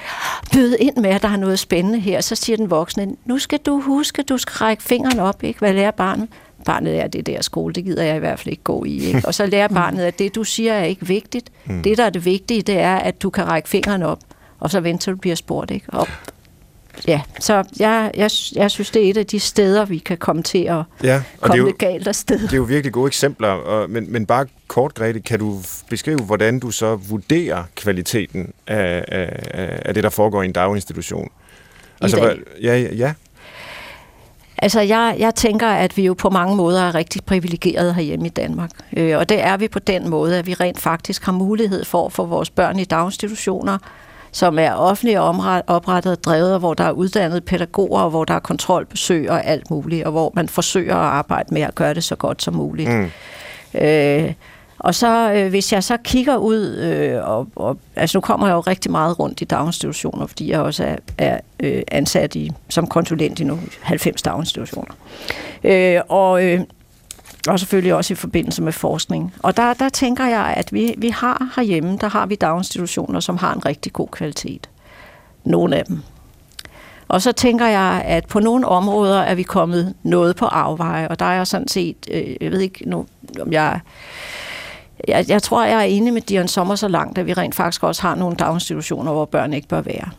byde 0.54 0.78
ind 0.78 0.98
med, 0.98 1.10
at 1.10 1.22
der 1.22 1.30
er 1.30 1.38
noget 1.38 1.60
spændende 1.60 2.00
her. 2.00 2.22
Så 2.22 2.36
siger 2.36 2.58
den 2.58 2.70
voksne, 2.70 3.16
nu 3.26 3.40
skal 3.40 3.60
du 3.60 3.82
huske, 3.82 4.24
du 4.24 4.38
skal 4.38 4.54
række 4.54 4.84
fingrene 4.84 5.22
op. 5.22 5.44
Ikke? 5.44 5.60
Hvad 5.60 5.74
lærer 5.74 5.92
barnet? 5.92 6.28
Barnet 6.66 7.00
er 7.00 7.08
det 7.08 7.26
der 7.26 7.42
skole, 7.42 7.74
det 7.74 7.84
gider 7.84 8.04
jeg 8.04 8.16
i 8.16 8.20
hvert 8.20 8.40
fald 8.40 8.52
ikke 8.52 8.64
gå 8.64 8.84
i. 8.84 9.00
Ikke? 9.00 9.22
Og 9.28 9.34
så 9.34 9.46
lærer 9.46 9.68
barnet, 9.68 10.04
at 10.04 10.20
det 10.20 10.36
du 10.36 10.44
siger 10.44 10.74
er 10.74 10.84
ikke 10.84 11.08
vigtigt. 11.08 11.50
Mm. 11.66 11.84
Det 11.84 11.98
der 11.98 12.06
er 12.06 12.10
det 12.10 12.26
vigtige, 12.26 12.62
det 12.62 12.80
er, 12.80 12.96
at 12.96 13.22
du 13.22 13.30
kan 13.30 13.48
række 13.48 13.70
fingrene 13.70 14.08
op, 14.08 14.20
og 14.60 14.70
så 14.70 14.80
venter 14.80 15.12
du 15.12 15.18
bliver 15.18 15.36
spurgt. 15.36 15.72
Ikke? 15.72 15.86
Og 15.90 16.08
ja, 17.08 17.22
så 17.40 17.64
jeg, 17.80 18.12
jeg, 18.18 18.32
jeg 18.56 18.72
synes, 18.72 18.92
det 18.92 19.06
er 19.06 19.10
et 19.10 19.18
af 19.18 19.26
de 19.26 19.40
steder, 19.40 19.86
vi 19.86 19.98
kan 19.98 20.18
komme 20.18 20.44
til 20.44 20.64
at 20.64 20.84
ja, 21.04 21.16
og 21.16 21.24
komme 21.42 21.54
det 21.54 21.54
er 21.54 21.58
jo, 21.58 21.66
lidt 21.66 21.78
galt 21.78 22.08
afsted. 22.08 22.40
Det 22.40 22.54
er 22.54 22.58
jo 22.58 22.64
virkelig 22.64 22.94
gode 22.94 23.08
eksempler, 23.08 23.48
og, 23.48 23.90
men, 23.90 24.12
men 24.12 24.26
bare 24.26 24.46
kort, 24.68 24.94
Grete, 24.94 25.20
kan 25.20 25.40
du 25.40 25.60
beskrive, 25.90 26.20
hvordan 26.20 26.60
du 26.60 26.72
så 26.72 26.96
vurderer 26.96 27.64
kvaliteten 27.76 28.54
af, 28.68 29.06
af, 29.08 29.80
af 29.86 29.94
det, 29.94 30.04
der 30.04 30.10
foregår 30.10 30.42
i 30.42 30.46
en 30.46 30.54
daginstitution? 30.54 31.30
Altså, 32.02 32.18
I 32.18 32.22
dag? 32.22 32.38
Ja, 32.62 32.80
ja. 32.80 33.14
Altså, 34.62 34.82
jeg, 34.82 35.16
jeg 35.20 35.36
tænker, 35.36 35.68
at 35.68 35.98
vi 35.98 36.06
jo 36.06 36.14
på 36.14 36.30
mange 36.30 36.56
måder 36.56 36.82
er 36.82 36.96
rigtig 36.96 37.24
privilegerede 37.24 37.94
herhjemme 37.94 38.26
i 38.26 38.30
Danmark. 38.30 38.70
Øh, 38.98 39.18
og 39.18 39.30
det 39.30 39.42
er 39.42 39.58
vi 39.58 39.68
på 39.68 39.80
den 39.80 40.10
måde, 40.10 40.38
at 40.38 40.48
vi 40.48 40.54
rent 40.54 40.80
faktisk 40.80 41.26
har 41.26 41.32
mulighed 41.32 41.86
for 41.86 42.06
at 42.06 42.14
få 42.14 42.26
vores 42.26 42.50
børn 42.50 42.80
i 42.80 42.84
daginstitutioner, 42.86 43.78
som 44.32 44.60
er 44.60 44.74
offentligt 44.74 45.20
oprettet 45.68 46.12
og 46.12 46.24
drevet, 46.24 46.54
og 46.54 46.60
hvor 46.60 46.74
der 46.74 46.84
er 46.84 46.92
uddannede 46.92 47.42
pædagoger, 47.42 48.02
og 48.02 48.10
hvor 48.10 48.26
der 48.26 48.34
er 48.34 48.40
kontrolbesøg 48.40 49.30
og 49.30 49.46
alt 49.46 49.70
muligt, 49.70 50.06
og 50.06 50.12
hvor 50.12 50.32
man 50.36 50.50
forsøger 50.50 50.96
at 50.96 51.14
arbejde 51.14 51.54
med 51.54 51.62
at 51.62 51.76
gøre 51.76 51.94
det 51.94 52.04
så 52.04 52.16
godt 52.16 52.44
som 52.44 52.54
muligt. 52.54 52.90
Mm. 52.90 53.12
Øh, 53.82 54.34
og 54.80 54.96
så 54.96 55.34
øh, 55.34 55.50
hvis 55.50 55.74
jeg 55.74 55.84
så 55.84 55.98
kigger 56.04 56.38
ud, 56.38 56.78
øh, 56.78 57.30
og, 57.30 57.48
og, 57.56 57.78
altså 57.96 58.18
nu 58.18 58.22
kommer 58.22 58.48
jeg 58.48 58.54
jo 58.54 58.60
rigtig 58.60 58.92
meget 58.92 59.20
rundt 59.20 59.42
i 59.42 59.44
daginstitutioner, 59.44 60.28
fordi 60.28 60.52
jeg 60.52 60.60
også 60.60 60.84
er, 60.84 60.96
er 61.18 61.40
øh, 61.60 61.82
ansat 61.92 62.36
i, 62.36 62.52
som 62.70 62.88
konsulent 62.88 63.40
i 63.40 63.44
nu 63.44 63.60
90 63.82 64.22
daginstitutioner. 64.22 64.94
Øh, 65.64 66.02
og 66.08 66.46
øh, 66.46 66.62
og 67.48 67.60
selvfølgelig 67.60 67.96
også 67.96 68.14
i 68.14 68.16
forbindelse 68.16 68.62
med 68.62 68.72
forskning. 68.72 69.34
Og 69.40 69.58
der, 69.58 69.74
der 69.74 69.90
tænker 69.90 70.26
jeg, 70.26 70.54
at 70.58 70.74
vi, 70.74 70.94
vi 70.98 71.10
har 71.10 71.52
herhjemme, 71.56 71.98
der 72.02 72.08
har 72.08 72.26
vi 72.26 72.36
daginstitutioner, 72.36 73.20
som 73.20 73.38
har 73.38 73.54
en 73.54 73.66
rigtig 73.66 73.94
god 73.94 74.08
kvalitet. 74.08 74.70
Nogle 75.44 75.76
af 75.76 75.86
dem. 75.86 76.02
Og 77.08 77.22
så 77.22 77.32
tænker 77.32 77.66
jeg, 77.66 78.02
at 78.06 78.26
på 78.26 78.40
nogle 78.40 78.68
områder 78.68 79.20
er 79.20 79.36
vi 79.36 79.44
kommet 79.44 79.94
noget 80.04 80.36
på 80.36 80.46
afveje, 80.46 81.08
og 81.08 81.20
der 81.20 81.26
er 81.26 81.34
jeg 81.34 81.48
sådan 81.48 81.68
set, 81.68 81.96
øh, 82.12 82.36
jeg 82.42 82.52
ved 82.52 82.60
ikke 82.60 82.90
nu, 82.90 83.06
om 83.42 83.52
jeg... 83.52 83.80
Jeg, 85.08 85.26
jeg 85.28 85.44
tror, 85.44 85.66
jeg 85.66 85.78
er 85.78 85.82
enig 85.82 86.14
med 86.14 86.22
Dion 86.22 86.48
Sommer 86.48 86.76
så 86.76 86.88
langt, 86.88 87.18
at 87.18 87.26
vi 87.26 87.34
rent 87.34 87.56
faktisk 87.56 87.84
også 87.84 88.02
har 88.02 88.16
nogle 88.16 88.36
daginstitutioner, 88.36 89.12
hvor 89.12 89.26
børn 89.26 89.54
ikke 89.54 89.68
bør 89.68 89.82
være. 89.82 90.10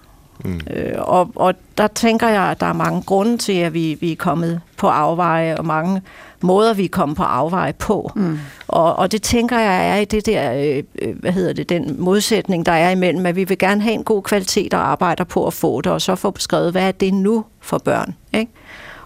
Mm. 0.44 0.60
Øh, 0.70 0.94
og, 0.98 1.30
og 1.34 1.54
der 1.78 1.86
tænker 1.86 2.28
jeg, 2.28 2.42
at 2.42 2.60
der 2.60 2.66
er 2.66 2.72
mange 2.72 3.02
grunde 3.02 3.38
til, 3.38 3.52
at 3.52 3.74
vi, 3.74 3.98
vi 4.00 4.12
er 4.12 4.16
kommet 4.16 4.60
på 4.76 4.88
afveje, 4.88 5.56
og 5.56 5.66
mange 5.66 6.02
måder, 6.40 6.74
vi 6.74 6.84
er 6.84 6.88
kommet 6.88 7.16
på 7.16 7.22
afveje 7.22 7.72
på. 7.72 8.12
Mm. 8.16 8.38
Og, 8.68 8.96
og 8.96 9.12
det 9.12 9.22
tænker 9.22 9.58
jeg 9.58 9.88
er 9.88 9.96
i 9.96 10.04
det 10.04 10.26
der, 10.26 10.52
øh, 10.52 10.82
øh, 11.02 11.18
hvad 11.20 11.32
hedder 11.32 11.52
det, 11.52 11.68
den 11.68 11.96
modsætning, 11.98 12.66
der 12.66 12.72
er 12.72 12.90
imellem, 12.90 13.26
at 13.26 13.36
vi 13.36 13.44
vil 13.44 13.58
gerne 13.58 13.82
have 13.82 13.94
en 13.94 14.04
god 14.04 14.22
kvalitet 14.22 14.74
og 14.74 14.88
arbejder 14.88 15.24
på 15.24 15.46
at 15.46 15.52
få 15.52 15.80
det, 15.80 15.92
og 15.92 16.00
så 16.00 16.14
få 16.14 16.30
beskrevet, 16.30 16.72
hvad 16.72 16.88
er 16.88 16.92
det 16.92 17.14
nu 17.14 17.44
for 17.60 17.78
børn, 17.78 18.14
ikke? 18.32 18.52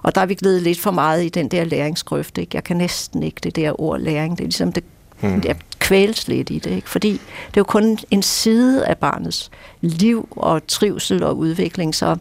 Og 0.03 0.15
der 0.15 0.21
er 0.21 0.27
vi 0.27 0.35
glædet 0.35 0.63
lidt 0.63 0.81
for 0.81 0.91
meget 0.91 1.25
i 1.25 1.29
den 1.29 1.49
der 1.49 1.65
læringsgrøft. 1.65 2.39
Ikke? 2.39 2.51
Jeg 2.55 2.65
kan 2.65 2.77
næsten 2.77 3.23
ikke 3.23 3.41
det 3.43 3.57
der 3.57 3.81
ord 3.81 4.01
læring. 4.01 4.39
Det 4.39 4.45
er 4.45 4.47
ligesom 4.47 4.73
det, 4.73 4.85
hmm. 5.21 5.43
jeg 5.45 5.57
kvæles 5.79 6.29
lidt 6.29 6.51
i 6.51 6.59
det. 6.59 6.71
Ikke? 6.71 6.91
Fordi 6.91 7.13
det 7.13 7.57
er 7.57 7.61
jo 7.61 7.65
kun 7.65 7.99
en 8.11 8.23
side 8.23 8.87
af 8.87 8.99
barnets 8.99 9.51
liv 9.81 10.29
og 10.31 10.67
trivsel 10.67 11.23
og 11.23 11.37
udvikling. 11.37 11.95
Så, 11.95 12.17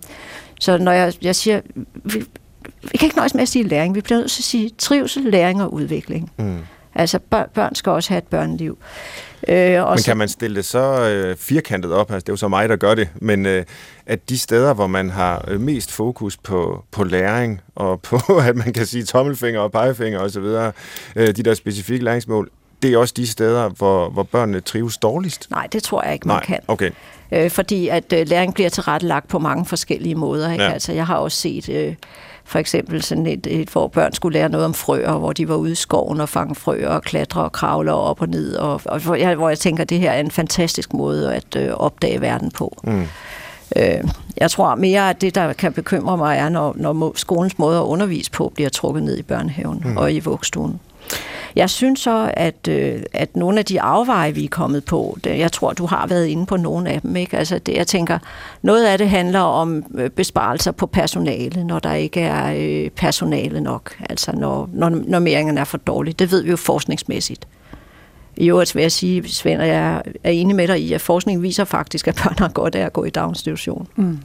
så 0.59 0.77
når 0.77 0.91
jeg, 0.91 1.13
jeg 1.21 1.35
siger, 1.35 1.61
vi, 1.93 2.25
vi 2.91 2.97
kan 2.97 3.05
ikke 3.05 3.17
nøjes 3.17 3.33
med 3.33 3.41
at 3.41 3.47
sige 3.47 3.67
læring. 3.67 3.95
Vi 3.95 4.01
bliver 4.01 4.17
nødt 4.17 4.31
til 4.31 4.41
at 4.41 4.45
sige 4.45 4.71
trivsel, 4.77 5.23
læring 5.23 5.61
og 5.61 5.73
udvikling. 5.73 6.31
Mm. 6.37 6.59
Altså 6.95 7.19
børn, 7.19 7.49
børn 7.53 7.75
skal 7.75 7.91
også 7.91 8.09
have 8.09 8.17
et 8.17 8.27
børneliv. 8.27 8.77
Øh, 9.47 9.83
og 9.83 9.95
men 9.95 10.03
kan 10.03 10.17
man 10.17 10.29
stille 10.29 10.55
det 10.55 10.65
så 10.65 11.09
øh, 11.09 11.37
firkantet 11.37 11.93
op? 11.93 12.11
Altså, 12.11 12.23
det 12.23 12.29
er 12.29 12.33
jo 12.33 12.37
så 12.37 12.47
mig, 12.47 12.69
der 12.69 12.75
gør 12.75 12.95
det. 12.95 13.09
Men 13.15 13.45
øh, 13.45 13.65
at 14.05 14.29
de 14.29 14.39
steder, 14.39 14.73
hvor 14.73 14.87
man 14.87 15.09
har 15.09 15.45
øh, 15.47 15.61
mest 15.61 15.91
fokus 15.91 16.37
på, 16.37 16.83
på 16.91 17.03
læring, 17.03 17.61
og 17.75 18.01
på, 18.01 18.17
at 18.49 18.55
man 18.55 18.73
kan 18.73 18.85
sige 18.85 19.03
tommelfinger 19.03 19.61
og 19.61 19.71
pegefinger 19.71 20.19
osv., 20.19 20.71
øh, 21.15 21.27
de 21.27 21.43
der 21.43 21.53
specifikke 21.53 22.05
læringsmål, 22.05 22.49
det 22.83 22.93
er 22.93 22.97
også 22.97 23.13
de 23.17 23.27
steder, 23.27 23.69
hvor, 23.69 24.09
hvor 24.09 24.23
børnene 24.23 24.59
trives 24.59 24.97
dårligst? 24.97 25.47
Nej, 25.51 25.67
det 25.71 25.83
tror 25.83 26.03
jeg 26.03 26.13
ikke, 26.13 26.27
man 26.27 26.35
Nej, 26.35 26.45
kan. 26.45 26.59
Okay. 26.67 26.91
Øh, 27.31 27.49
fordi 27.49 27.87
at 27.87 28.13
øh, 28.13 28.27
læring 28.27 28.53
bliver 28.53 28.69
tilrettelagt 28.69 29.27
på 29.27 29.39
mange 29.39 29.65
forskellige 29.65 30.15
måder. 30.15 30.51
Ikke? 30.51 30.63
Ja. 30.63 30.71
Altså, 30.71 30.93
jeg 30.93 31.07
har 31.07 31.15
også 31.15 31.37
set... 31.37 31.69
Øh, 31.69 31.95
for 32.45 32.59
eksempel 32.59 33.03
sådan 33.03 33.27
et, 33.27 33.47
et, 33.47 33.69
hvor 33.69 33.87
børn 33.87 34.13
skulle 34.13 34.39
lære 34.39 34.49
noget 34.49 34.65
om 34.65 34.73
frøer, 34.73 35.17
hvor 35.17 35.33
de 35.33 35.47
var 35.49 35.55
ude 35.55 35.71
i 35.71 35.75
skoven 35.75 36.21
og 36.21 36.29
fange 36.29 36.55
frøer 36.55 36.89
og 36.89 37.01
klatre 37.01 37.41
og 37.41 37.51
kravle 37.51 37.93
op 37.93 38.21
og 38.21 38.27
ned. 38.27 38.55
Og, 38.55 38.81
og 38.85 38.99
hvor, 38.99 39.15
jeg, 39.15 39.35
hvor 39.35 39.49
jeg 39.49 39.59
tænker, 39.59 39.83
at 39.83 39.89
det 39.89 39.99
her 39.99 40.11
er 40.11 40.19
en 40.19 40.31
fantastisk 40.31 40.93
måde 40.93 41.33
at 41.33 41.55
øh, 41.55 41.73
opdage 41.73 42.21
verden 42.21 42.51
på. 42.51 42.77
Mm. 42.83 43.07
Øh, 43.75 44.03
jeg 44.37 44.51
tror 44.51 44.75
mere, 44.75 45.09
at 45.09 45.21
det, 45.21 45.35
der 45.35 45.53
kan 45.53 45.73
bekymre 45.73 46.17
mig, 46.17 46.37
er, 46.37 46.49
når, 46.49 46.73
når 46.77 47.11
skolens 47.15 47.57
måde 47.57 47.77
at 47.77 47.83
undervise 47.83 48.31
på 48.31 48.51
bliver 48.55 48.69
trukket 48.69 49.03
ned 49.03 49.17
i 49.17 49.21
børnehaven 49.21 49.81
mm. 49.85 49.97
og 49.97 50.13
i 50.13 50.19
vugstuen. 50.19 50.79
Jeg 51.55 51.69
synes 51.69 51.99
så, 51.99 52.31
at, 52.33 52.67
øh, 52.67 53.01
at 53.13 53.35
nogle 53.35 53.59
af 53.59 53.65
de 53.65 53.81
afveje, 53.81 54.35
vi 54.35 54.43
er 54.43 54.49
kommet 54.49 54.85
på, 54.85 55.17
det, 55.23 55.39
jeg 55.39 55.51
tror, 55.51 55.73
du 55.73 55.85
har 55.85 56.07
været 56.07 56.25
inde 56.25 56.45
på 56.45 56.57
nogle 56.57 56.89
af 56.89 57.01
dem. 57.01 57.15
Ikke? 57.15 57.37
Altså 57.37 57.59
det, 57.59 57.75
jeg 57.75 57.87
tænker, 57.87 58.19
noget 58.61 58.85
af 58.85 58.97
det 58.97 59.09
handler 59.09 59.39
om 59.39 59.83
øh, 59.95 60.09
besparelser 60.09 60.71
på 60.71 60.85
personale, 60.85 61.63
når 61.63 61.79
der 61.79 61.93
ikke 61.93 62.21
er 62.21 62.53
øh, 62.57 62.89
personale 62.89 63.61
nok, 63.61 63.95
altså 64.09 64.31
når, 64.31 64.69
når 64.73 64.89
normeringerne 64.89 65.59
er 65.59 65.63
for 65.63 65.77
dårlige. 65.77 66.13
Det 66.19 66.31
ved 66.31 66.43
vi 66.43 66.49
jo 66.49 66.57
forskningsmæssigt. 66.57 67.47
I 68.37 68.49
øvrigt 68.49 68.75
vil 68.75 68.81
jeg 68.81 68.91
sige, 68.91 69.29
Svend, 69.29 69.61
at 69.61 69.67
jeg 69.67 70.01
er 70.23 70.31
enig 70.31 70.55
med 70.55 70.67
dig 70.67 70.81
i, 70.81 70.93
at 70.93 71.01
forskningen 71.01 71.43
viser 71.43 71.63
faktisk, 71.63 72.07
at 72.07 72.21
børn 72.23 72.35
har 72.39 72.47
godt 72.47 72.75
af 72.75 72.85
at 72.85 72.93
gå 72.93 73.03
i 73.03 73.09
daginstitution. 73.09 73.87
Mm. 73.95 74.19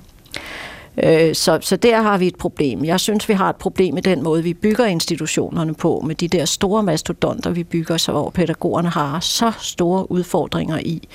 Øh, 1.02 1.34
så, 1.34 1.58
så 1.60 1.76
der 1.76 2.02
har 2.02 2.18
vi 2.18 2.26
et 2.26 2.36
problem. 2.36 2.84
Jeg 2.84 3.00
synes, 3.00 3.28
vi 3.28 3.34
har 3.34 3.50
et 3.50 3.56
problem 3.56 3.94
med 3.94 4.02
den 4.02 4.22
måde, 4.22 4.42
vi 4.42 4.54
bygger 4.54 4.84
institutionerne 4.84 5.74
på, 5.74 6.02
med 6.06 6.14
de 6.14 6.28
der 6.28 6.44
store 6.44 6.82
mastodonter, 6.82 7.50
vi 7.50 7.64
bygger, 7.64 7.96
så 7.96 8.12
hvor 8.12 8.30
pædagogerne 8.30 8.88
har 8.88 9.20
så 9.20 9.52
store 9.58 10.10
udfordringer 10.10 10.78
i 10.78 11.08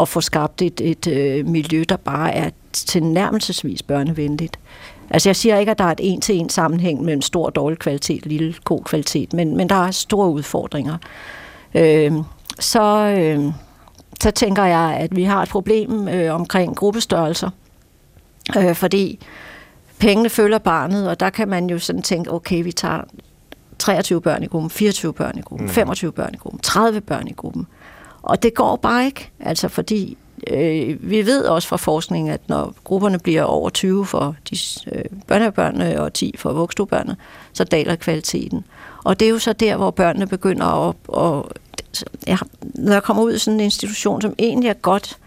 at 0.00 0.08
få 0.08 0.20
skabt 0.20 0.62
et, 0.62 0.80
et 0.80 1.06
øh, 1.06 1.46
miljø, 1.46 1.84
der 1.88 1.96
bare 1.96 2.34
er 2.34 2.50
tilnærmelsesvis 2.72 3.82
børnevenligt. 3.82 4.58
Altså 5.10 5.28
jeg 5.28 5.36
siger 5.36 5.58
ikke, 5.58 5.70
at 5.70 5.78
der 5.78 5.84
er 5.84 5.92
et 5.92 6.00
en-til-en 6.02 6.48
sammenhæng 6.48 7.04
mellem 7.04 7.22
stor 7.22 7.46
og 7.46 7.54
dårlig 7.54 7.78
kvalitet, 7.78 8.26
lille 8.26 8.54
god 8.64 8.80
kvalitet, 8.84 9.32
men, 9.32 9.56
men 9.56 9.68
der 9.68 9.86
er 9.86 9.90
store 9.90 10.28
udfordringer. 10.30 10.96
Øh, 11.74 12.12
så, 12.58 13.14
øh, 13.18 13.52
så 14.20 14.30
tænker 14.30 14.64
jeg, 14.64 14.96
at 15.00 15.16
vi 15.16 15.22
har 15.22 15.42
et 15.42 15.48
problem 15.48 16.08
øh, 16.08 16.34
omkring 16.34 16.76
gruppestørrelser. 16.76 17.50
Øh, 18.56 18.74
fordi 18.74 19.18
pengene 19.98 20.28
følger 20.28 20.58
barnet, 20.58 21.08
og 21.08 21.20
der 21.20 21.30
kan 21.30 21.48
man 21.48 21.70
jo 21.70 21.78
sådan 21.78 22.02
tænke, 22.02 22.32
okay, 22.32 22.62
vi 22.62 22.72
tager 22.72 23.00
23 23.78 24.20
børn 24.20 24.42
i 24.42 24.46
gruppen, 24.46 24.70
24 24.70 25.12
børn 25.12 25.38
i 25.38 25.40
gruppen, 25.40 25.66
mm. 25.66 25.72
25 25.72 26.12
børn 26.12 26.34
i 26.34 26.36
gruppen, 26.36 26.60
30 26.60 27.00
børn 27.00 27.28
i 27.28 27.32
gruppen. 27.32 27.66
Og 28.22 28.42
det 28.42 28.54
går 28.54 28.76
bare 28.76 29.04
ikke, 29.04 29.30
altså 29.40 29.68
fordi 29.68 30.16
øh, 30.50 31.10
vi 31.10 31.26
ved 31.26 31.44
også 31.44 31.68
fra 31.68 31.76
forskning, 31.76 32.30
at 32.30 32.40
når 32.48 32.74
grupperne 32.84 33.18
bliver 33.18 33.42
over 33.42 33.70
20 33.70 34.06
for 34.06 34.36
de 34.50 34.56
øh, 34.92 35.04
børnebørnene 35.26 36.00
og 36.00 36.12
10 36.12 36.34
for 36.38 36.52
vokstuebørnene, 36.52 37.16
så 37.52 37.64
daler 37.64 37.96
kvaliteten. 37.96 38.64
Og 39.04 39.20
det 39.20 39.26
er 39.26 39.30
jo 39.30 39.38
så 39.38 39.52
der, 39.52 39.76
hvor 39.76 39.90
børnene 39.90 40.26
begynder 40.26 40.88
at... 40.88 40.94
at 41.18 41.44
ja, 42.26 42.36
når 42.62 42.92
jeg 42.92 43.02
kommer 43.02 43.22
ud 43.22 43.34
i 43.34 43.38
sådan 43.38 43.60
en 43.60 43.64
institution, 43.64 44.22
som 44.22 44.34
egentlig 44.38 44.68
er 44.68 44.74
godt 44.74 45.18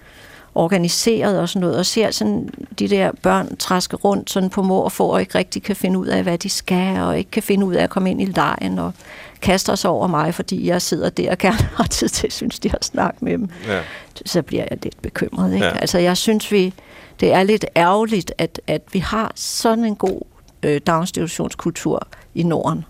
organiseret 0.55 1.39
og 1.39 1.49
sådan 1.49 1.61
noget, 1.61 1.77
og 1.77 1.85
ser 1.85 2.11
sådan 2.11 2.49
de 2.79 2.87
der 2.87 3.11
børn 3.21 3.55
træske 3.57 3.95
rundt 3.95 4.29
sådan 4.29 4.49
på 4.49 4.61
mor 4.61 4.83
og 4.83 4.91
få, 4.91 5.07
og 5.07 5.21
ikke 5.21 5.37
rigtig 5.37 5.63
kan 5.63 5.75
finde 5.75 5.99
ud 5.99 6.07
af, 6.07 6.23
hvad 6.23 6.37
de 6.37 6.49
skal, 6.49 6.99
og 6.99 7.17
ikke 7.17 7.31
kan 7.31 7.43
finde 7.43 7.65
ud 7.65 7.73
af 7.73 7.83
at 7.83 7.89
komme 7.89 8.11
ind 8.11 8.21
i 8.21 8.25
lejen, 8.25 8.79
og 8.79 8.93
kaster 9.41 9.75
sig 9.75 9.89
over 9.89 10.07
mig, 10.07 10.33
fordi 10.33 10.67
jeg 10.67 10.81
sidder 10.81 11.09
der 11.09 11.31
og 11.31 11.37
gerne 11.37 11.57
har 11.77 11.87
tid 11.87 12.09
til, 12.09 12.31
synes 12.31 12.59
de 12.59 12.69
har 12.69 12.79
snakket 12.81 13.21
med 13.21 13.31
dem. 13.31 13.49
Ja. 13.67 13.81
Så 14.25 14.41
bliver 14.41 14.65
jeg 14.69 14.77
lidt 14.83 15.01
bekymret. 15.01 15.53
Ikke? 15.53 15.65
Ja. 15.65 15.77
Altså 15.77 15.97
jeg 15.97 16.17
synes, 16.17 16.51
vi, 16.51 16.73
det 17.19 17.33
er 17.33 17.43
lidt 17.43 17.65
ærgerligt, 17.75 18.31
at, 18.37 18.61
at 18.67 18.81
vi 18.91 18.99
har 18.99 19.31
sådan 19.35 19.85
en 19.85 19.95
god 19.95 20.21
øh, 20.63 20.81
daginstitutionskultur 20.87 22.07
i 22.35 22.43
Norden. 22.43 22.85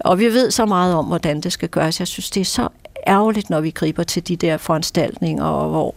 Og 0.00 0.18
vi 0.18 0.26
ved 0.26 0.50
så 0.50 0.66
meget 0.66 0.94
om, 0.94 1.04
hvordan 1.04 1.40
det 1.40 1.52
skal 1.52 1.68
gøres. 1.68 2.00
Jeg 2.00 2.08
synes, 2.08 2.30
det 2.30 2.40
er 2.40 2.44
så 2.44 2.68
ærgerligt, 3.06 3.50
når 3.50 3.60
vi 3.60 3.70
griber 3.70 4.02
til 4.02 4.28
de 4.28 4.36
der 4.36 4.56
foranstaltninger, 4.56 5.68
hvor 5.68 5.94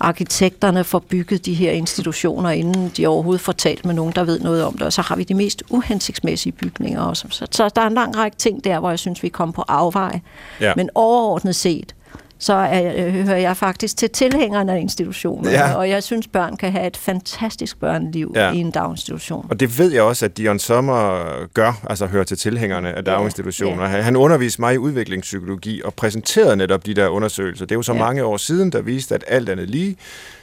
arkitekterne 0.00 0.84
får 0.84 0.98
bygget 0.98 1.46
de 1.46 1.54
her 1.54 1.70
institutioner, 1.70 2.50
inden 2.50 2.92
de 2.96 3.06
overhovedet 3.06 3.40
får 3.40 3.52
talt 3.52 3.84
med 3.84 3.94
nogen, 3.94 4.12
der 4.12 4.24
ved 4.24 4.40
noget 4.40 4.64
om 4.64 4.72
det. 4.72 4.82
Og 4.82 4.92
så 4.92 5.02
har 5.02 5.16
vi 5.16 5.24
de 5.24 5.34
mest 5.34 5.62
uhensigtsmæssige 5.70 6.52
bygninger 6.52 7.02
også. 7.02 7.26
Så, 7.30 7.46
så 7.50 7.68
der 7.76 7.82
er 7.82 7.86
en 7.86 7.94
lang 7.94 8.16
række 8.16 8.36
ting 8.36 8.64
der, 8.64 8.80
hvor 8.80 8.90
jeg 8.90 8.98
synes, 8.98 9.22
vi 9.22 9.28
kommer 9.28 9.52
på 9.52 9.64
afvej. 9.68 10.20
Ja. 10.60 10.72
Men 10.76 10.90
overordnet 10.94 11.56
set, 11.56 11.94
så 12.38 12.52
er, 12.52 13.06
øh, 13.06 13.14
hører 13.14 13.36
jeg 13.38 13.56
faktisk 13.56 13.96
til 13.96 14.10
tilhængerne 14.10 14.72
af 14.72 14.78
institutioner. 14.78 15.50
Ja. 15.50 15.74
Og 15.74 15.88
jeg 15.88 16.02
synes, 16.02 16.28
børn 16.28 16.56
kan 16.56 16.72
have 16.72 16.86
et 16.86 16.96
fantastisk 16.96 17.80
børneliv 17.80 18.32
ja. 18.34 18.52
i 18.52 18.56
en 18.56 18.70
daginstitution. 18.70 19.46
Og 19.50 19.60
det 19.60 19.78
ved 19.78 19.92
jeg 19.92 20.02
også, 20.02 20.24
at 20.24 20.36
Dion 20.36 20.58
Sommer 20.58 21.24
gør, 21.54 21.80
altså 21.90 22.06
hører 22.06 22.24
til 22.24 22.38
tilhængerne 22.38 22.92
af 22.92 23.04
daginstitutioner. 23.04 23.84
Ja. 23.84 23.96
Ja. 23.96 24.02
Han 24.02 24.16
underviste 24.16 24.60
mig 24.60 24.74
i 24.74 24.78
udviklingspsykologi 24.78 25.82
og 25.84 25.94
præsenterede 25.94 26.56
netop 26.56 26.86
de 26.86 26.94
der 26.94 27.08
undersøgelser. 27.08 27.64
Det 27.64 27.74
er 27.74 27.78
jo 27.78 27.82
så 27.82 27.92
ja. 27.92 27.98
mange 27.98 28.24
år 28.24 28.36
siden, 28.36 28.72
der 28.72 28.82
viste, 28.82 29.14
at 29.14 29.24
alt 29.28 29.48
andet 29.48 29.70
lige, 29.70 29.96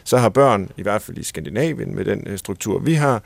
så 0.04 0.18
har 0.18 0.30
børn, 0.30 0.70
i 0.78 0.82
hvert 0.82 1.02
fald 1.02 1.18
i 1.18 1.24
Skandinavien 1.24 1.96
med 1.96 2.06
den 2.06 2.24
øh, 2.26 2.38
struktur, 2.38 2.80
vi 2.80 2.94
har 2.94 3.22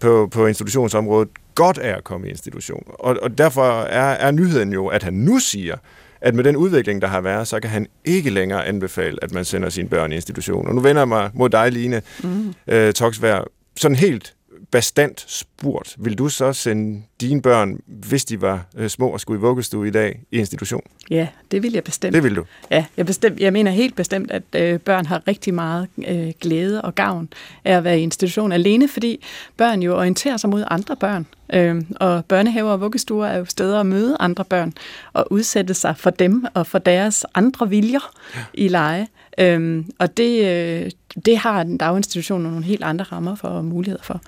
på, 0.00 0.28
på 0.32 0.46
institutionsområdet, 0.46 1.28
godt 1.54 1.78
af 1.78 1.96
at 1.96 2.04
komme 2.04 2.26
i 2.26 2.30
institution. 2.30 2.82
Og, 2.88 3.16
og 3.22 3.38
derfor 3.38 3.82
er, 3.82 4.10
er 4.10 4.30
nyheden 4.30 4.72
jo, 4.72 4.86
at 4.86 5.02
han 5.02 5.12
nu 5.12 5.38
siger, 5.38 5.76
at 6.20 6.34
med 6.34 6.44
den 6.44 6.56
udvikling, 6.56 7.02
der 7.02 7.08
har 7.08 7.20
været, 7.20 7.48
så 7.48 7.60
kan 7.60 7.70
han 7.70 7.86
ikke 8.04 8.30
længere 8.30 8.66
anbefale, 8.66 9.18
at 9.22 9.32
man 9.32 9.44
sender 9.44 9.68
sine 9.68 9.88
børn 9.88 10.12
i 10.12 10.14
institution. 10.14 10.68
Og 10.68 10.74
nu 10.74 10.80
vender 10.80 11.00
jeg 11.00 11.08
mig 11.08 11.30
mod 11.34 11.48
dig, 11.48 11.72
Line 11.72 12.02
mm. 12.22 12.54
øh, 12.66 12.92
Toksvær. 12.92 13.44
Sådan 13.76 13.96
helt 13.96 14.34
bastant 14.70 15.24
spurgt, 15.28 15.96
vil 15.98 16.18
du 16.18 16.28
så 16.28 16.52
sende 16.52 17.02
dine 17.20 17.42
børn, 17.42 17.80
hvis 17.86 18.24
de 18.24 18.40
var 18.40 18.66
øh, 18.76 18.88
små 18.88 19.08
og 19.08 19.20
skulle 19.20 19.38
i 19.38 19.40
vuggestue 19.40 19.88
i 19.88 19.90
dag, 19.90 20.20
i 20.30 20.38
institution? 20.38 20.82
Ja, 21.10 21.28
det 21.50 21.62
vil 21.62 21.72
jeg 21.72 21.84
bestemt. 21.84 22.14
Det 22.14 22.24
vil 22.24 22.36
du? 22.36 22.44
Ja, 22.70 22.84
jeg, 22.96 23.06
bestemt, 23.06 23.40
jeg 23.40 23.52
mener 23.52 23.70
helt 23.70 23.96
bestemt, 23.96 24.30
at 24.30 24.42
øh, 24.56 24.78
børn 24.78 25.06
har 25.06 25.28
rigtig 25.28 25.54
meget 25.54 25.88
øh, 26.08 26.32
glæde 26.40 26.82
og 26.82 26.94
gavn 26.94 27.28
af 27.64 27.76
at 27.76 27.84
være 27.84 28.00
i 28.00 28.02
institution 28.02 28.52
alene, 28.52 28.88
fordi 28.88 29.24
børn 29.56 29.82
jo 29.82 29.98
orienterer 29.98 30.36
sig 30.36 30.50
mod 30.50 30.64
andre 30.70 30.96
børn. 30.96 31.26
Øh, 31.52 31.82
og 31.96 32.24
børnehaver 32.24 32.70
og 32.70 32.80
vuggestuer 32.80 33.26
er 33.26 33.38
jo 33.38 33.44
steder 33.44 33.80
at 33.80 33.86
møde 33.86 34.16
andre 34.20 34.44
børn 34.44 34.72
og 35.12 35.32
udsætte 35.32 35.74
sig 35.74 35.96
for 35.96 36.10
dem 36.10 36.44
og 36.54 36.66
for 36.66 36.78
deres 36.78 37.26
andre 37.34 37.68
viljer 37.68 38.12
ja. 38.34 38.40
i 38.54 38.68
leje. 38.68 39.06
Øhm, 39.38 39.90
og 39.98 40.16
det, 40.16 40.44
øh, 40.44 40.90
det 41.24 41.38
har 41.38 41.60
en 41.60 41.78
daginstitution 41.78 42.42
nogle 42.42 42.64
helt 42.64 42.84
andre 42.84 43.04
rammer 43.04 43.34
for 43.34 43.48
og 43.48 43.64
muligheder 43.64 44.02
for. 44.02 44.20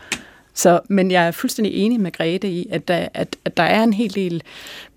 Så, 0.54 0.80
men 0.88 1.10
jeg 1.10 1.26
er 1.26 1.30
fuldstændig 1.30 1.74
enig 1.74 2.00
med 2.00 2.12
Grete 2.12 2.48
i, 2.48 2.68
at 2.70 2.88
der, 2.88 3.08
at, 3.14 3.36
at 3.44 3.56
der 3.56 3.62
er 3.62 3.82
en 3.82 3.92
hel 3.92 4.14
del 4.14 4.42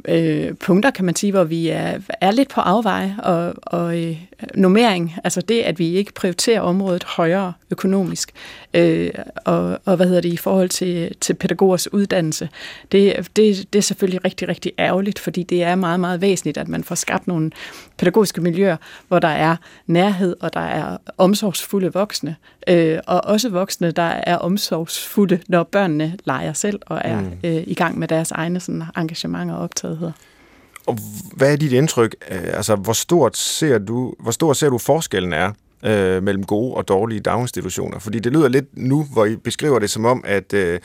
øh, 0.08 0.54
punkter, 0.54 0.92
kan 0.92 1.06
man 1.06 1.16
sige, 1.16 1.32
hvor 1.32 1.44
vi 1.44 1.68
er, 1.68 2.00
er 2.22 2.32
lidt 2.32 2.50
på 2.50 2.62
afveje, 2.62 3.16
og, 3.24 3.54
og, 3.62 4.04
øh, 4.04 4.18
normering, 4.56 5.14
altså 5.24 5.42
det, 5.42 5.62
at 5.62 5.80
vi 5.80 5.96
ikke 5.96 6.14
prioriterer 6.14 6.62
området 6.62 7.04
højere 7.04 7.54
økonomisk, 7.72 8.32
øh, 8.74 9.12
og, 9.46 9.80
og 9.86 9.96
hvad 9.96 10.06
hedder 10.06 10.22
det 10.22 10.34
i 10.34 10.38
forhold 10.38 10.70
til, 10.70 11.16
til 11.22 11.34
pædagogers 11.34 11.94
uddannelse, 11.94 12.50
det, 12.92 13.30
det, 13.36 13.74
det 13.74 13.80
er 13.80 13.84
selvfølgelig 13.84 14.26
rigtig, 14.26 14.48
rigtig 14.48 14.72
ærgerligt, 14.80 15.20
fordi 15.20 15.44
det 15.44 15.64
er 15.64 15.76
meget, 15.76 16.00
meget 16.00 16.22
væsentligt, 16.22 16.58
at 16.58 16.68
man 16.68 16.84
får 16.84 16.96
skabt 16.96 17.28
nogle 17.28 17.52
pædagogiske 17.98 18.42
miljøer, 18.42 18.78
hvor 19.08 19.20
der 19.20 19.28
er 19.28 19.56
nærhed, 19.88 20.36
og 20.40 20.54
der 20.54 20.60
er 20.60 20.98
omsorgsfulde 21.18 21.94
voksne, 21.94 22.36
øh, 22.68 23.00
og 23.08 23.22
også 23.24 23.50
voksne, 23.50 23.92
der 23.92 24.04
er 24.04 24.38
omsorgsfulde, 24.38 25.40
når 25.48 25.64
børnene 25.64 26.18
leger 26.26 26.54
selv 26.54 26.80
og 26.86 27.02
er 27.04 27.22
mm. 27.22 27.32
øh, 27.44 27.64
i 27.68 27.74
gang 27.74 28.00
med 28.00 28.08
deres 28.08 28.32
egne 28.32 28.60
sådan, 28.60 28.84
engagement 28.98 29.52
og 29.52 29.58
optagetheder. 29.58 30.12
Og 30.88 30.98
hvad 31.36 31.52
er 31.52 31.56
dit 31.56 31.72
indtryk? 31.72 32.16
Øh, 32.32 32.44
altså, 32.54 32.76
hvor 32.76 32.94
stort 32.94 33.38
ser 33.38 33.78
du, 33.78 34.14
hvor 34.20 34.32
stor 34.32 34.54
ser 34.54 34.70
du 34.70 34.78
forskellen 34.78 35.34
er 35.34 35.52
øh, 35.86 36.24
mellem 36.24 36.44
gode 36.44 36.74
og 36.74 36.88
dårlige 36.88 37.20
daginstitutioner? 37.20 38.00
Fordi 38.00 38.20
det 38.20 38.34
lyder 38.34 38.48
lidt 38.48 38.66
nu, 38.74 39.08
hvor 39.14 39.26
I 39.26 39.36
beskriver 39.36 39.80
det 39.80 39.90
som 39.90 40.06
om, 40.06 40.24
at 40.28 40.54
øh, 40.54 40.80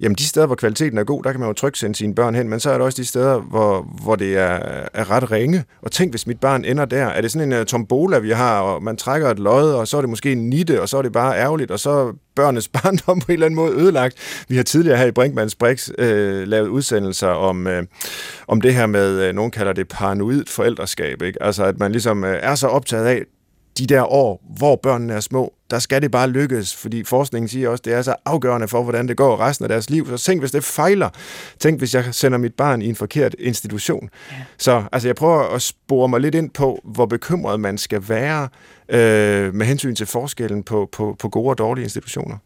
jamen, 0.00 0.16
de 0.16 0.24
steder, 0.24 0.46
hvor 0.46 0.56
kvaliteten 0.56 0.98
er 0.98 1.04
god, 1.04 1.22
der 1.22 1.30
kan 1.30 1.40
man 1.40 1.48
jo 1.48 1.52
trygt 1.52 1.78
sende 1.78 1.94
sine 1.94 2.14
børn 2.14 2.34
hen, 2.34 2.48
men 2.48 2.60
så 2.60 2.70
er 2.70 2.78
der 2.78 2.84
også 2.84 3.02
de 3.02 3.06
steder, 3.06 3.40
hvor, 3.40 3.86
hvor 4.02 4.16
det 4.16 4.36
er, 4.36 4.60
er 4.94 5.10
ret 5.10 5.30
ringe. 5.30 5.64
Og 5.82 5.92
tænk, 5.92 6.12
hvis 6.12 6.26
mit 6.26 6.40
barn 6.40 6.64
ender 6.64 6.84
der. 6.84 7.06
Er 7.06 7.20
det 7.20 7.32
sådan 7.32 7.52
en 7.52 7.60
uh, 7.60 7.66
tombola, 7.66 8.18
vi 8.18 8.30
har, 8.30 8.60
og 8.60 8.82
man 8.82 8.96
trækker 8.96 9.30
et 9.30 9.38
lod, 9.38 9.72
og 9.72 9.88
så 9.88 9.96
er 9.96 10.00
det 10.00 10.10
måske 10.10 10.32
en 10.32 10.50
nitte, 10.50 10.82
og 10.82 10.88
så 10.88 10.98
er 10.98 11.02
det 11.02 11.12
bare 11.12 11.38
ærgerligt, 11.38 11.70
og 11.70 11.80
så 11.80 12.12
børnenes 12.36 12.68
barndom 12.82 13.20
på 13.20 13.26
en 13.28 13.32
eller 13.32 13.46
anden 13.46 13.56
måde 13.56 13.74
ødelagt. 13.76 14.44
Vi 14.48 14.56
har 14.56 14.62
tidligere 14.62 14.98
her 14.98 15.06
i 15.06 15.10
Brinkmanns 15.10 15.54
Brix 15.54 15.88
øh, 15.98 16.48
lavet 16.48 16.68
udsendelser 16.68 17.28
om, 17.28 17.66
øh, 17.66 17.82
om 18.48 18.60
det 18.60 18.74
her 18.74 18.86
med, 18.86 19.28
øh, 19.28 19.34
nogen 19.34 19.50
kalder 19.50 19.72
det 19.72 19.88
paranoid 19.88 20.44
forældreskab. 20.48 21.22
Ikke? 21.22 21.42
Altså 21.42 21.64
at 21.64 21.78
man 21.78 21.92
ligesom 21.92 22.24
øh, 22.24 22.38
er 22.42 22.54
så 22.54 22.66
optaget 22.66 23.06
af, 23.06 23.22
de 23.78 23.86
der 23.86 24.12
år, 24.12 24.42
hvor 24.56 24.76
børnene 24.76 25.12
er 25.12 25.20
små, 25.20 25.54
der 25.70 25.78
skal 25.78 26.02
det 26.02 26.10
bare 26.10 26.28
lykkes, 26.28 26.76
fordi 26.76 27.04
forskningen 27.04 27.48
siger 27.48 27.68
også, 27.68 27.82
det 27.84 27.92
er 27.92 28.02
så 28.02 28.14
afgørende 28.24 28.68
for, 28.68 28.82
hvordan 28.82 29.08
det 29.08 29.16
går 29.16 29.40
resten 29.40 29.64
af 29.64 29.68
deres 29.68 29.90
liv. 29.90 30.18
Så 30.18 30.24
tænk, 30.24 30.40
hvis 30.40 30.50
det 30.50 30.64
fejler. 30.64 31.08
Tænk, 31.58 31.78
hvis 31.78 31.94
jeg 31.94 32.04
sender 32.12 32.38
mit 32.38 32.54
barn 32.54 32.82
i 32.82 32.88
en 32.88 32.96
forkert 32.96 33.34
institution. 33.38 34.10
Ja. 34.30 34.36
Så 34.58 34.84
altså, 34.92 35.08
jeg 35.08 35.16
prøver 35.16 35.54
at 35.54 35.62
spore 35.62 36.08
mig 36.08 36.20
lidt 36.20 36.34
ind 36.34 36.50
på, 36.50 36.80
hvor 36.84 37.06
bekymret 37.06 37.60
man 37.60 37.78
skal 37.78 38.08
være 38.08 38.48
øh, 38.88 39.54
med 39.54 39.66
hensyn 39.66 39.94
til 39.94 40.06
forskellen 40.06 40.62
på, 40.62 40.88
på, 40.92 41.16
på 41.18 41.28
gode 41.28 41.48
og 41.48 41.58
dårlige 41.58 41.84
institutioner. 41.84 42.36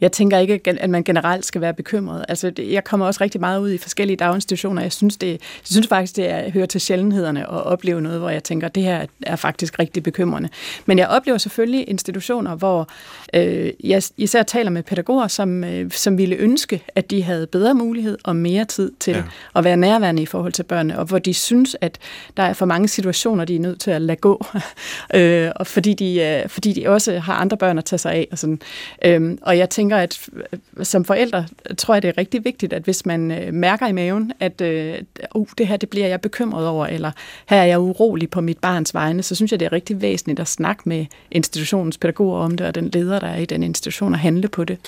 Jeg 0.00 0.12
tænker 0.12 0.38
ikke, 0.38 0.60
at 0.66 0.90
man 0.90 1.04
generelt 1.04 1.44
skal 1.44 1.60
være 1.60 1.74
bekymret. 1.74 2.24
Altså, 2.28 2.52
jeg 2.58 2.84
kommer 2.84 3.06
også 3.06 3.20
rigtig 3.20 3.40
meget 3.40 3.60
ud 3.60 3.72
i 3.72 3.78
forskellige 3.78 4.16
daginstitutioner. 4.16 4.82
Jeg 4.82 4.92
synes, 4.92 5.16
det, 5.16 5.28
jeg 5.30 5.38
synes 5.64 5.88
faktisk, 5.88 6.16
det 6.16 6.30
er, 6.30 6.50
hører 6.50 6.66
til 6.66 6.80
sjældenhederne 6.80 7.40
at 7.40 7.66
opleve 7.66 8.00
noget, 8.00 8.18
hvor 8.18 8.30
jeg 8.30 8.44
tænker, 8.44 8.66
at 8.66 8.74
det 8.74 8.82
her 8.82 9.06
er 9.22 9.36
faktisk 9.36 9.78
rigtig 9.78 10.02
bekymrende. 10.02 10.48
Men 10.86 10.98
jeg 10.98 11.08
oplever 11.08 11.38
selvfølgelig 11.38 11.88
institutioner, 11.88 12.54
hvor 12.54 12.88
øh, 13.34 13.72
jeg 13.84 14.02
især 14.16 14.42
taler 14.42 14.70
med 14.70 14.82
pædagoger, 14.82 15.28
som, 15.28 15.64
øh, 15.64 15.90
som 15.90 16.18
ville 16.18 16.36
ønske, 16.36 16.82
at 16.94 17.10
de 17.10 17.22
havde 17.22 17.46
bedre 17.46 17.74
mulighed 17.74 18.18
og 18.24 18.36
mere 18.36 18.64
tid 18.64 18.92
til 19.00 19.14
ja. 19.14 19.22
at 19.54 19.64
være 19.64 19.76
nærværende 19.76 20.22
i 20.22 20.26
forhold 20.26 20.52
til 20.52 20.62
børnene, 20.62 20.98
og 20.98 21.04
hvor 21.04 21.18
de 21.18 21.34
synes, 21.34 21.76
at 21.80 21.98
der 22.36 22.42
er 22.42 22.52
for 22.52 22.66
mange 22.66 22.88
situationer, 22.88 23.44
de 23.44 23.56
er 23.56 23.60
nødt 23.60 23.80
til 23.80 23.90
at 23.90 24.02
lade 24.02 24.16
gå, 24.16 24.44
øh, 25.14 25.50
og 25.56 25.66
fordi 25.66 25.94
de, 25.94 26.20
øh, 26.20 26.48
fordi 26.48 26.72
de 26.72 26.88
også 26.88 27.18
har 27.18 27.34
andre 27.34 27.56
børn 27.56 27.78
at 27.78 27.84
tage 27.84 27.98
sig 27.98 28.12
af. 28.12 28.28
Og, 28.32 28.38
sådan. 28.38 28.60
Øh, 29.04 29.38
og 29.42 29.55
jeg 29.58 29.70
tænker, 29.70 29.96
at 29.96 30.28
øh, 30.32 30.84
som 30.84 31.04
forældre 31.04 31.46
tror 31.78 31.94
jeg, 31.94 32.02
det 32.02 32.08
er 32.08 32.18
rigtig 32.18 32.44
vigtigt, 32.44 32.72
at 32.72 32.82
hvis 32.82 33.06
man 33.06 33.30
øh, 33.30 33.54
mærker 33.54 33.86
i 33.86 33.92
maven, 33.92 34.32
at 34.40 34.60
øh, 34.60 34.94
uh, 35.34 35.46
det 35.58 35.66
her 35.66 35.76
det 35.76 35.88
bliver 35.90 36.06
jeg 36.06 36.20
bekymret 36.20 36.68
over, 36.68 36.86
eller 36.86 37.10
her 37.46 37.56
er 37.56 37.64
jeg 37.64 37.78
urolig 37.78 38.30
på 38.30 38.40
mit 38.40 38.58
barns 38.58 38.94
vegne, 38.94 39.22
så 39.22 39.34
synes 39.34 39.52
jeg, 39.52 39.60
det 39.60 39.66
er 39.66 39.72
rigtig 39.72 40.02
væsentligt 40.02 40.40
at 40.40 40.48
snakke 40.48 40.82
med 40.86 41.06
institutionens 41.30 41.98
pædagoger 41.98 42.38
om 42.38 42.56
det, 42.56 42.66
og 42.66 42.74
den 42.74 42.88
leder, 42.88 43.18
der 43.18 43.26
er 43.26 43.38
i 43.38 43.44
den 43.44 43.62
institution, 43.62 44.12
og 44.12 44.18
handle 44.18 44.48
på 44.48 44.64
det. 44.64 44.78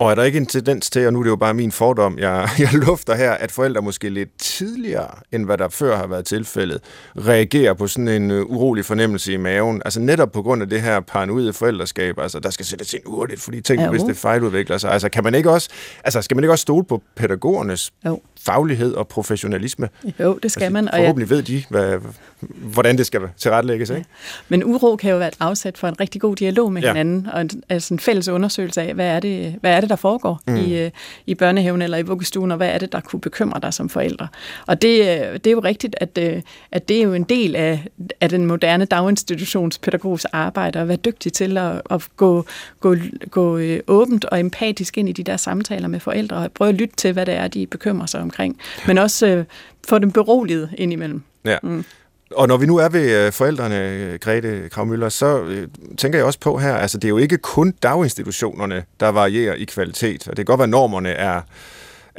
Og 0.00 0.10
er 0.10 0.14
der 0.14 0.22
ikke 0.22 0.38
en 0.38 0.46
tendens 0.46 0.90
til, 0.90 1.06
og 1.06 1.12
nu 1.12 1.18
er 1.18 1.22
det 1.22 1.30
jo 1.30 1.36
bare 1.36 1.54
min 1.54 1.72
fordom, 1.72 2.18
jeg, 2.18 2.48
jeg 2.58 2.68
lufter 2.72 3.14
her, 3.14 3.32
at 3.32 3.52
forældre 3.52 3.82
måske 3.82 4.08
lidt 4.08 4.38
tidligere, 4.38 5.10
end 5.32 5.44
hvad 5.44 5.58
der 5.58 5.68
før 5.68 5.96
har 5.96 6.06
været 6.06 6.24
tilfældet, 6.24 6.80
reagerer 7.16 7.74
på 7.74 7.86
sådan 7.86 8.08
en 8.08 8.30
uh, 8.30 8.40
urolig 8.40 8.84
fornemmelse 8.84 9.32
i 9.32 9.36
maven? 9.36 9.82
Altså 9.84 10.00
netop 10.00 10.32
på 10.32 10.42
grund 10.42 10.62
af 10.62 10.68
det 10.68 10.82
her 10.82 11.00
paranoide 11.00 11.52
forældreskab, 11.52 12.18
altså 12.18 12.40
der 12.40 12.50
skal 12.50 12.66
sættes 12.66 12.94
ind 12.94 13.02
hurtigt, 13.06 13.40
fordi 13.40 13.60
tænk, 13.60 13.80
ja, 13.80 13.90
hvis 13.90 14.02
det 14.02 14.16
fejludvikler 14.16 14.78
sig. 14.78 14.90
Altså 14.90 15.08
kan 15.08 15.24
man 15.24 15.34
ikke 15.34 15.50
også, 15.50 15.68
altså 16.04 16.22
skal 16.22 16.36
man 16.36 16.44
ikke 16.44 16.52
også 16.52 16.62
stole 16.62 16.84
på 16.84 17.02
pædagogernes 17.16 17.92
jo. 18.06 18.20
Faglighed 18.42 18.94
og 18.94 19.08
professionalisme? 19.08 19.88
Jo, 20.20 20.38
det 20.42 20.52
skal 20.52 20.62
altså, 20.62 20.72
man. 20.72 20.88
Og 20.88 20.94
forhåbentlig 20.96 21.30
jeg... 21.30 21.36
ved 21.36 21.42
de, 21.42 21.62
hvad, 21.68 21.98
hvordan 22.40 22.98
det 22.98 23.06
skal 23.06 23.20
tilrettelægges, 23.36 23.90
ikke? 23.90 24.00
Ja. 24.00 24.04
Men 24.48 24.64
uro 24.64 24.96
kan 24.96 25.10
jo 25.10 25.16
være 25.16 25.28
et 25.28 25.36
afsæt 25.40 25.78
for 25.78 25.88
en 25.88 26.00
rigtig 26.00 26.20
god 26.20 26.36
dialog 26.36 26.72
med 26.72 26.82
ja. 26.82 26.88
hinanden, 26.88 27.28
og 27.32 27.40
en, 27.40 27.50
altså 27.68 27.94
en 27.94 28.00
fælles 28.00 28.28
undersøgelse 28.28 28.82
af, 28.82 28.94
hvad 28.94 29.06
er 29.06 29.20
det, 29.20 29.54
hvad 29.60 29.72
er 29.72 29.80
det 29.80 29.90
der 29.90 29.96
foregår 29.96 30.40
mm. 30.46 30.56
i, 30.56 30.78
øh, 30.78 30.90
i 31.26 31.34
børnehaven 31.34 31.82
eller 31.82 31.98
i 31.98 32.02
vuggestuen, 32.02 32.50
og 32.50 32.56
hvad 32.56 32.68
er 32.68 32.78
det, 32.78 32.92
der 32.92 33.00
kunne 33.00 33.20
bekymre 33.20 33.60
dig 33.60 33.74
som 33.74 33.88
forældre. 33.88 34.28
Og 34.66 34.82
det, 34.82 35.00
øh, 35.00 35.32
det 35.32 35.46
er 35.46 35.50
jo 35.50 35.60
rigtigt, 35.60 35.96
at, 36.00 36.18
øh, 36.18 36.42
at 36.72 36.88
det 36.88 36.98
er 36.98 37.02
jo 37.02 37.14
en 37.14 37.24
del 37.24 37.56
af, 37.56 37.86
af 38.20 38.28
den 38.28 38.46
moderne 38.46 38.84
daginstitutionspædagogs 38.84 40.24
arbejde, 40.24 40.78
at 40.78 40.88
være 40.88 40.96
dygtig 40.96 41.32
til 41.32 41.58
at, 41.58 41.82
at 41.90 42.08
gå, 42.16 42.44
gå, 42.80 42.96
gå 43.30 43.60
åbent 43.86 44.24
og 44.24 44.40
empatisk 44.40 44.98
ind 44.98 45.08
i 45.08 45.12
de 45.12 45.22
der 45.22 45.36
samtaler 45.36 45.88
med 45.88 46.00
forældre, 46.00 46.36
og 46.36 46.52
prøve 46.52 46.68
at 46.68 46.74
lytte 46.74 46.96
til, 46.96 47.12
hvad 47.12 47.26
det 47.26 47.34
er, 47.34 47.48
de 47.48 47.66
bekymrer 47.66 48.06
sig 48.06 48.20
omkring. 48.30 48.58
Men 48.86 48.98
også 48.98 49.26
øh, 49.26 49.44
få 49.88 49.98
dem 49.98 50.12
beroliget 50.12 50.70
indimellem. 50.78 51.22
Ja. 51.44 51.58
Mm. 51.62 51.84
Og 52.30 52.48
når 52.48 52.56
vi 52.56 52.66
nu 52.66 52.76
er 52.76 52.88
ved 52.88 53.26
øh, 53.26 53.32
forældrene, 53.32 54.18
Grete 54.20 54.68
Kravmøller, 54.68 55.08
så 55.08 55.42
øh, 55.42 55.68
tænker 55.98 56.18
jeg 56.18 56.26
også 56.26 56.40
på 56.40 56.58
her, 56.58 56.74
altså 56.74 56.98
det 56.98 57.04
er 57.04 57.08
jo 57.08 57.18
ikke 57.18 57.38
kun 57.38 57.74
daginstitutionerne, 57.82 58.84
der 59.00 59.08
varierer 59.08 59.54
i 59.54 59.64
kvalitet, 59.64 60.28
og 60.28 60.36
det 60.36 60.36
kan 60.36 60.44
godt 60.44 60.58
være, 60.58 60.64
at 60.64 60.70
normerne 60.70 61.08
er 61.08 61.40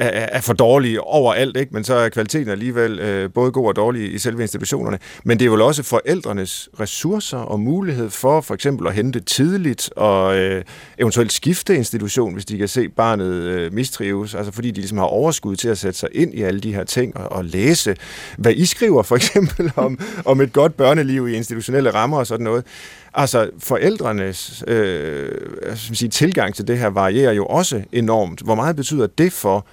er, 0.02 0.38
er 0.38 0.42
for 0.42 0.54
dårlige 0.54 1.02
overalt, 1.02 1.58
ikke? 1.58 1.74
men 1.74 1.84
så 1.84 1.96
er 1.96 2.10
kvaliteten 2.10 2.50
alligevel 2.50 3.00
øh, 3.00 3.34
både 3.34 3.52
god 3.52 3.68
og 3.68 3.76
dårlig 3.76 4.14
i 4.14 4.18
selve 4.18 4.42
institutionerne. 4.42 5.00
Men 5.24 5.40
det 5.40 5.46
er 5.46 5.50
vel 5.50 5.62
også 5.62 5.84
forældrenes 5.84 6.70
ressourcer 6.80 7.38
og 7.38 7.60
mulighed 7.60 8.10
for 8.10 8.42
for 8.42 8.54
eksempel 8.54 8.88
at 8.88 8.94
hente 8.94 9.20
tidligt 9.20 9.90
og 9.96 10.38
øh, 10.38 10.64
eventuelt 10.98 11.34
skifte 11.34 11.76
institution, 11.76 12.34
hvis 12.34 12.46
de 12.46 12.58
kan 12.58 12.68
se 12.68 12.90
barnet 12.90 13.34
øh, 13.34 13.74
mistrives, 13.74 14.36
altså 14.36 14.52
fordi 14.52 14.72
de 14.72 14.80
ligesom 14.80 14.98
har 14.98 15.06
overskud 15.06 15.56
til 15.56 15.70
at 15.70 15.78
sætte 15.78 16.00
sig 16.00 16.10
ind 16.12 16.34
i 16.34 16.42
alle 16.42 16.60
de 16.60 16.74
her 16.74 16.84
ting 16.84 17.18
og, 17.18 17.32
og 17.32 17.46
læse, 17.46 17.96
hvad 18.38 18.54
I 18.54 18.66
skriver 18.66 19.04
for 19.04 19.16
eksempel 19.22 19.72
om, 19.76 20.00
om 20.26 20.42
et 20.42 20.54
godt 20.54 20.78
børneliv 20.78 21.28
i 21.28 21.34
institutionelle 21.34 21.94
rammer 21.94 22.18
og 22.18 22.28
sådan 22.28 22.44
noget. 22.44 22.66
Altså, 23.14 23.50
forældrenes 23.60 24.64
øh, 24.68 25.30
sige, 25.76 26.10
tilgang 26.10 26.56
til 26.56 26.68
det 26.68 26.78
her 26.78 26.88
varierer 26.88 27.34
jo 27.34 27.46
også 27.46 27.84
enormt. 27.92 28.42
Hvor 28.42 28.56
meget 28.56 28.76
betyder 28.76 29.08
det 29.08 29.34
for, 29.34 29.66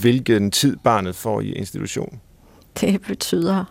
hvilken 0.00 0.50
tid 0.50 0.76
barnet 0.76 1.16
får 1.16 1.40
i 1.40 1.52
institution? 1.52 2.20
Det 2.80 3.02
betyder 3.02 3.64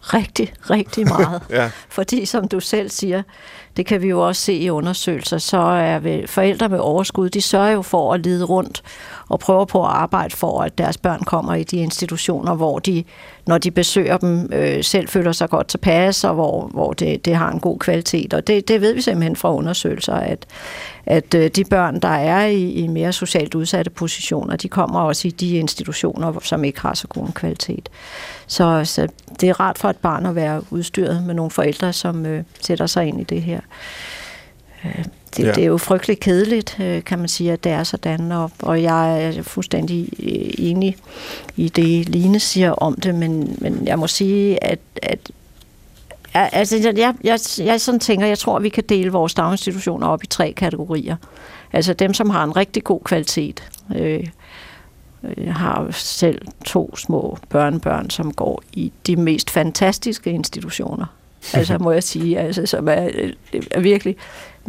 rigtig, 0.00 0.54
rigtig 0.70 1.08
meget. 1.08 1.42
ja. 1.50 1.70
Fordi 1.88 2.24
som 2.24 2.48
du 2.48 2.60
selv 2.60 2.90
siger, 2.90 3.22
det 3.76 3.86
kan 3.86 4.02
vi 4.02 4.08
jo 4.08 4.26
også 4.26 4.42
se 4.42 4.52
i 4.52 4.70
undersøgelser, 4.70 5.38
så 5.38 5.58
er 5.58 6.26
forældre 6.26 6.68
med 6.68 6.78
overskud, 6.78 7.28
de 7.28 7.42
sørger 7.42 7.70
jo 7.70 7.82
for 7.82 8.14
at 8.14 8.20
lide 8.20 8.44
rundt 8.44 8.82
og 9.28 9.38
prøver 9.38 9.64
på 9.64 9.84
at 9.84 9.90
arbejde 9.90 10.36
for, 10.36 10.60
at 10.60 10.78
deres 10.78 10.98
børn 10.98 11.20
kommer 11.20 11.54
i 11.54 11.64
de 11.64 11.76
institutioner, 11.76 12.54
hvor 12.54 12.78
de, 12.78 13.04
når 13.46 13.58
de 13.58 13.70
besøger 13.70 14.16
dem, 14.16 14.50
øh, 14.52 14.84
selv 14.84 15.08
føler 15.08 15.32
sig 15.32 15.50
godt 15.50 15.68
tilpas, 15.68 16.24
og 16.24 16.34
hvor, 16.34 16.66
hvor 16.66 16.92
det, 16.92 17.24
det 17.24 17.34
har 17.34 17.50
en 17.50 17.60
god 17.60 17.78
kvalitet. 17.78 18.34
Og 18.34 18.46
det, 18.46 18.68
det 18.68 18.80
ved 18.80 18.94
vi 18.94 19.00
simpelthen 19.00 19.36
fra 19.36 19.54
undersøgelser, 19.54 20.14
at, 20.14 20.46
at 21.06 21.34
øh, 21.34 21.50
de 21.50 21.64
børn, 21.64 22.00
der 22.00 22.08
er 22.08 22.46
i, 22.46 22.70
i 22.70 22.86
mere 22.86 23.12
socialt 23.12 23.54
udsatte 23.54 23.90
positioner, 23.90 24.56
de 24.56 24.68
kommer 24.68 25.00
også 25.00 25.28
i 25.28 25.30
de 25.30 25.56
institutioner, 25.56 26.40
som 26.42 26.64
ikke 26.64 26.80
har 26.80 26.94
så 26.94 27.08
god 27.08 27.26
en 27.26 27.32
kvalitet. 27.32 27.88
Så, 28.46 28.84
så 28.84 29.08
det 29.40 29.48
er 29.48 29.60
rart 29.60 29.78
for 29.78 29.88
et 29.88 29.96
barn 29.96 30.26
at 30.26 30.34
være 30.34 30.62
udstyret 30.70 31.22
med 31.22 31.34
nogle 31.34 31.50
forældre, 31.50 31.92
som 31.92 32.26
øh, 32.26 32.44
sætter 32.60 32.86
sig 32.86 33.06
ind 33.06 33.20
i 33.20 33.24
det 33.24 33.42
her. 33.42 33.60
Øh, 34.84 35.04
det, 35.36 35.44
ja. 35.44 35.52
det 35.52 35.62
er 35.62 35.66
jo 35.66 35.78
frygteligt 35.78 36.20
kedeligt, 36.20 36.80
øh, 36.80 37.04
kan 37.04 37.18
man 37.18 37.28
sige, 37.28 37.52
at 37.52 37.64
det 37.64 37.72
er 37.72 37.84
sådan, 37.84 38.32
og, 38.32 38.50
og 38.62 38.82
jeg 38.82 39.24
er 39.24 39.42
fuldstændig 39.42 40.08
øh, 40.18 40.50
enig 40.58 40.96
i 41.56 41.68
det, 41.68 42.08
Line 42.08 42.40
siger 42.40 42.72
om 42.72 42.94
det, 42.94 43.14
men, 43.14 43.56
men 43.60 43.86
jeg 43.86 43.98
må 43.98 44.06
sige, 44.06 44.64
at, 44.64 44.78
at 45.02 45.30
Altså, 46.34 46.92
jeg, 46.96 47.14
jeg, 47.24 47.38
jeg 47.58 47.80
sådan 47.80 48.00
tænker, 48.00 48.26
jeg 48.26 48.38
tror, 48.38 48.56
at 48.56 48.62
vi 48.62 48.68
kan 48.68 48.84
dele 48.88 49.12
vores 49.12 49.34
daginstitutioner 49.34 50.06
op 50.06 50.24
i 50.24 50.26
tre 50.26 50.52
kategorier. 50.52 51.16
Altså 51.72 51.94
dem, 51.94 52.14
som 52.14 52.30
har 52.30 52.44
en 52.44 52.56
rigtig 52.56 52.84
god 52.84 53.00
kvalitet. 53.04 53.68
Øh, 53.96 54.26
jeg 55.36 55.54
har 55.54 55.90
selv 55.90 56.42
to 56.64 56.96
små 56.96 57.38
børnebørn, 57.48 58.10
som 58.10 58.32
går 58.32 58.62
i 58.72 58.92
de 59.06 59.16
mest 59.16 59.50
fantastiske 59.50 60.30
institutioner. 60.30 61.06
Altså 61.54 61.78
må 61.78 61.92
jeg 61.92 62.02
sige, 62.02 62.38
altså, 62.38 62.66
som 62.66 62.88
er, 62.88 63.08
er 63.70 63.80
virkelig 63.80 64.16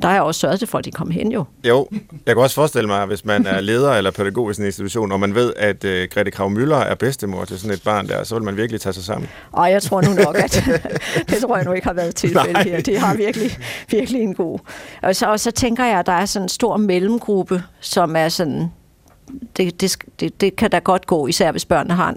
Der 0.02 0.08
har 0.08 0.14
jeg 0.14 0.24
også 0.24 0.40
sørget 0.40 0.70
for, 0.70 0.78
at 0.78 0.86
de 0.86 0.92
kom 0.92 1.12
hen 1.12 1.32
jo. 1.32 1.46
Jo, 1.68 1.88
jeg 2.26 2.36
kan 2.36 2.44
også 2.44 2.56
forestille 2.56 2.88
mig, 2.88 3.06
hvis 3.06 3.26
man 3.26 3.46
er 3.46 3.62
leder 3.62 3.92
eller 3.94 4.12
pædagog 4.12 4.52
i 4.52 4.54
sådan 4.54 4.64
en 4.64 4.68
institution, 4.68 5.12
og 5.12 5.20
man 5.20 5.36
ved, 5.36 5.54
at 5.58 5.84
uh, 5.84 5.92
Grete 6.14 6.32
Krav 6.32 6.50
Møller 6.50 6.78
er 6.78 6.96
bedstemor 6.96 7.46
til 7.46 7.60
sådan 7.60 7.74
et 7.74 7.84
barn 7.84 8.08
der, 8.08 8.24
så 8.24 8.36
vil 8.36 8.44
man 8.44 8.58
virkelig 8.58 8.82
tage 8.82 8.94
sig 8.94 9.04
sammen. 9.04 9.30
Og 9.52 9.72
jeg 9.72 9.82
tror 9.82 10.02
nu 10.02 10.14
nok, 10.14 10.36
at 10.36 10.64
det 11.30 11.38
tror 11.42 11.56
jeg 11.56 11.66
nu 11.66 11.72
ikke 11.72 11.88
har 11.88 11.94
været 11.94 12.16
tilfældet 12.16 12.58
her. 12.58 12.82
Det 12.82 13.00
har 13.00 13.16
virkelig, 13.16 13.58
virkelig 13.90 14.22
en 14.22 14.34
god. 14.34 14.60
Og 15.02 15.16
så, 15.16 15.26
og 15.26 15.40
så 15.40 15.52
tænker 15.52 15.86
jeg, 15.86 16.00
at 16.00 16.06
der 16.06 16.14
er 16.14 16.26
sådan 16.26 16.46
en 16.46 16.50
stor 16.50 16.78
mellemgruppe, 16.78 17.64
som 17.80 18.16
er 18.16 18.30
sådan 18.30 18.72
det, 19.58 19.82
det, 19.82 19.98
det, 20.20 20.42
det 20.42 20.56
kan 20.56 20.70
da 20.70 20.80
godt 20.80 21.08
gå, 21.08 21.28
især 21.28 21.52
hvis 21.52 21.66
børnene 21.66 21.94
har 21.94 22.16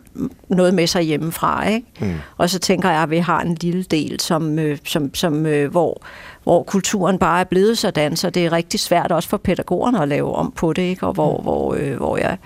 noget 0.48 0.74
med 0.74 0.86
sig 0.86 1.02
hjemmefra. 1.02 1.68
Ikke? 1.68 1.86
Mm. 2.00 2.14
Og 2.36 2.50
så 2.50 2.58
tænker 2.58 2.90
jeg, 2.90 3.02
at 3.02 3.10
vi 3.10 3.18
har 3.18 3.40
en 3.40 3.56
lille 3.60 3.82
del, 3.82 4.20
som, 4.20 4.58
øh, 4.58 4.78
som, 4.84 5.14
som, 5.14 5.46
øh, 5.46 5.70
hvor, 5.70 6.02
hvor 6.42 6.62
kulturen 6.62 7.18
bare 7.18 7.40
er 7.40 7.44
blevet 7.44 7.78
sådan, 7.78 8.16
så 8.16 8.30
det 8.30 8.46
er 8.46 8.52
rigtig 8.52 8.80
svært 8.80 9.12
også 9.12 9.28
for 9.28 9.36
pædagogerne 9.36 10.02
at 10.02 10.08
lave 10.08 10.34
om 10.34 10.52
på 10.56 10.72
det, 10.72 10.82
ikke? 10.82 11.06
og 11.06 11.12
hvor, 11.12 11.36
mm. 11.36 11.42
hvor, 11.42 11.74
øh, 11.74 11.96
hvor 11.96 12.16
jeg 12.16 12.36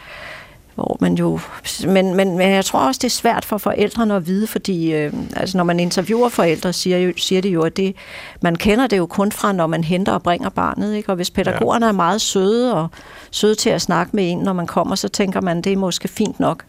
hvor 0.74 0.96
man 1.00 1.14
jo, 1.14 1.40
men, 1.86 2.14
men, 2.14 2.38
men 2.38 2.50
jeg 2.50 2.64
tror 2.64 2.80
også, 2.80 2.98
det 2.98 3.04
er 3.04 3.10
svært 3.10 3.44
for 3.44 3.58
forældrene 3.58 4.14
at 4.14 4.26
vide, 4.26 4.46
fordi 4.46 4.92
øh, 4.92 5.12
altså, 5.36 5.56
når 5.56 5.64
man 5.64 5.80
interviewer 5.80 6.28
forældre, 6.28 6.72
siger, 6.72 6.98
jo, 6.98 7.12
siger 7.16 7.42
det 7.42 7.48
jo, 7.48 7.62
at 7.62 7.76
det, 7.76 7.96
man 8.40 8.56
kender 8.56 8.86
det 8.86 8.98
jo 8.98 9.06
kun 9.06 9.32
fra, 9.32 9.52
når 9.52 9.66
man 9.66 9.84
henter 9.84 10.12
og 10.12 10.22
bringer 10.22 10.48
barnet. 10.48 10.94
Ikke? 10.94 11.08
Og 11.08 11.16
hvis 11.16 11.30
pædagogerne 11.30 11.86
ja. 11.86 11.92
er 11.92 11.96
meget 11.96 12.20
søde 12.20 12.74
og 12.74 12.88
søde 13.30 13.54
til 13.54 13.70
at 13.70 13.82
snakke 13.82 14.16
med 14.16 14.30
en, 14.30 14.38
når 14.38 14.52
man 14.52 14.66
kommer, 14.66 14.94
så 14.94 15.08
tænker 15.08 15.40
man, 15.40 15.62
det 15.62 15.72
er 15.72 15.76
måske 15.76 16.08
fint 16.08 16.40
nok. 16.40 16.64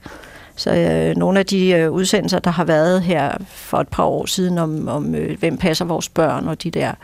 Så 0.56 0.76
øh, 0.76 1.18
nogle 1.18 1.40
af 1.40 1.46
de 1.46 1.70
øh, 1.70 1.92
udsendelser, 1.92 2.40
der 2.40 2.52
har 2.52 2.64
været 2.64 3.02
her 3.02 3.32
for 3.48 3.78
et 3.78 3.88
par 3.88 4.04
år 4.04 4.26
siden 4.26 4.58
om, 4.58 4.88
om 4.88 5.16
øh, 5.16 5.40
hvem 5.40 5.58
passer 5.58 5.86
vores 5.86 6.10
børn 6.10 6.48
og 6.48 6.64
de 6.64 6.72
der 6.72 6.90
øh, 6.90 6.96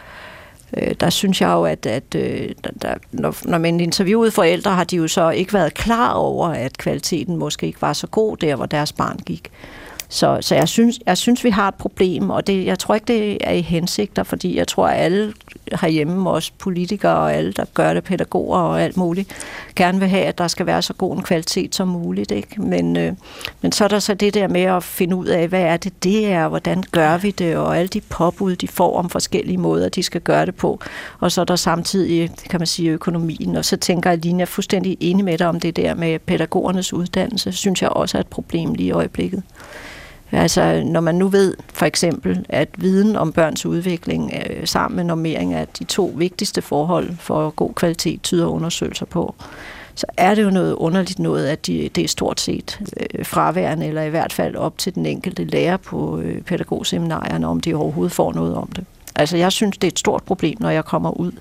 Øh, 0.78 0.96
der 1.00 1.10
synes 1.10 1.42
jeg 1.42 1.48
jo, 1.48 1.64
at, 1.64 1.86
at 1.86 2.16
øh, 2.16 2.50
der, 2.82 2.96
når, 3.12 3.36
når 3.46 3.58
man 3.58 3.80
interviewede 3.80 4.32
forældre, 4.32 4.72
har 4.72 4.84
de 4.84 4.96
jo 4.96 5.08
så 5.08 5.30
ikke 5.30 5.54
været 5.54 5.74
klar 5.74 6.14
over, 6.14 6.48
at 6.48 6.78
kvaliteten 6.78 7.38
måske 7.38 7.68
ikke 7.68 7.82
var 7.82 7.94
så 7.94 8.08
god 8.08 8.38
der, 8.38 8.56
hvor 8.56 8.66
deres 8.66 8.94
barn 8.94 9.18
gik. 9.26 9.52
Så, 10.10 10.38
så 10.42 10.56
jeg, 10.56 10.68
synes, 10.68 11.00
jeg 11.06 11.18
synes, 11.18 11.44
vi 11.44 11.50
har 11.50 11.68
et 11.68 11.76
problem, 11.76 12.30
og 12.30 12.48
det, 12.48 12.66
jeg 12.66 12.80
tror 12.80 12.96
ikke, 12.96 13.06
det 13.06 13.38
er 13.42 13.52
i 13.52 13.62
hensigter, 13.62 14.24
fordi 14.24 14.58
jeg 14.58 14.68
tror, 14.68 14.88
at 14.88 15.00
alle 15.04 15.34
herhjemme, 15.82 16.30
også 16.30 16.52
politikere 16.58 17.18
og 17.18 17.34
alle, 17.34 17.52
der 17.52 17.66
gør 17.74 17.94
det, 17.94 18.04
pædagoger 18.04 18.60
og 18.60 18.82
alt 18.82 18.98
muligt, 18.98 19.32
gerne 19.76 20.00
vil 20.00 20.08
have, 20.08 20.24
at 20.24 20.38
der 20.38 20.48
skal 20.48 20.66
være 20.66 20.82
så 20.82 20.94
god 20.94 21.18
en 21.18 21.24
kvalitet 21.24 21.76
som 21.76 21.88
muligt. 21.88 22.32
Ikke? 22.32 22.62
Men, 22.62 22.98
øh, 22.98 23.14
men 23.62 23.72
så 23.72 23.84
er 23.84 23.88
der 23.88 24.00
så 24.00 24.14
det 24.14 24.34
der 24.34 24.48
med 24.48 24.62
at 24.62 24.84
finde 24.84 25.16
ud 25.16 25.26
af, 25.26 25.48
hvad 25.48 25.62
er 25.62 25.78
det, 25.78 26.04
det 26.04 26.28
er, 26.28 26.48
hvordan 26.48 26.84
gør 26.92 27.18
vi 27.18 27.32
det, 27.32 27.56
og 27.58 27.78
alle 27.78 27.88
de 27.88 28.02
påbud, 28.02 28.56
de 28.56 28.68
får 28.68 28.98
om 28.98 29.10
forskellige 29.10 29.58
måder, 29.58 29.90
de 29.90 30.04
skal 30.04 30.22
gøre 30.22 30.46
det 30.46 30.56
på. 30.56 30.80
Og 31.20 31.32
så 31.32 31.42
er 31.42 31.46
der 31.46 31.56
samtidig, 31.56 32.32
kan 32.50 32.60
man 32.60 32.68
sige, 32.68 32.90
økonomien. 32.90 33.56
Og 33.56 33.66
så 33.66 33.78
tænker 33.78 34.10
jeg, 34.10 34.20
Line, 34.20 34.40
jeg 34.40 34.42
er 34.44 34.46
fuldstændig 34.46 34.98
enig 35.00 35.26
med 35.26 35.38
dig 35.38 35.48
om 35.48 35.60
det 35.60 35.76
der 35.76 35.96
med 35.96 36.20
pædagogernes 36.20 36.94
uddannelse, 36.94 37.52
synes 37.52 37.82
jeg 37.82 37.90
også 37.90 38.18
er 38.18 38.22
et 38.22 38.28
problem 38.28 38.74
lige 38.74 38.88
i 38.88 38.92
øjeblikket. 38.92 39.44
Altså, 40.32 40.84
når 40.86 41.00
man 41.00 41.16
nu 41.16 41.28
ved 41.28 41.54
for 41.74 41.86
eksempel, 41.86 42.46
at 42.50 42.70
viden 42.78 43.16
om 43.16 43.32
børns 43.32 43.66
udvikling 43.66 44.34
øh, 44.50 44.68
sammen 44.68 44.96
med 44.96 45.04
normering 45.04 45.54
er 45.54 45.66
de 45.80 45.84
to 45.84 46.14
vigtigste 46.16 46.62
forhold 46.62 47.10
for 47.20 47.50
god 47.50 47.74
kvalitet, 47.74 48.22
tyder 48.22 48.48
undersøgelser 48.48 49.06
på, 49.06 49.36
så 49.96 50.06
er 50.18 50.36
det 50.36 50.44
jo 50.44 50.50
noget 50.50 50.74
underligt 50.74 51.20
noget, 51.20 51.48
at 51.48 51.68
de, 51.68 51.90
det 51.96 52.04
er 52.04 52.08
stort 52.08 52.40
set 52.40 52.80
øh, 52.98 53.26
fraværende, 53.26 53.86
eller 53.86 54.02
i 54.02 54.10
hvert 54.10 54.34
fald 54.34 54.56
op 54.56 54.78
til 54.78 54.96
den 54.96 55.06
enkelte 55.06 55.44
lærer 55.44 55.78
på 55.78 56.20
øh, 56.20 56.42
pædagogseminarierne, 56.42 57.48
om 57.48 57.60
de 57.60 57.74
overhovedet 57.74 58.12
får 58.12 58.34
noget 58.34 58.56
om 58.56 58.68
det. 58.68 58.86
Altså, 59.16 59.38
jeg 59.38 59.52
synes, 59.52 59.78
det 59.78 59.88
er 59.88 59.92
et 59.92 60.00
stort 60.00 60.24
problem, 60.24 60.58
når 60.60 60.70
jeg 60.70 60.86
kommer 60.86 61.12
ud 61.20 61.32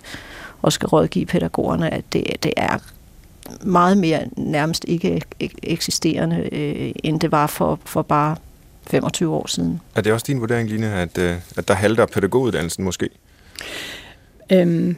og 0.62 0.72
skal 0.72 0.86
rådgive 0.86 1.26
pædagogerne, 1.26 1.94
at 1.94 2.04
det, 2.12 2.24
det 2.42 2.52
er 2.56 2.78
meget 3.60 3.98
mere 3.98 4.20
nærmest 4.36 4.84
ikke 4.88 5.22
eksisterende, 5.62 6.48
øh, 6.52 6.92
end 7.04 7.20
det 7.20 7.32
var 7.32 7.46
for, 7.46 7.78
for 7.84 8.02
bare 8.02 8.36
25 8.90 9.34
år 9.34 9.46
siden. 9.46 9.80
Er 9.94 10.00
det 10.00 10.12
også 10.12 10.24
din 10.28 10.40
vurdering, 10.40 10.70
Line, 10.70 10.92
at, 10.92 11.18
øh, 11.18 11.36
at 11.56 11.68
der 11.68 11.74
halter 11.74 12.06
pædagoguddannelsen 12.06 12.84
måske? 12.84 13.08
Øhm, 14.52 14.96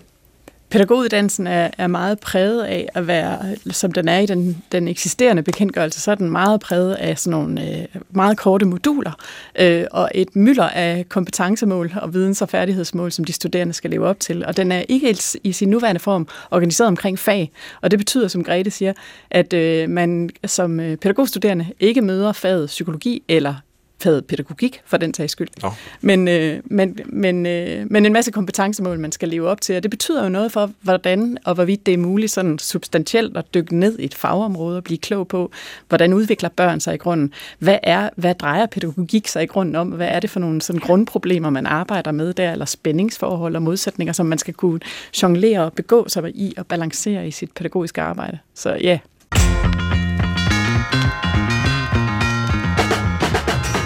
pædagoguddannelsen 0.71 1.47
er, 1.47 1.71
er 1.79 1.87
meget 1.87 2.21
præget 2.21 2.65
af 2.65 2.89
at 2.95 3.07
være, 3.07 3.57
som 3.71 3.93
den 3.93 4.09
er 4.09 4.19
i 4.19 4.27
den, 4.27 4.63
den 4.73 4.89
eksisterende 4.89 5.43
bekendtgørelse, 5.43 6.01
så 6.01 6.11
er 6.11 6.15
den 6.15 6.31
meget 6.31 6.61
præget 6.61 6.95
af 6.95 7.19
sådan 7.19 7.39
nogle 7.39 7.79
øh, 7.79 7.87
meget 8.11 8.39
korte 8.39 8.67
moduler 8.67 9.13
øh, 9.59 9.85
og 9.91 10.11
et 10.15 10.37
mylder 10.37 10.69
af 10.69 11.05
kompetencemål 11.09 11.93
og 12.03 12.15
videns- 12.15 12.43
og 12.43 12.49
færdighedsmål, 12.49 13.13
som 13.13 13.25
de 13.25 13.33
studerende 13.33 13.75
skal 13.75 13.91
leve 13.91 14.07
op 14.07 14.21
til. 14.21 14.47
Og 14.47 14.57
den 14.57 14.73
er 14.73 14.83
ikke 14.89 15.19
i 15.45 15.53
sin 15.53 15.69
nuværende 15.69 16.01
form 16.01 16.29
organiseret 16.51 16.89
omkring 16.89 17.19
fag, 17.19 17.53
og 17.81 17.91
det 17.91 17.99
betyder, 17.99 18.29
som 18.29 18.45
Grete 18.45 18.71
siger, 18.71 18.93
at 19.31 19.53
øh, 19.53 19.91
man 19.91 20.31
som 20.47 20.81
øh, 20.81 20.97
pædagogstuderende 20.97 21.67
ikke 21.81 22.03
møder 22.03 22.33
faget 22.33 22.67
psykologi 22.67 23.23
eller 23.29 23.55
faget 24.03 24.27
pædagogik, 24.27 24.81
for 24.85 24.97
den 24.97 25.15
sags 25.15 25.33
skyld. 25.33 25.49
Oh. 25.63 25.73
Men, 26.01 26.29
øh, 26.29 26.61
men, 26.65 26.99
men, 27.07 27.47
øh, 27.47 27.87
men 27.91 28.07
en 28.07 28.13
masse 28.13 28.31
kompetencemål, 28.31 28.99
man 28.99 29.13
skal 29.13 29.29
leve 29.29 29.49
op 29.49 29.61
til, 29.61 29.77
og 29.77 29.83
det 29.83 29.91
betyder 29.91 30.23
jo 30.23 30.29
noget 30.29 30.53
for, 30.53 30.71
hvordan 30.81 31.39
og 31.45 31.55
hvorvidt 31.55 31.87
det 31.87 31.95
er 31.95 31.99
muligt 31.99 32.33
sådan 32.33 32.59
substantielt 32.59 33.37
at 33.37 33.55
dykke 33.55 33.77
ned 33.77 33.99
i 33.99 34.05
et 34.05 34.15
fagområde 34.15 34.77
og 34.77 34.85
blive 34.85 34.99
klog 34.99 35.29
på, 35.29 35.51
hvordan 35.89 36.13
udvikler 36.13 36.49
børn 36.49 36.81
sig 36.81 36.95
i 36.95 36.97
grunden? 36.97 37.33
Hvad, 37.59 37.79
er, 37.83 38.11
hvad 38.17 38.35
drejer 38.35 38.67
pædagogik 38.67 39.29
sig 39.29 39.43
i 39.43 39.47
grunden 39.47 39.75
om? 39.75 39.89
Hvad 39.89 40.09
er 40.09 40.21
det 40.21 40.31
for 40.31 40.41
nogle 40.41 40.63
sådan 40.63 40.81
grundproblemer, 40.81 41.51
man 41.51 41.67
arbejder 41.67 42.13
med 42.13 42.33
der, 42.33 42.53
eller 42.53 42.65
spændingsforhold 42.65 43.57
og 43.57 43.63
modsætninger, 43.63 44.13
som 44.13 44.27
man 44.27 44.39
skal 44.39 44.55
kunne 44.55 44.81
jonglere 45.23 45.65
og 45.65 45.73
begå 45.73 46.09
sig 46.09 46.31
i 46.35 46.55
og 46.57 46.67
balancere 46.67 47.29
i 47.29 47.31
sit 47.31 47.51
pædagogiske 47.55 48.03
arbejde? 48.03 48.39
Så 48.55 48.79
ja, 48.83 48.99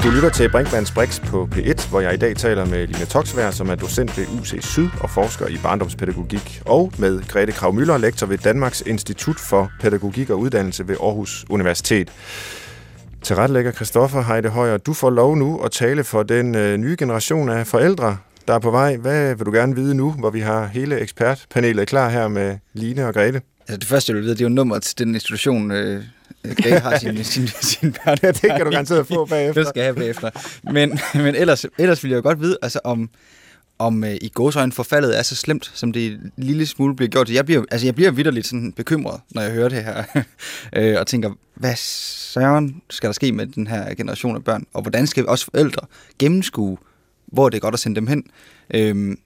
Du 0.05 0.11
lytter 0.11 0.30
til 0.30 0.50
Brinkmanns 0.50 0.90
Brix 0.90 1.20
på 1.20 1.48
P1, 1.55 1.90
hvor 1.90 2.00
jeg 2.00 2.14
i 2.14 2.16
dag 2.16 2.36
taler 2.36 2.64
med 2.64 2.86
Line 2.86 3.05
Toksvær, 3.05 3.50
som 3.50 3.68
er 3.70 3.74
docent 3.74 4.18
ved 4.18 4.26
UC 4.40 4.64
Syd 4.64 4.88
og 5.00 5.11
forsker 5.11 5.46
i 5.46 5.57
barndomspædagogik, 5.62 6.62
og 6.66 6.92
med 6.98 7.28
Grete 7.28 7.53
Krav 7.53 7.72
Møller, 7.74 7.98
lektor 7.98 8.26
ved 8.26 8.38
Danmarks 8.38 8.82
Institut 8.86 9.40
for 9.40 9.72
Pædagogik 9.80 10.30
og 10.30 10.38
Uddannelse 10.38 10.88
ved 10.88 10.96
Aarhus 11.00 11.44
Universitet. 11.50 12.12
Til 13.22 13.36
retlægger 13.36 13.72
Christoffer 13.72 14.22
Heide 14.22 14.48
Højer, 14.48 14.76
du 14.76 14.92
får 14.92 15.11
lov 15.11 15.36
nu 15.36 15.61
at 15.61 15.70
tale 15.70 16.05
for 16.05 16.22
den 16.22 16.55
øh, 16.55 16.76
nye 16.76 16.96
generation 16.98 17.48
af 17.48 17.66
forældre, 17.66 18.16
der 18.48 18.55
er 18.55 18.59
på 18.59 18.70
vej. 18.70 18.96
Hvad 18.96 19.34
vil 19.34 19.46
du 19.46 19.53
gerne 19.53 19.74
vide 19.74 19.94
nu, 19.94 20.11
hvor 20.11 20.30
vi 20.30 20.40
har 20.40 20.66
hele 20.66 21.00
ekspertpanelet 21.00 21.88
klar 21.88 22.09
her 22.09 22.28
med 22.28 22.59
Line 22.72 23.07
og 23.07 23.14
Grete? 23.14 23.40
Altså 23.61 23.76
det 23.76 23.84
første, 23.84 24.11
jeg 24.11 24.16
vil 24.16 24.24
vide, 24.24 24.34
det 24.34 24.40
er 24.40 24.44
jo 24.44 24.55
nummeret 24.55 24.82
til 24.82 24.98
den 24.98 25.14
institution, 25.14 25.70
øh, 25.70 26.05
Grete 26.45 26.78
har 26.78 26.99
sin, 26.99 27.24
sin, 27.34 27.49
sin 27.62 27.93
børn. 27.93 28.18
Ja, 28.22 28.28
det 28.28 28.40
kan 28.40 28.61
du 28.61 28.70
garanteret 28.70 29.07
få 29.07 29.24
bagefter. 29.24 29.62
Det 29.62 29.68
skal 29.68 29.80
jeg 29.80 29.86
have 29.86 29.95
bagefter. 29.95 30.30
Men, 30.72 30.99
men 31.24 31.34
ellers, 31.34 31.66
ellers 31.78 32.05
vil 32.05 32.11
jeg 32.11 32.16
jo 32.16 32.22
godt 32.22 32.40
vide, 32.40 32.59
altså 32.62 32.80
om, 32.84 33.11
om 33.78 34.03
uh, 34.03 34.09
i 34.09 34.30
gåsøjne 34.34 34.72
forfaldet 34.72 35.18
er 35.18 35.22
så 35.22 35.36
slemt, 35.36 35.70
som 35.74 35.93
det 35.93 36.20
lille 36.36 36.66
smule 36.66 36.97
bliver 36.97 37.09
gjort. 37.09 37.30
Jeg 37.30 37.45
bliver, 37.47 37.64
altså, 37.70 37.86
jeg 37.86 37.95
bliver 37.95 38.11
vidderligt 38.11 38.47
sådan 38.47 38.72
bekymret, 38.72 39.20
når 39.30 39.43
jeg 39.43 39.53
hører 39.53 39.68
det 39.68 39.84
her, 39.84 40.05
øh, 40.76 41.01
og 41.01 41.07
tænker, 41.07 41.30
hvad 41.55 41.74
søren 41.76 42.82
skal 42.90 43.07
der 43.07 43.12
ske 43.12 43.32
med 43.32 43.47
den 43.47 43.66
her 43.66 43.95
generation 43.95 44.36
af 44.36 44.45
børn, 44.45 44.64
og 44.72 44.82
hvordan 44.82 45.07
skal 45.07 45.22
vi 45.22 45.28
også 45.28 45.45
forældre 45.45 45.86
gennemskue, 46.18 46.78
hvor 47.26 47.49
det 47.49 47.57
er 47.57 47.61
godt 47.61 47.74
at 47.74 47.80
sende 47.80 47.97
dem 47.97 48.07
hen. 48.07 48.24
Øhm, 48.74 49.18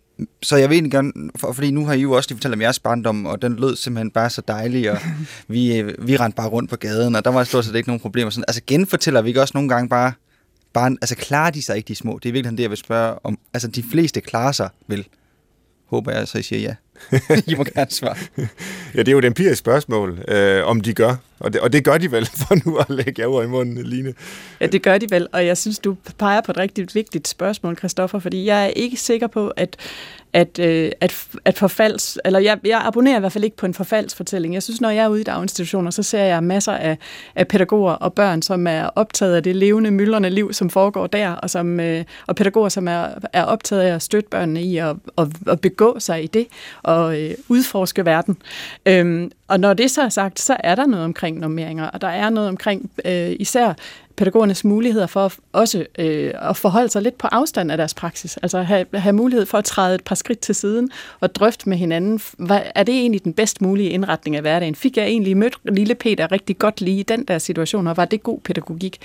så 0.43 0.57
jeg 0.57 0.69
vil 0.69 0.75
egentlig 0.75 0.93
gerne, 0.93 1.13
for, 1.37 1.53
fordi 1.53 1.71
nu 1.71 1.87
har 1.87 1.95
I 1.95 2.01
jo 2.01 2.13
også 2.13 2.31
lige 2.31 2.37
fortalt 2.37 2.55
om 2.55 2.61
jeres 2.61 2.79
barndom, 2.79 3.27
og 3.27 3.43
den 3.43 3.57
lød 3.57 3.77
simpelthen 3.77 4.11
bare 4.11 4.31
så 4.31 4.43
dejlig, 4.49 4.91
og 4.91 4.99
vi, 5.49 5.83
vi 5.99 6.17
rendte 6.17 6.37
bare 6.37 6.49
rundt 6.49 6.71
på 6.71 6.77
gaden, 6.77 7.17
og 7.17 7.25
der 7.25 7.31
var 7.31 7.45
stort 7.45 7.65
set 7.65 7.75
ikke 7.75 7.89
nogen 7.89 8.01
problemer. 8.01 8.31
Sådan, 8.31 8.45
altså 8.49 8.63
genfortæller 8.67 9.23
vi 9.23 9.29
ikke 9.29 9.41
også 9.41 9.53
nogle 9.55 9.69
gange 9.69 9.89
bare, 9.89 10.13
bare, 10.73 10.91
altså 10.91 11.17
klarer 11.17 11.51
de 11.51 11.63
sig 11.63 11.77
ikke 11.77 11.89
de 11.89 11.95
små? 11.95 12.19
Det 12.23 12.29
er 12.29 12.33
virkelig 12.33 12.59
det, 12.59 12.63
jeg 12.63 12.71
vil 12.71 12.79
spørge 12.79 13.19
om. 13.25 13.39
Altså 13.55 13.69
de 13.69 13.83
fleste 13.83 14.21
klarer 14.21 14.53
sig 14.53 14.69
vel? 14.87 15.07
Håber 15.87 16.13
jeg, 16.13 16.29
så 16.29 16.39
I 16.39 16.43
siger 16.43 16.61
ja. 16.61 16.75
I 17.53 17.55
må 17.55 17.65
gerne 17.65 17.91
svare. 17.91 18.17
ja, 18.95 18.99
det 18.99 19.09
er 19.09 19.13
jo 19.13 19.19
et 19.19 19.25
empirisk 19.25 19.59
spørgsmål, 19.59 20.25
øh, 20.29 20.67
om 20.67 20.81
de 20.81 20.95
gør. 20.95 21.17
Og 21.39 21.53
det, 21.53 21.61
og 21.61 21.73
det 21.73 21.85
gør 21.85 21.99
de 21.99 22.13
vel, 22.13 22.27
for 22.47 22.69
nu 22.69 22.77
at 22.77 22.91
lægge 22.91 23.23
jer 23.23 23.43
i 23.43 23.47
munden, 23.47 23.87
Line. 23.87 24.15
Ja, 24.61 24.67
det 24.67 24.83
gør 24.83 24.99
de 24.99 25.07
vel, 25.11 25.29
og 25.33 25.47
jeg 25.47 25.59
synes, 25.59 25.79
du 25.79 25.97
peger 26.19 26.41
på 26.41 26.53
et 26.53 26.59
rigtig 26.59 26.87
vigtigt 26.95 27.29
spørgsmål, 27.29 27.79
Christoffer, 27.79 28.19
fordi 28.19 28.47
jeg 28.47 28.65
er 28.65 28.69
ikke 28.69 28.97
sikker 28.97 29.27
på, 29.27 29.49
at, 29.49 29.77
at, 30.33 30.59
øh, 30.59 30.93
at, 31.01 31.27
at 31.45 31.59
forfalds, 31.59 32.19
eller 32.25 32.39
jeg, 32.39 32.59
jeg 32.65 32.81
abonnerer 32.85 33.17
i 33.17 33.21
hvert 33.21 33.33
fald 33.33 33.45
ikke 33.45 33.57
på 33.57 33.67
en 33.67 33.75
forfaldsfortælling. 33.75 34.55
Jeg 34.55 34.63
synes, 34.63 34.81
når 34.81 34.91
jeg 34.91 35.05
er 35.05 35.09
ude 35.09 35.21
i 35.21 35.25
daginstitutioner, 35.25 35.91
så 35.91 36.03
ser 36.03 36.23
jeg 36.23 36.43
masser 36.43 36.73
af, 36.73 36.99
af 37.35 37.49
pædagoger 37.49 37.93
og 37.93 38.13
børn, 38.13 38.43
som 38.43 38.67
er 38.67 38.91
optaget 38.97 39.37
af 39.37 39.43
det 39.43 39.57
levende, 39.57 39.91
myldrende 39.91 40.31
liv, 40.31 40.53
som 40.53 40.71
foregår 40.71 41.07
der, 41.07 41.31
og, 41.31 41.51
som, 41.51 41.81
øh, 41.81 42.05
og 42.27 42.37
pædagoger, 42.37 42.69
som 42.69 42.89
er, 42.89 43.07
er 43.33 43.45
optaget 43.45 43.83
af 43.83 43.95
at 43.95 44.03
støtte 44.03 44.29
børnene 44.31 44.63
i 44.63 44.77
at, 44.77 44.97
at, 45.19 45.29
at 45.47 45.61
begå 45.61 45.97
sig 45.99 46.25
i 46.25 46.27
det, 46.27 46.47
og 46.83 47.21
øh, 47.21 47.35
udforske 47.49 48.05
verden. 48.05 48.37
Øhm, 48.87 49.31
og 49.49 49.61
når 49.61 49.75
det 49.75 49.91
så 49.91 50.03
er 50.03 50.09
sagt, 50.09 50.41
så 50.41 50.57
er 50.61 50.75
der 50.75 50.87
noget 50.87 51.05
omkring 51.05 51.39
normeringer, 51.39 51.87
og 51.87 52.01
der 52.01 52.09
er 52.09 52.31
noget 52.31 52.49
omkring 52.49 52.91
øh, 53.05 53.37
især 53.41 53.75
pædagogernes 54.17 54.65
muligheder 54.65 55.07
for 55.07 55.33
også 55.53 55.87
øh, 55.99 56.33
at 56.43 56.57
forholde 56.57 56.89
sig 56.89 57.03
lidt 57.03 57.19
på 57.19 57.27
afstand 57.27 57.71
af 57.71 57.77
deres 57.77 57.95
praksis. 57.95 58.37
Altså 58.37 58.63
have, 58.63 58.87
have 58.95 59.13
mulighed 59.13 59.47
for 59.47 59.59
at 59.59 59.65
træde 59.65 59.95
et 59.95 60.05
par 60.05 60.15
skridt 60.15 60.39
til 60.39 60.55
siden 60.55 60.91
og 61.21 61.35
drøfte 61.35 61.69
med 61.69 61.77
hinanden, 61.77 62.21
hvad, 62.39 62.61
er 62.75 62.83
det 62.83 62.95
egentlig 62.95 63.25
den 63.25 63.33
bedst 63.33 63.63
mulige 63.63 63.91
indretning 63.91 64.37
af 64.37 64.43
hverdagen? 64.43 64.75
Fik 64.75 64.97
jeg 64.97 65.07
egentlig 65.07 65.37
mødt 65.37 65.59
lille 65.65 65.95
Peter 65.95 66.33
rigtig 66.33 66.59
godt 66.59 66.81
lige 66.81 67.01
i 67.01 67.03
den 67.03 67.25
der 67.25 67.39
situation, 67.39 67.87
og 67.87 67.97
var 67.97 68.05
det 68.05 68.23
god 68.23 68.41
pædagogik? 68.41 68.99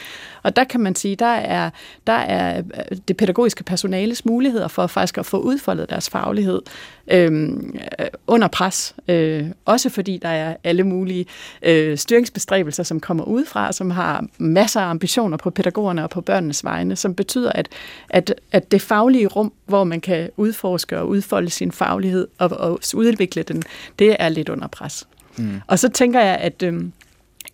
Og 0.43 0.55
der 0.55 0.63
kan 0.63 0.79
man 0.79 0.95
sige, 0.95 1.15
der 1.15 1.25
er, 1.25 1.69
der 2.07 2.13
er 2.13 2.57
øh, 2.57 2.97
det 3.07 3.17
pædagogiske 3.17 3.63
personales 3.63 4.25
muligheder 4.25 4.67
for 4.67 4.87
faktisk 4.87 5.17
at 5.17 5.25
få 5.25 5.37
udfoldet 5.37 5.89
deres 5.89 6.09
faglighed 6.09 6.61
øhm, 7.07 7.75
øh, 7.99 8.05
under 8.27 8.47
pres. 8.47 8.95
Øh, 9.07 9.45
også 9.65 9.89
fordi 9.89 10.17
der 10.17 10.29
er 10.29 10.55
alle 10.63 10.83
mulige 10.83 11.25
øh, 11.61 11.97
styringsbestræbelser, 11.97 12.83
som 12.83 12.99
kommer 12.99 13.23
udefra, 13.23 13.71
som 13.71 13.91
har 13.91 14.25
masser 14.37 14.81
af 14.81 14.85
ambitioner 15.01 15.37
på 15.37 15.49
pædagogerne 15.49 16.03
og 16.03 16.09
på 16.09 16.21
børnenes 16.21 16.63
vegne, 16.63 16.95
som 16.95 17.15
betyder, 17.15 17.51
at, 17.51 17.69
at, 18.09 18.35
at 18.51 18.71
det 18.71 18.81
faglige 18.81 19.27
rum, 19.27 19.53
hvor 19.65 19.83
man 19.83 20.01
kan 20.01 20.29
udforske 20.37 20.99
og 20.99 21.07
udfolde 21.07 21.49
sin 21.49 21.71
faglighed 21.71 22.27
og, 22.37 22.49
og 22.49 22.79
udvikle 22.95 23.43
den, 23.43 23.63
det 23.99 24.15
er 24.19 24.29
lidt 24.29 24.49
under 24.49 24.67
pres. 24.67 25.07
Mm. 25.37 25.61
Og 25.67 25.79
så 25.79 25.89
tænker 25.89 26.19
jeg, 26.19 26.37
at... 26.37 26.63
Øh, 26.63 26.83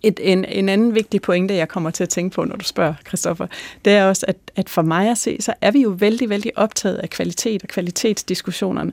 et, 0.03 0.19
en, 0.23 0.45
en 0.45 0.69
anden 0.69 0.95
vigtig 0.95 1.21
pointe, 1.21 1.55
jeg 1.55 1.67
kommer 1.67 1.89
til 1.89 2.03
at 2.03 2.09
tænke 2.09 2.35
på, 2.35 2.43
når 2.43 2.55
du 2.55 2.65
spørger, 2.65 2.93
Christoffer, 3.07 3.47
det 3.85 3.93
er 3.93 4.05
også, 4.05 4.25
at, 4.27 4.35
at 4.55 4.69
for 4.69 4.81
mig 4.81 5.09
at 5.09 5.17
se, 5.17 5.37
så 5.39 5.53
er 5.61 5.71
vi 5.71 5.81
jo 5.81 5.89
vældig, 5.89 6.29
vældig 6.29 6.51
optaget 6.55 6.95
af 6.95 7.09
kvalitet 7.09 7.63
og 7.63 7.69
kvalitetsdiskussionerne. 7.69 8.91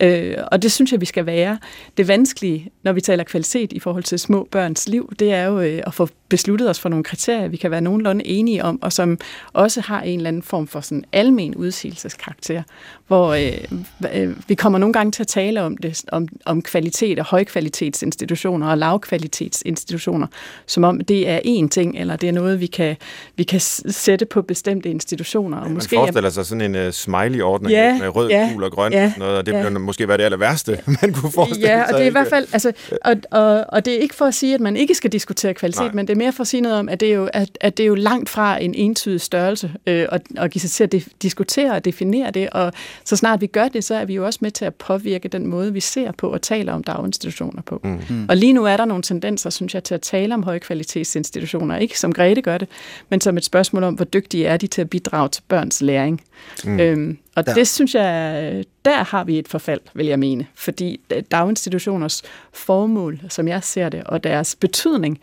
Øh, 0.00 0.36
og 0.52 0.62
det 0.62 0.72
synes 0.72 0.92
jeg, 0.92 1.00
vi 1.00 1.06
skal 1.06 1.26
være. 1.26 1.58
Det 1.96 2.08
vanskelige, 2.08 2.70
når 2.82 2.92
vi 2.92 3.00
taler 3.00 3.24
kvalitet 3.24 3.72
i 3.72 3.78
forhold 3.78 4.04
til 4.04 4.18
små 4.18 4.48
børns 4.50 4.88
liv, 4.88 5.12
det 5.18 5.32
er 5.32 5.44
jo 5.44 5.60
øh, 5.60 5.82
at 5.86 5.94
få 5.94 6.08
besluttet 6.28 6.70
os 6.70 6.80
for 6.80 6.88
nogle 6.88 7.04
kriterier, 7.04 7.48
vi 7.48 7.56
kan 7.56 7.70
være 7.70 7.80
nogenlunde 7.80 8.26
enige 8.26 8.64
om, 8.64 8.82
og 8.82 8.92
som 8.92 9.18
også 9.52 9.80
har 9.80 10.02
en 10.02 10.18
eller 10.18 10.28
anden 10.28 10.42
form 10.42 10.66
for 10.66 10.80
sådan 10.80 11.04
almen 11.12 11.54
udsigelseskarakter, 11.54 12.62
hvor 13.06 13.32
øh, 13.32 13.80
øh, 14.14 14.36
vi 14.48 14.54
kommer 14.54 14.78
nogle 14.78 14.92
gange 14.92 15.12
til 15.12 15.22
at 15.22 15.26
tale 15.26 15.62
om 15.62 15.76
det, 15.76 16.04
om, 16.12 16.28
om 16.44 16.62
kvalitet 16.62 17.18
og 17.18 17.24
højkvalitetsinstitutioner 17.24 18.68
og 18.68 18.78
lavkvalitetsinstitutioner, 18.78 20.26
som 20.66 20.84
om 20.84 21.00
det 21.00 21.28
er 21.28 21.38
én 21.38 21.68
ting, 21.68 21.98
eller 21.98 22.16
det 22.16 22.28
er 22.28 22.32
noget, 22.32 22.60
vi 22.60 22.66
kan, 22.66 22.96
vi 23.36 23.42
kan 23.42 23.60
sætte 23.60 24.26
på 24.26 24.42
bestemte 24.42 24.90
institutioner. 24.90 25.58
Og 25.58 25.66
ja, 25.66 25.74
måske, 25.74 25.96
man 25.96 26.02
forestiller 26.02 26.30
sig 26.30 26.46
sådan 26.46 26.74
en 26.74 26.86
uh, 26.86 26.92
smiley-ordning 26.92 27.70
ja, 27.70 27.98
med 27.98 28.16
rød, 28.16 28.28
ja, 28.28 28.50
gul 28.52 28.64
og 28.64 28.72
grøn, 28.72 28.92
ja, 28.92 29.12
og, 29.14 29.18
noget, 29.18 29.38
og 29.38 29.46
det 29.46 29.52
ja. 29.52 29.62
ville 29.62 29.78
måske 29.78 30.08
være 30.08 30.16
det 30.16 30.24
aller 30.24 30.38
værste, 30.38 30.80
man 31.02 31.12
kunne 31.12 31.32
forestille 31.32 31.68
Ja, 31.68 31.76
sig. 31.76 31.86
og 31.86 31.92
det 31.92 32.02
er 32.02 32.08
i 32.08 32.12
hvert 32.12 32.28
fald, 32.28 32.46
altså, 32.52 32.72
og, 33.04 33.16
og, 33.30 33.64
og 33.68 33.84
det 33.84 33.94
er 33.94 33.98
ikke 33.98 34.14
for 34.14 34.24
at 34.24 34.34
sige, 34.34 34.54
at 34.54 34.60
man 34.60 34.76
ikke 34.76 34.94
skal 34.94 35.12
diskutere 35.12 35.54
kvalitet, 35.54 35.82
Nej. 35.82 35.92
men 35.92 36.08
det 36.08 36.15
er 36.16 36.24
mere 36.24 36.32
for 36.32 36.40
at 36.40 36.46
sige 36.46 36.60
noget 36.60 36.78
om, 36.78 36.88
at 36.88 37.00
det 37.00 37.10
er 37.10 37.14
jo, 37.14 37.28
at, 37.32 37.58
at 37.60 37.76
det 37.76 37.82
er 37.82 37.86
jo 37.86 37.94
langt 37.94 38.28
fra 38.28 38.62
en 38.62 38.74
entydig 38.74 39.20
størrelse 39.20 39.72
øh, 39.86 40.06
at, 40.12 40.22
at 40.36 40.50
give 40.50 40.60
sig 40.60 40.70
til 40.70 40.84
at 40.84 40.92
de, 40.92 41.02
diskutere 41.22 41.72
og 41.72 41.84
definere 41.84 42.30
det, 42.30 42.50
og 42.50 42.72
så 43.04 43.16
snart 43.16 43.40
vi 43.40 43.46
gør 43.46 43.68
det, 43.68 43.84
så 43.84 43.94
er 43.94 44.04
vi 44.04 44.14
jo 44.14 44.26
også 44.26 44.38
med 44.42 44.50
til 44.50 44.64
at 44.64 44.74
påvirke 44.74 45.28
den 45.28 45.46
måde, 45.46 45.72
vi 45.72 45.80
ser 45.80 46.12
på 46.12 46.32
og 46.32 46.42
taler 46.42 46.72
om 46.72 46.84
daginstitutioner 46.84 47.62
på. 47.62 47.80
Mm. 47.84 48.00
Mm. 48.08 48.26
Og 48.28 48.36
lige 48.36 48.52
nu 48.52 48.64
er 48.64 48.76
der 48.76 48.84
nogle 48.84 49.02
tendenser, 49.02 49.50
synes 49.50 49.74
jeg, 49.74 49.84
til 49.84 49.94
at 49.94 50.00
tale 50.00 50.34
om 50.34 50.42
højkvalitetsinstitutioner, 50.42 51.76
ikke 51.76 51.98
som 51.98 52.12
Grete 52.12 52.42
gør 52.42 52.58
det, 52.58 52.68
men 53.08 53.20
som 53.20 53.36
et 53.36 53.44
spørgsmål 53.44 53.82
om, 53.82 53.94
hvor 53.94 54.04
dygtige 54.04 54.46
er 54.46 54.56
de 54.56 54.66
til 54.66 54.80
at 54.80 54.90
bidrage 54.90 55.28
til 55.28 55.42
børns 55.48 55.80
læring. 55.80 56.22
Mm. 56.64 56.80
Øhm, 56.80 57.18
og 57.36 57.44
ja. 57.46 57.54
det 57.54 57.68
synes 57.68 57.94
jeg, 57.94 58.64
der 58.84 59.04
har 59.04 59.24
vi 59.24 59.38
et 59.38 59.48
forfald, 59.48 59.80
vil 59.94 60.06
jeg 60.06 60.18
mene. 60.18 60.46
Fordi 60.54 61.00
daginstitutioners 61.30 62.22
formål, 62.52 63.20
som 63.28 63.48
jeg 63.48 63.64
ser 63.64 63.88
det, 63.88 64.04
og 64.04 64.24
deres 64.24 64.56
betydning, 64.56 65.20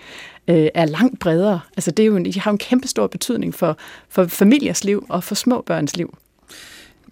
øh, 0.47 0.68
er 0.74 0.86
langt 0.86 1.20
bredere. 1.20 1.59
Altså 1.78 1.91
det 1.91 2.03
er 2.03 2.07
jo 2.07 2.16
en, 2.16 2.26
de 2.26 2.39
har 2.39 2.51
en 2.51 2.57
kæmpe 2.57 2.88
stor 2.88 3.07
betydning 3.07 3.55
for, 3.55 3.78
for 4.09 4.26
familiers 4.26 4.84
liv 4.84 5.05
og 5.09 5.24
for 5.24 5.36
små 5.36 5.61
børns 5.61 5.97
liv. 5.97 6.18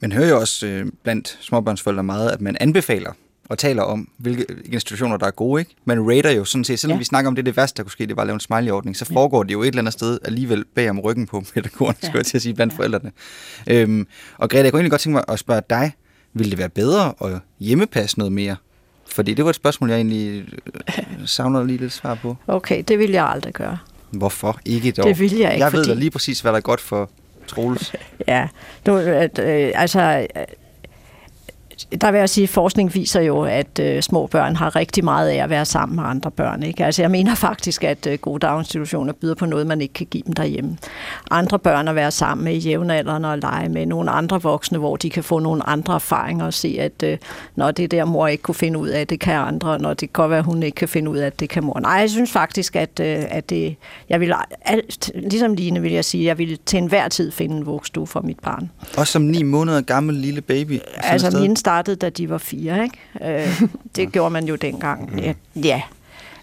Man 0.02 0.12
hører 0.12 0.30
jo 0.30 0.40
også 0.40 0.68
øh, 0.68 0.86
blandt 1.04 1.38
småbørnsforældre 1.42 2.04
meget, 2.04 2.30
at 2.30 2.42
man 2.42 2.58
anbefaler 2.60 3.12
og 3.52 3.58
taler 3.58 3.84
om, 3.84 4.08
hvilke 4.18 4.46
institutioner, 4.72 5.18
der 5.18 5.26
er 5.26 5.32
gode. 5.32 5.62
Ikke? 5.62 5.76
Man 5.86 6.10
rater 6.10 6.32
jo 6.32 6.46
sådan 6.46 6.64
set, 6.64 6.80
selvom 6.80 6.96
ja. 6.96 7.00
vi 7.00 7.06
snakker 7.06 7.28
om 7.28 7.36
det, 7.36 7.46
det 7.46 7.58
værste, 7.58 7.78
der 7.78 7.84
kunne 7.84 7.92
ske, 7.92 8.06
det 8.06 8.16
var 8.16 8.22
at 8.22 8.28
lave 8.28 8.34
en 8.34 8.40
smiley-ordning, 8.40 8.98
så 8.98 9.06
foregår 9.06 9.44
det 9.44 9.54
jo 9.54 9.62
et 9.62 9.68
eller 9.68 9.82
andet 9.82 9.94
sted 9.94 10.20
alligevel 10.26 10.66
bag 10.76 10.90
om 10.90 11.00
ryggen 11.00 11.28
på 11.28 11.44
pædagogerne, 11.54 11.98
ja. 12.04 12.08
skulle 12.08 12.20
jeg 12.20 12.26
til 12.26 12.38
at 12.38 12.42
sige, 12.42 12.54
blandt 12.54 12.74
ja. 12.74 12.78
forældrene. 12.78 13.12
Øhm, 13.68 14.08
og 14.38 14.50
Greta, 14.50 14.64
jeg 14.64 14.72
kunne 14.72 14.80
egentlig 14.80 14.92
godt 14.92 15.02
tænke 15.02 15.14
mig 15.14 15.24
at 15.28 15.40
spørge 15.40 15.62
dig, 15.70 15.92
ville 16.34 16.50
det 16.50 16.60
være 16.60 16.70
bedre 16.70 17.14
at 17.22 17.40
hjemmepasse 17.60 18.18
noget 18.18 18.34
mere? 18.34 18.56
Fordi 19.12 19.34
det 19.34 19.46
var 19.46 19.50
et 19.50 19.56
spørgsmål, 19.56 19.90
jeg 19.90 19.98
egentlig 19.98 20.46
savner 21.26 21.64
lige 21.64 21.78
lidt 21.78 21.94
svar 21.94 22.16
på. 22.16 22.38
Okay, 22.48 22.84
det 22.88 23.00
vil 23.00 23.12
jeg 23.12 23.26
aldrig 23.26 23.54
gøre. 23.54 23.78
Hvorfor 24.12 24.60
ikke 24.66 24.92
dog? 24.92 25.06
Det 25.06 25.20
vil 25.20 25.38
jeg 25.38 25.54
ikke, 25.54 25.66
Jeg 25.66 25.74
ved 25.74 25.84
fordi... 25.84 25.90
da 25.90 26.00
lige 26.00 26.12
præcis, 26.12 26.42
hvad 26.42 26.52
der 26.52 26.58
er 26.58 26.62
godt 26.62 26.82
for 26.82 27.10
Troels. 27.48 27.94
ja, 28.28 28.48
nu, 28.88 28.98
at, 28.98 29.40
øh, 29.40 29.72
altså 29.76 30.28
der 32.02 32.12
vil 32.12 32.20
jeg 32.20 32.30
sige, 32.30 32.44
at 32.44 32.50
forskning 32.50 32.96
viser 32.96 33.22
jo, 33.22 33.42
at 33.42 33.80
øh, 33.80 34.02
små 34.02 34.28
børn 34.28 34.56
har 34.56 34.76
rigtig 34.76 35.04
meget 35.04 35.30
af 35.30 35.44
at 35.44 35.50
være 35.50 35.66
sammen 35.66 35.96
med 35.96 36.04
andre 36.04 36.32
børn. 36.32 36.64
Ikke? 36.64 36.86
Altså, 36.86 37.02
jeg 37.02 37.12
mener 37.12 37.36
faktisk, 37.36 37.84
at 37.84 38.08
øh, 38.08 38.20
gode 38.20 38.40
daginstitutioner 38.40 39.14
byder 39.14 39.36
på 39.36 39.46
noget, 39.46 39.68
man 39.68 39.82
ikke 39.82 39.94
kan 39.94 40.08
give 40.12 40.24
dem 40.26 40.34
derhjemme. 40.34 40.78
Andre 41.32 41.60
børn 41.60 41.88
at 41.88 41.96
være 41.96 42.12
sammen 42.12 42.44
med 42.44 42.54
i 42.54 42.58
jævnaldrende 42.58 43.32
og 43.32 43.38
lege 43.38 43.70
med 43.70 43.86
nogle 43.86 44.12
andre 44.12 44.42
voksne, 44.42 44.78
hvor 44.78 44.96
de 44.96 45.10
kan 45.10 45.24
få 45.24 45.40
nogle 45.40 45.70
andre 45.70 45.94
erfaringer 45.94 46.46
og 46.46 46.54
se, 46.54 46.78
at 46.80 47.04
øh, 47.04 47.18
når 47.56 47.72
det 47.72 47.92
der 47.92 48.06
mor 48.06 48.28
ikke 48.28 48.42
kunne 48.42 48.56
finde 48.56 48.80
ud 48.80 48.88
af, 48.88 49.08
det 49.08 49.20
kan 49.20 49.36
andre, 49.36 49.80
når 49.80 49.90
det 49.90 50.00
kan 50.00 50.10
godt 50.14 50.30
være, 50.30 50.40
at 50.40 50.46
hun 50.46 50.64
ikke 50.64 50.76
kan 50.76 50.88
finde 50.88 51.12
ud 51.12 51.18
af, 51.18 51.34
det 51.34 51.50
kan 51.50 51.64
mor. 51.64 51.80
Nej, 51.80 51.92
jeg 51.92 52.10
synes 52.10 52.32
faktisk, 52.32 52.76
at, 52.76 53.00
øh, 53.00 53.24
at 53.30 53.50
det, 53.50 53.76
jeg 54.10 54.20
vil 54.20 54.34
alt, 54.66 55.12
ligesom 55.16 55.54
Line 55.54 55.82
vil 55.82 55.92
jeg 55.92 56.06
sige, 56.06 56.22
at 56.24 56.28
jeg 56.28 56.38
ville 56.38 56.58
til 56.66 56.78
enhver 56.78 57.08
tid 57.08 57.32
finde 57.32 57.58
en 57.58 57.66
vugstue 57.66 58.08
for 58.08 58.22
mit 58.22 58.40
barn. 58.40 58.72
Også 58.98 59.14
som 59.14 59.22
ni 59.22 59.44
måneder 59.44 59.82
gammel 59.82 60.16
lille 60.16 60.42
baby? 60.42 60.80
Altså, 60.96 61.40
min 61.40 61.56
startede, 61.72 61.96
da 61.96 62.10
de 62.10 62.30
var 62.30 62.38
fire, 62.38 62.84
ikke? 62.84 63.00
Øh, 63.22 63.62
det 63.96 64.12
gjorde 64.12 64.30
man 64.30 64.46
jo 64.46 64.56
dengang. 64.56 65.20
Ja. 65.20 65.34
ja. 65.56 65.82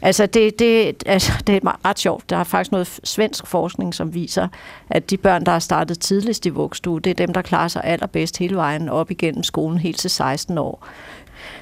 Altså 0.03 0.27
det, 0.27 0.59
det, 0.59 1.03
altså, 1.07 1.33
det 1.47 1.57
er 1.57 1.87
ret 1.87 1.99
sjovt. 1.99 2.31
Der 2.31 2.37
er 2.37 2.45
faktisk 2.45 2.73
noget 2.73 3.01
svensk 3.05 3.47
forskning, 3.47 3.95
som 3.95 4.15
viser, 4.15 4.49
at 4.91 5.11
de 5.11 5.17
børn, 5.17 5.45
der 5.45 5.53
har 5.53 5.59
startet 5.59 6.01
tidligst 6.01 6.47
i 6.47 6.49
vugstue, 6.49 7.01
det 7.01 7.11
er 7.11 7.15
dem, 7.15 7.33
der 7.33 7.43
klarer 7.43 7.69
sig 7.69 7.85
allerbedst 7.85 8.39
hele 8.39 8.57
vejen 8.57 8.89
op 8.89 9.11
igennem 9.11 9.43
skolen, 9.43 9.79
helt 9.79 9.99
til 9.99 10.11
16 10.11 10.59
år. 10.59 10.87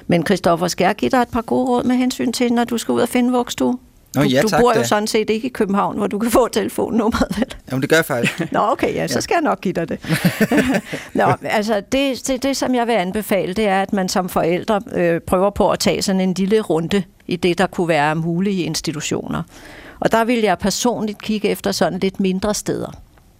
Men 0.07 0.25
Christoffer, 0.25 0.67
skal 0.67 0.85
jeg 0.85 0.95
give 0.95 1.11
dig 1.11 1.17
et 1.17 1.29
par 1.29 1.41
gode 1.41 1.67
råd 1.67 1.83
med 1.83 1.95
hensyn 1.95 2.31
til, 2.31 2.53
når 2.53 2.63
du 2.63 2.77
skal 2.77 2.91
ud 2.91 3.01
og 3.01 3.09
finde 3.09 3.31
vugstue? 3.31 3.77
Nå, 4.17 4.23
ja, 4.23 4.41
du, 4.41 4.47
tak, 4.47 4.59
du 4.59 4.63
bor 4.63 4.73
jo 4.73 4.79
da. 4.79 4.85
sådan 4.85 5.07
set 5.07 5.29
ikke 5.29 5.47
i 5.47 5.51
København, 5.51 5.97
hvor 5.97 6.07
du 6.07 6.19
kan 6.19 6.31
få 6.31 6.47
telefonnummeret, 6.47 7.39
vel? 7.39 7.55
Jamen, 7.71 7.81
det 7.81 7.89
gør 7.89 7.95
jeg 7.97 8.05
faktisk. 8.05 8.51
Nå, 8.51 8.59
okay, 8.59 8.95
ja, 8.95 9.07
så 9.07 9.21
skal 9.21 9.35
jeg 9.35 9.41
nok 9.41 9.61
give 9.61 9.73
dig 9.73 9.89
det. 9.89 9.99
Nå, 11.13 11.33
altså, 11.43 11.81
det, 11.91 12.27
det, 12.27 12.43
det, 12.43 12.57
som 12.57 12.75
jeg 12.75 12.87
vil 12.87 12.93
anbefale, 12.93 13.53
det 13.53 13.67
er, 13.67 13.81
at 13.81 13.93
man 13.93 14.09
som 14.09 14.29
forældre 14.29 14.81
øh, 14.93 15.21
prøver 15.21 15.49
på 15.49 15.69
at 15.71 15.79
tage 15.79 16.01
sådan 16.01 16.21
en 16.21 16.33
lille 16.33 16.61
runde 16.61 17.03
i 17.27 17.35
det, 17.35 17.57
der 17.57 17.67
kunne 17.67 17.87
være 17.87 18.15
mulige 18.15 18.63
institutioner. 18.63 19.43
Og 19.99 20.11
der 20.11 20.23
vil 20.23 20.39
jeg 20.39 20.57
personligt 20.57 21.21
kigge 21.21 21.49
efter 21.49 21.71
sådan 21.71 21.99
lidt 21.99 22.19
mindre 22.19 22.53
steder. 22.53 22.91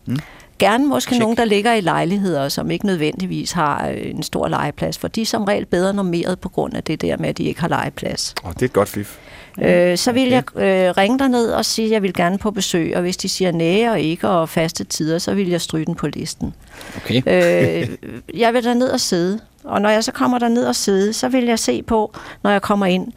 Mm. 0.05 0.19
Gerne 0.59 0.85
måske 0.85 1.09
Check. 1.09 1.21
nogen, 1.21 1.37
der 1.37 1.45
ligger 1.45 1.73
i 1.73 1.81
lejligheder, 1.81 2.49
som 2.49 2.71
ikke 2.71 2.85
nødvendigvis 2.85 3.51
har 3.51 3.87
en 3.87 4.23
stor 4.23 4.47
legeplads, 4.47 4.97
for 4.97 5.07
de 5.07 5.21
er 5.21 5.25
som 5.25 5.43
regel 5.43 5.65
bedre 5.65 5.93
normeret 5.93 6.39
på 6.39 6.49
grund 6.49 6.73
af 6.73 6.83
det 6.83 7.01
der 7.01 7.17
med, 7.17 7.29
at 7.29 7.37
de 7.37 7.43
ikke 7.43 7.61
har 7.61 7.67
legeplads. 7.67 8.35
Oh, 8.43 8.53
det 8.53 8.61
er 8.61 8.65
et 8.65 8.73
godt 8.73 8.89
fif. 8.89 9.17
Øh, 9.61 9.97
så 9.97 10.11
vil 10.11 10.27
okay. 10.27 10.55
jeg 10.55 10.87
øh, 10.87 10.97
ringe 10.97 11.29
ned 11.29 11.51
og 11.51 11.65
sige, 11.65 11.85
at 11.85 11.91
jeg 11.91 12.01
vil 12.01 12.13
gerne 12.13 12.37
på 12.37 12.51
besøg, 12.51 12.95
og 12.95 13.01
hvis 13.01 13.17
de 13.17 13.29
siger 13.29 13.51
nære 13.51 13.91
og 13.91 13.99
ikke 13.99 14.27
og 14.29 14.49
faste 14.49 14.83
tider, 14.83 15.17
så 15.17 15.33
vil 15.33 15.49
jeg 15.49 15.61
stryge 15.61 15.85
den 15.85 15.95
på 15.95 16.07
listen. 16.07 16.53
Okay. 16.95 17.21
øh, 17.25 17.89
jeg 18.41 18.53
vil 18.53 18.77
ned 18.77 18.89
og 18.89 18.99
sidde, 18.99 19.39
og 19.63 19.81
når 19.81 19.89
jeg 19.89 20.03
så 20.03 20.11
kommer 20.11 20.39
der 20.39 20.47
ned 20.47 20.65
og 20.65 20.75
sidde, 20.75 21.13
så 21.13 21.29
vil 21.29 21.45
jeg 21.45 21.59
se 21.59 21.83
på, 21.83 22.15
når 22.43 22.51
jeg 22.51 22.61
kommer 22.61 22.85
ind, 22.85 23.11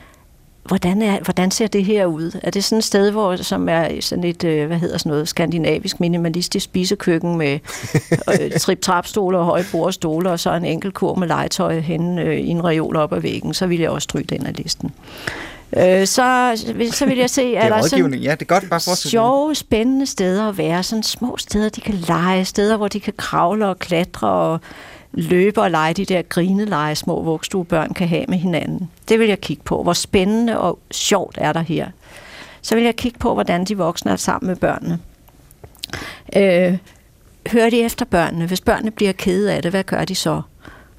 hvordan, 0.64 1.02
er, 1.02 1.20
hvordan 1.20 1.50
ser 1.50 1.66
det 1.66 1.84
her 1.84 2.06
ud? 2.06 2.40
Er 2.42 2.50
det 2.50 2.64
sådan 2.64 2.78
et 2.78 2.84
sted, 2.84 3.10
hvor, 3.10 3.36
som 3.36 3.68
er 3.68 4.00
sådan 4.00 4.24
et, 4.24 4.44
øh, 4.44 4.66
hvad 4.66 4.78
hedder 4.78 4.98
sådan 4.98 5.10
noget, 5.10 5.28
skandinavisk 5.28 6.00
minimalistisk 6.00 6.64
spisekøkken 6.64 7.36
med 7.36 7.58
øh, 8.40 8.50
trip-trap-stole 8.58 9.38
og 9.38 9.44
høje 9.44 9.64
bordstole, 9.72 10.30
og 10.30 10.40
så 10.40 10.54
en 10.54 10.64
enkelt 10.64 10.94
kur 10.94 11.14
med 11.14 11.28
legetøj 11.28 11.80
hen 11.80 12.18
øh, 12.18 12.36
i 12.36 12.48
en 12.48 12.64
reol 12.64 12.96
op 12.96 13.12
ad 13.12 13.20
væggen, 13.20 13.54
så 13.54 13.66
vil 13.66 13.80
jeg 13.80 13.90
også 13.90 14.04
stryge 14.04 14.24
den 14.24 14.46
af 14.46 14.56
listen. 14.56 14.90
Øh, 15.76 16.06
så, 16.06 16.52
så 16.92 17.06
vil 17.06 17.18
jeg 17.18 17.30
se, 17.30 17.42
det 17.42 17.56
er, 17.56 17.60
er 17.60 17.68
der 17.68 17.82
sådan 17.82 18.14
ja, 18.14 18.30
det 18.30 18.42
er 18.42 18.46
godt, 18.46 18.70
bare 18.70 18.96
sjove, 18.96 19.54
spændende 19.54 20.06
steder 20.06 20.48
at 20.48 20.58
være, 20.58 20.82
sådan 20.82 21.02
små 21.02 21.36
steder, 21.36 21.68
de 21.68 21.80
kan 21.80 21.94
lege, 21.94 22.44
steder, 22.44 22.76
hvor 22.76 22.88
de 22.88 23.00
kan 23.00 23.14
kravle 23.16 23.66
og 23.66 23.78
klatre 23.78 24.28
og 24.28 24.60
løbe 25.12 25.60
og 25.60 25.70
lege 25.70 25.94
de 25.94 26.04
der 26.04 26.22
grineleje, 26.22 26.94
små 26.94 27.22
vugstuebørn 27.22 27.94
kan 27.94 28.08
have 28.08 28.24
med 28.28 28.38
hinanden. 28.38 28.90
Det 29.08 29.18
vil 29.18 29.28
jeg 29.28 29.40
kigge 29.40 29.62
på. 29.62 29.82
Hvor 29.82 29.92
spændende 29.92 30.60
og 30.60 30.78
sjovt 30.90 31.38
er 31.40 31.52
der 31.52 31.60
her. 31.60 31.88
Så 32.62 32.74
vil 32.74 32.84
jeg 32.84 32.96
kigge 32.96 33.18
på, 33.18 33.34
hvordan 33.34 33.64
de 33.64 33.76
voksne 33.76 34.10
er 34.10 34.16
sammen 34.16 34.48
med 34.48 34.56
børnene. 34.56 34.98
Øh, 36.36 36.78
hører 37.52 37.70
de 37.70 37.82
efter 37.82 38.04
børnene? 38.04 38.46
Hvis 38.46 38.60
børnene 38.60 38.90
bliver 38.90 39.12
kede 39.12 39.52
af 39.52 39.62
det, 39.62 39.70
hvad 39.70 39.84
gør 39.84 40.04
de 40.04 40.14
så? 40.14 40.42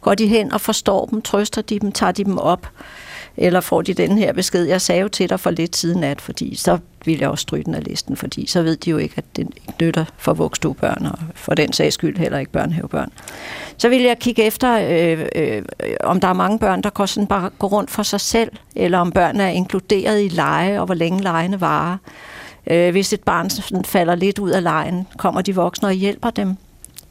Går 0.02 0.16
de 0.16 0.28
hen 0.28 0.54
og 0.54 0.62
forstår 0.62 1.06
dem? 1.06 1.22
Trøster 1.22 1.62
de 1.62 1.80
dem? 1.80 1.92
Tager 1.92 2.12
de 2.12 2.24
dem 2.24 2.38
op? 2.38 2.68
Eller 3.38 3.60
får 3.60 3.82
de 3.82 3.94
den 3.94 4.18
her 4.18 4.34
besked, 4.34 4.64
jeg 4.64 4.82
sagde 4.82 5.02
jo 5.02 5.08
til 5.08 5.30
dig 5.30 5.40
for 5.40 5.52
lidt 5.52 5.76
siden 5.76 6.04
at, 6.04 6.22
fordi 6.22 6.56
så 6.56 6.78
vil 7.06 7.20
jeg 7.20 7.30
også 7.30 7.42
stryge 7.42 7.64
den 7.64 7.76
af 7.76 7.84
listen, 7.84 8.18
fordi 8.18 8.48
så 8.48 8.62
ved 8.62 8.76
de 8.76 8.90
jo 8.90 8.98
ikke, 8.98 9.14
at 9.18 9.24
det 9.36 9.42
ikke 9.42 9.74
nytter 9.82 10.06
for 10.18 10.34
vokstuebørn, 10.34 11.06
og 11.06 11.20
for 11.36 11.54
den 11.54 11.74
sags 11.74 11.94
skyld 11.94 12.18
heller 12.18 12.38
ikke 12.38 12.52
børnehavebørn. 12.52 13.12
Så 13.78 13.90
vil 13.90 14.02
jeg 14.02 14.20
kigge 14.20 14.44
efter, 14.44 14.80
øh, 14.90 15.26
øh, 15.36 15.64
om 16.04 16.20
der 16.20 16.28
er 16.28 16.34
mange 16.34 16.60
børn, 16.60 16.82
der 16.82 16.90
går 16.90 17.06
sådan 17.06 17.28
bare 17.28 17.50
går 17.60 17.68
rundt 17.68 17.92
for 17.92 18.04
sig 18.04 18.22
selv, 18.22 18.52
eller 18.76 18.98
om 18.98 19.12
børn 19.12 19.40
er 19.40 19.48
inkluderet 19.48 20.24
i 20.24 20.28
lege, 20.28 20.80
og 20.80 20.86
hvor 20.86 20.96
længe 20.96 21.22
legene 21.24 21.62
varer. 21.62 21.98
Øh, 22.68 22.92
hvis 22.92 23.14
et 23.14 23.24
barn 23.24 23.50
sådan 23.50 23.86
falder 23.86 24.16
lidt 24.16 24.40
ud 24.40 24.50
af 24.50 24.64
lejen, 24.64 25.08
kommer 25.18 25.42
de 25.42 25.56
voksne 25.56 25.88
og 25.88 25.94
hjælper 25.94 26.30
dem 26.30 26.56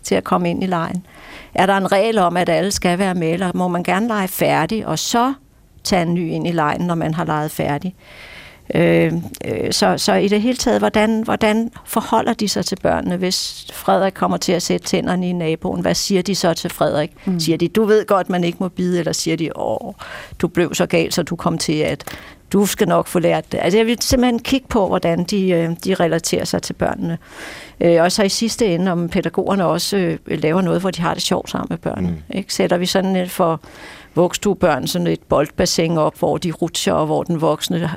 til 0.02 0.14
at 0.14 0.24
komme 0.24 0.50
ind 0.50 0.62
i 0.62 0.66
lejen. 0.66 1.06
Er 1.54 1.66
der 1.66 1.76
en 1.76 1.92
regel 1.92 2.18
om, 2.18 2.36
at 2.36 2.48
alle 2.48 2.70
skal 2.70 2.98
være 2.98 3.14
med, 3.14 3.32
eller 3.32 3.50
må 3.54 3.68
man 3.68 3.82
gerne 3.82 4.06
lege 4.06 4.28
færdig, 4.28 4.86
og 4.86 4.98
så 4.98 5.34
tage 5.84 6.02
en 6.02 6.14
ny 6.14 6.30
ind 6.30 6.46
i 6.46 6.52
lejen, 6.52 6.80
når 6.80 6.94
man 6.94 7.14
har 7.14 7.24
leget 7.24 7.50
færdig? 7.50 7.94
Øh, 8.74 9.12
øh, 9.44 9.72
så, 9.72 9.98
så 9.98 10.14
i 10.14 10.28
det 10.28 10.42
hele 10.42 10.56
taget, 10.56 10.80
hvordan, 10.80 11.22
hvordan 11.22 11.70
forholder 11.84 12.32
de 12.32 12.48
sig 12.48 12.64
til 12.64 12.78
børnene, 12.82 13.16
hvis 13.16 13.66
Frederik 13.72 14.12
kommer 14.12 14.36
til 14.36 14.52
at 14.52 14.62
sætte 14.62 14.86
tænderne 14.86 15.28
i 15.28 15.32
naboen? 15.32 15.80
Hvad 15.80 15.94
siger 15.94 16.22
de 16.22 16.34
så 16.34 16.54
til 16.54 16.70
Frederik? 16.70 17.10
Mm. 17.24 17.40
Siger 17.40 17.58
de, 17.58 17.68
du 17.68 17.84
ved 17.84 18.06
godt, 18.06 18.30
man 18.30 18.44
ikke 18.44 18.58
må 18.60 18.68
bide, 18.68 18.98
eller 18.98 19.12
siger 19.12 19.36
de, 19.36 19.50
åh, 19.56 19.94
du 20.38 20.48
blev 20.48 20.74
så 20.74 20.86
gal, 20.86 21.12
så 21.12 21.22
du 21.22 21.36
kom 21.36 21.58
til 21.58 21.78
at 21.78 22.04
du 22.52 22.66
skal 22.66 22.88
nok 22.88 23.06
få 23.06 23.18
lært 23.18 23.52
det. 23.52 23.60
Altså 23.62 23.78
jeg 23.78 23.86
vil 23.86 23.96
simpelthen 24.00 24.38
kigge 24.38 24.66
på, 24.68 24.86
hvordan 24.86 25.24
de, 25.24 25.50
øh, 25.50 25.70
de 25.84 25.94
relaterer 25.94 26.44
sig 26.44 26.62
til 26.62 26.72
børnene. 26.72 27.18
Øh, 27.80 28.02
og 28.02 28.12
så 28.12 28.22
i 28.22 28.28
sidste 28.28 28.66
ende, 28.66 28.92
om 28.92 29.08
pædagogerne 29.08 29.64
også 29.64 30.18
laver 30.26 30.60
noget, 30.60 30.80
hvor 30.80 30.90
de 30.90 31.02
har 31.02 31.14
det 31.14 31.22
sjovt 31.22 31.50
sammen 31.50 31.66
med 31.70 31.78
børnene. 31.78 32.08
Mm. 32.08 32.36
Ikke? 32.36 32.54
Sætter 32.54 32.76
vi 32.76 32.86
sådan 32.86 33.28
for 33.28 33.60
vokstuebørn 34.14 34.86
sådan 34.86 35.06
et 35.06 35.22
boldbassin 35.28 35.98
op, 35.98 36.18
hvor 36.18 36.38
de 36.38 36.52
rutscher, 36.52 36.92
og 36.92 37.06
hvor 37.06 37.22
den 37.22 37.40
voksne 37.40 37.90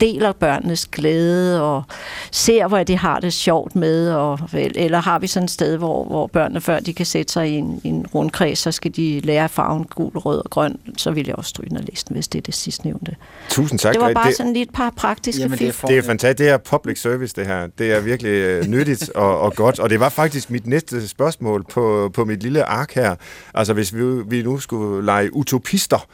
deler 0.00 0.32
børnenes 0.32 0.86
glæde 0.86 1.62
og 1.62 1.82
ser, 2.30 2.68
hvor 2.68 2.82
de 2.82 2.96
har 2.96 3.20
det 3.20 3.32
sjovt 3.32 3.76
med, 3.76 4.12
og, 4.12 4.38
eller 4.52 5.00
har 5.00 5.18
vi 5.18 5.26
sådan 5.26 5.44
et 5.44 5.50
sted, 5.50 5.76
hvor, 5.76 6.04
hvor 6.04 6.26
børnene, 6.26 6.60
før 6.60 6.80
de 6.80 6.94
kan 6.94 7.06
sætte 7.06 7.32
sig 7.32 7.48
i 7.48 7.52
en, 7.52 7.80
i 7.84 7.88
en 7.88 8.06
rundkreds, 8.14 8.58
så 8.58 8.72
skal 8.72 8.96
de 8.96 9.20
lære 9.20 9.48
farven 9.48 9.84
gul, 9.84 10.18
rød 10.18 10.38
og 10.38 10.50
grøn, 10.50 10.76
så 10.96 11.10
vil 11.10 11.26
jeg 11.26 11.36
også 11.36 11.48
stryge 11.48 11.70
den 11.70 11.84
listen, 11.84 12.14
hvis 12.14 12.28
det 12.28 12.38
er 12.38 12.42
det 12.42 12.54
sidste 12.54 12.86
nævnte. 12.86 13.16
Tusind 13.48 13.78
tak. 13.78 13.94
Det 13.94 14.02
var 14.02 14.12
bare 14.12 14.28
det, 14.28 14.36
sådan 14.36 14.52
lige 14.52 14.62
et 14.62 14.72
par 14.74 14.90
praktiske 14.90 15.42
jamen, 15.42 15.58
det, 15.58 15.82
er 15.82 15.86
det 15.86 15.98
er 15.98 16.02
fantastisk. 16.02 16.38
Det 16.38 16.48
er 16.48 16.56
public 16.56 17.00
service, 17.00 17.34
det 17.36 17.46
her. 17.46 17.66
Det 17.78 17.92
er 17.92 18.00
virkelig 18.00 18.60
uh, 18.60 18.66
nyttigt 18.74 19.10
og, 19.10 19.40
og 19.40 19.54
godt, 19.54 19.78
og 19.78 19.90
det 19.90 20.00
var 20.00 20.08
faktisk 20.08 20.50
mit 20.50 20.66
næste 20.66 21.08
spørgsmål 21.08 21.64
på, 21.70 22.10
på 22.14 22.24
mit 22.24 22.42
lille 22.42 22.64
ark 22.64 22.94
her. 22.94 23.14
Altså, 23.54 23.72
hvis 23.72 23.94
vi, 23.94 24.22
vi 24.26 24.42
nu 24.42 24.58
skulle 24.58 25.06
lege 25.06 25.34
utopister, 25.34 26.06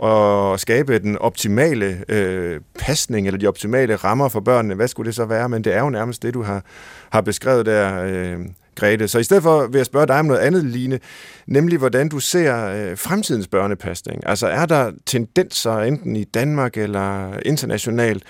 og 0.00 0.60
skabe 0.60 0.98
den 0.98 1.18
optimale 1.18 2.04
øh, 2.08 2.60
pasning, 2.78 3.26
eller 3.26 3.38
de 3.38 3.46
optimale 3.46 3.96
rammer 3.96 4.28
for 4.28 4.40
børnene. 4.40 4.74
Hvad 4.74 4.88
skulle 4.88 5.06
det 5.06 5.14
så 5.14 5.24
være? 5.24 5.48
Men 5.48 5.64
det 5.64 5.74
er 5.74 5.80
jo 5.80 5.90
nærmest 5.90 6.22
det, 6.22 6.34
du 6.34 6.42
har, 6.42 6.64
har 7.10 7.20
beskrevet 7.20 7.66
der, 7.66 8.04
øh, 8.04 8.38
Grete. 8.74 9.08
Så 9.08 9.18
i 9.18 9.22
stedet 9.22 9.42
for 9.42 9.66
vil 9.66 9.78
jeg 9.78 9.86
spørge 9.86 10.06
dig 10.06 10.18
om 10.18 10.24
noget 10.24 10.40
andet, 10.40 10.64
Line, 10.64 10.98
nemlig 11.46 11.78
hvordan 11.78 12.08
du 12.08 12.18
ser 12.18 12.66
øh, 12.66 12.98
fremtidens 12.98 13.48
børnepasning. 13.48 14.26
Altså 14.26 14.46
er 14.46 14.66
der 14.66 14.90
tendenser 15.06 15.78
enten 15.78 16.16
i 16.16 16.24
Danmark 16.24 16.76
eller 16.76 17.38
internationalt, 17.44 18.22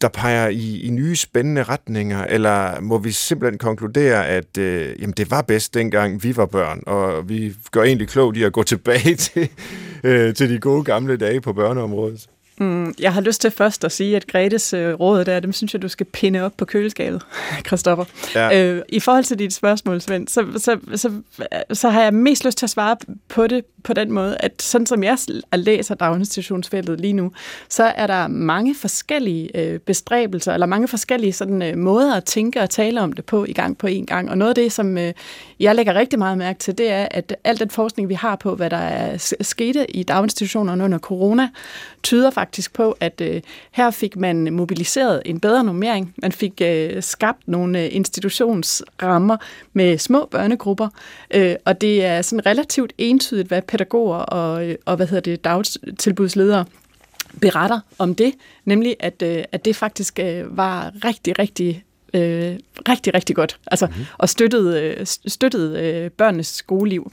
der 0.00 0.08
peger 0.08 0.48
i, 0.48 0.80
i 0.80 0.90
nye 0.90 1.16
spændende 1.16 1.62
retninger, 1.62 2.24
eller 2.24 2.80
må 2.80 2.98
vi 2.98 3.12
simpelthen 3.12 3.58
konkludere, 3.58 4.26
at 4.26 4.58
øh, 4.58 5.02
jamen, 5.02 5.14
det 5.16 5.30
var 5.30 5.42
bedst 5.42 5.74
dengang 5.74 6.22
vi 6.22 6.36
var 6.36 6.46
børn, 6.46 6.82
og 6.86 7.28
vi 7.28 7.54
gør 7.70 7.82
egentlig 7.82 8.08
klogt 8.08 8.36
i 8.36 8.42
at 8.42 8.52
gå 8.52 8.62
tilbage 8.62 9.14
til, 9.26 9.48
øh, 10.04 10.34
til 10.34 10.50
de 10.50 10.58
gode 10.58 10.84
gamle 10.84 11.16
dage 11.16 11.40
på 11.40 11.52
børneområdet? 11.52 12.26
Mm, 12.60 12.94
jeg 13.00 13.12
har 13.12 13.20
lyst 13.20 13.40
til 13.40 13.50
først 13.50 13.84
at 13.84 13.92
sige, 13.92 14.16
at 14.16 14.26
Gretes 14.26 14.72
øh, 14.72 14.94
råd 14.94 15.24
der, 15.24 15.40
dem 15.40 15.52
synes 15.52 15.74
jeg, 15.74 15.82
du 15.82 15.88
skal 15.88 16.06
pinde 16.06 16.40
op 16.40 16.52
på 16.56 16.64
køleskabet, 16.64 17.22
Christoffer. 17.66 18.04
Ja. 18.34 18.64
Øh, 18.64 18.82
I 18.88 19.00
forhold 19.00 19.24
til 19.24 19.38
dit 19.38 19.54
spørgsmål, 19.54 20.00
Svend, 20.00 20.28
så, 20.28 20.46
så, 20.56 20.78
så, 20.96 21.12
så 21.72 21.88
har 21.88 22.02
jeg 22.02 22.14
mest 22.14 22.44
lyst 22.44 22.58
til 22.58 22.66
at 22.66 22.70
svare 22.70 22.96
på 23.28 23.46
det 23.46 23.64
på 23.84 23.92
den 23.92 24.12
måde, 24.12 24.36
at 24.40 24.62
sådan 24.62 24.86
som 24.86 25.02
jeg 25.02 25.18
læser 25.54 25.94
daginstitutionsfeltet 25.94 27.00
lige 27.00 27.12
nu, 27.12 27.32
så 27.68 27.84
er 27.84 28.06
der 28.06 28.26
mange 28.26 28.74
forskellige 28.74 29.56
øh, 29.56 29.78
bestræbelser, 29.78 30.54
eller 30.54 30.66
mange 30.66 30.88
forskellige 30.88 31.32
sådan, 31.32 31.62
øh, 31.62 31.76
måder 31.76 32.14
at 32.14 32.24
tænke 32.24 32.60
og 32.60 32.70
tale 32.70 33.00
om 33.00 33.12
det 33.12 33.24
på 33.24 33.44
i 33.44 33.52
gang 33.52 33.78
på 33.78 33.86
en 33.86 34.06
gang. 34.06 34.30
Og 34.30 34.38
noget 34.38 34.48
af 34.48 34.54
det, 34.54 34.72
som 34.72 34.98
øh, 34.98 35.12
jeg 35.60 35.74
lægger 35.74 35.94
rigtig 35.94 36.18
meget 36.18 36.38
mærke 36.38 36.58
til, 36.58 36.78
det 36.78 36.90
er, 36.90 37.08
at 37.10 37.36
al 37.44 37.58
den 37.58 37.70
forskning, 37.70 38.08
vi 38.08 38.14
har 38.14 38.36
på, 38.36 38.54
hvad 38.54 38.70
der 38.70 38.76
er 38.76 39.34
skete 39.40 39.96
i 39.96 40.02
daginstitutionerne 40.02 40.84
under 40.84 40.98
corona, 40.98 41.48
tyder 42.02 42.30
faktisk 42.30 42.47
på, 42.74 42.96
at 43.00 43.20
øh, 43.20 43.42
her 43.70 43.90
fik 43.90 44.16
man 44.16 44.52
mobiliseret 44.52 45.22
en 45.24 45.40
bedre 45.40 45.64
normering. 45.64 46.14
Man 46.16 46.32
fik 46.32 46.60
øh, 46.62 47.02
skabt 47.02 47.48
nogle 47.48 47.82
øh, 47.84 47.88
institutionsrammer 47.94 49.36
med 49.72 49.98
små 49.98 50.28
børnegrupper, 50.30 50.88
øh, 51.34 51.56
og 51.64 51.80
det 51.80 52.04
er 52.04 52.22
sådan 52.22 52.46
relativt 52.46 52.92
entydigt, 52.98 53.48
hvad 53.48 53.62
pædagoger 53.62 54.18
og, 54.18 54.68
øh, 54.68 54.76
og 54.84 54.96
hvad 54.96 55.06
hedder 55.06 55.20
det, 55.20 55.44
dagtilbudsledere 55.44 56.64
beretter 57.40 57.80
om 57.98 58.14
det, 58.14 58.34
nemlig 58.64 58.96
at, 59.00 59.22
øh, 59.22 59.44
at 59.52 59.64
det 59.64 59.76
faktisk 59.76 60.18
øh, 60.18 60.56
var 60.56 60.92
rigtig, 61.04 61.38
rigtig 61.38 61.84
øh, 62.14 62.56
rigtig, 62.88 63.14
rigtig 63.14 63.36
godt, 63.36 63.58
altså, 63.66 63.86
mm-hmm. 63.86 64.04
og 64.18 64.28
støttede, 64.28 64.82
øh, 64.82 65.06
støttede 65.06 65.80
øh, 65.80 66.10
børnenes 66.10 66.46
skoleliv. 66.46 67.12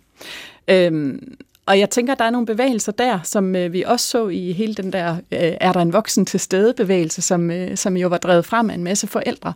Øhm, 0.68 1.38
og 1.68 1.80
jeg 1.80 1.90
tænker, 1.90 2.14
at 2.14 2.20
der 2.20 2.26
er 2.26 2.30
nogle 2.30 2.48
bevægelser 2.48 2.92
der, 2.92 3.20
som 3.24 3.56
øh, 3.56 3.74
vi 3.74 3.84
også 3.84 4.08
så 4.08 4.28
i 4.28 4.52
hele 4.52 4.74
den 4.74 4.94
der 4.94 5.12
øh, 5.16 5.54
er 5.62 5.72
der 5.72 5.80
en 5.80 5.94
voksen 5.94 6.26
til 6.26 6.40
stede 6.40 6.74
bevægelse, 6.74 7.22
som, 7.22 7.52
øh, 7.52 7.78
som 7.78 7.98
jo 7.98 8.08
var 8.08 8.18
drevet 8.18 8.46
frem 8.46 8.70
af 8.70 8.74
en 8.74 8.84
masse 8.84 9.08
forældre. 9.08 9.54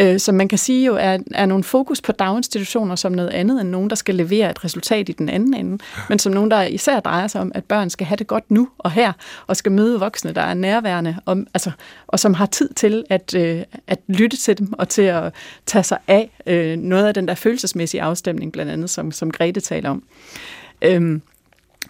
Øh, 0.00 0.20
som 0.20 0.34
man 0.34 0.48
kan 0.48 0.58
sige 0.58 0.86
jo 0.86 0.96
er, 0.96 1.18
er 1.34 1.46
nogle 1.46 1.64
fokus 1.64 2.00
på 2.00 2.12
daginstitutioner 2.12 2.96
som 2.96 3.12
noget 3.12 3.30
andet 3.30 3.60
end 3.60 3.68
nogen, 3.68 3.90
der 3.90 3.96
skal 3.96 4.14
levere 4.14 4.50
et 4.50 4.64
resultat 4.64 5.08
i 5.08 5.12
den 5.12 5.28
anden 5.28 5.54
ende, 5.54 5.84
men 6.08 6.18
som 6.18 6.32
nogen, 6.32 6.50
der 6.50 6.62
især 6.62 7.00
drejer 7.00 7.28
sig 7.28 7.40
om, 7.40 7.52
at 7.54 7.64
børn 7.64 7.90
skal 7.90 8.06
have 8.06 8.16
det 8.16 8.26
godt 8.26 8.50
nu 8.50 8.68
og 8.78 8.90
her, 8.90 9.12
og 9.46 9.56
skal 9.56 9.72
møde 9.72 10.00
voksne, 10.00 10.32
der 10.32 10.42
er 10.42 10.54
nærværende, 10.54 11.16
og, 11.24 11.36
altså, 11.54 11.70
og 12.06 12.18
som 12.18 12.34
har 12.34 12.46
tid 12.46 12.68
til 12.68 13.04
at, 13.10 13.34
øh, 13.34 13.62
at 13.86 13.98
lytte 14.08 14.36
til 14.36 14.58
dem 14.58 14.72
og 14.72 14.88
til 14.88 15.02
at 15.02 15.34
tage 15.66 15.82
sig 15.82 15.98
af 16.08 16.30
øh, 16.46 16.76
noget 16.76 17.06
af 17.06 17.14
den 17.14 17.28
der 17.28 17.34
følelsesmæssige 17.34 18.02
afstemning, 18.02 18.52
blandt 18.52 18.72
andet, 18.72 18.90
som, 18.90 19.12
som 19.12 19.30
Grete 19.30 19.60
taler 19.60 19.90
om. 19.90 20.02
Øhm, 20.82 21.22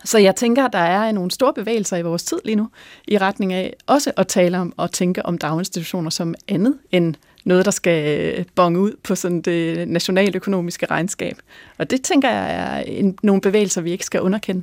så 0.05 0.19
jeg 0.19 0.37
tænker, 0.37 0.65
at 0.65 0.73
der 0.73 0.79
er 0.79 1.13
nogle 1.13 1.31
store 1.31 1.55
bevægelser 1.55 1.97
i 1.97 2.03
vores 2.03 2.23
tid 2.23 2.39
lige 2.45 2.57
nu, 2.57 2.69
i 3.09 3.19
retning 3.19 3.53
af 3.53 3.75
også 3.87 4.13
at 4.17 4.29
tale 4.29 4.59
om 4.59 4.75
og 4.77 4.93
tænke 4.93 5.27
om 5.27 5.39
daginstitutioner 5.39 6.11
som 6.11 6.35
andet 6.49 6.79
end 6.91 7.15
noget, 7.45 7.65
der 7.65 7.71
skal 7.71 8.21
øh, 8.21 8.45
bonge 8.55 8.81
ud 8.81 8.93
på 9.03 9.15
sådan 9.15 9.41
det 9.41 9.89
nationaløkonomiske 9.89 10.87
regnskab. 10.87 11.37
Og 11.79 11.91
det 11.91 12.03
tænker 12.03 12.31
jeg 12.31 12.55
er 12.55 12.79
en, 12.79 13.19
nogle 13.23 13.41
bevægelser, 13.41 13.81
vi 13.81 13.91
ikke 13.91 14.05
skal 14.05 14.21
underkende. 14.21 14.63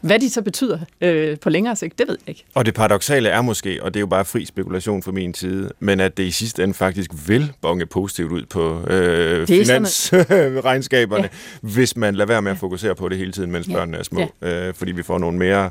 Hvad 0.00 0.18
de 0.18 0.30
så 0.30 0.42
betyder 0.42 0.78
øh, 1.00 1.38
på 1.38 1.50
længere 1.50 1.76
sigt, 1.76 1.98
det 1.98 2.08
ved 2.08 2.18
jeg 2.20 2.28
ikke. 2.28 2.44
Og 2.54 2.66
det 2.66 2.74
paradoxale 2.74 3.28
er 3.28 3.42
måske, 3.42 3.82
og 3.82 3.94
det 3.94 3.98
er 3.98 4.00
jo 4.00 4.06
bare 4.06 4.24
fri 4.24 4.44
spekulation 4.44 5.02
fra 5.02 5.12
min 5.12 5.34
side, 5.34 5.70
men 5.80 6.00
at 6.00 6.16
det 6.16 6.22
i 6.22 6.30
sidste 6.30 6.62
ende 6.62 6.74
faktisk 6.74 7.10
vil 7.26 7.52
bonge 7.60 7.86
positivt 7.86 8.32
ud 8.32 8.42
på 8.50 8.86
øh, 8.86 9.46
finansregnskaberne, 9.46 11.22
ja. 11.22 11.68
hvis 11.68 11.96
man 11.96 12.14
lader 12.14 12.28
være 12.28 12.42
med 12.42 12.52
at 12.52 12.58
fokusere 12.58 12.94
på 12.94 13.08
det 13.08 13.18
hele 13.18 13.32
tiden, 13.32 13.52
mens 13.52 13.68
ja. 13.68 13.72
børnene 13.72 13.98
er 13.98 14.02
små. 14.02 14.32
Ja. 14.42 14.68
Øh, 14.68 14.74
fordi 14.74 14.92
vi 14.92 15.02
får 15.02 15.18
nogle 15.18 15.38
mere 15.38 15.70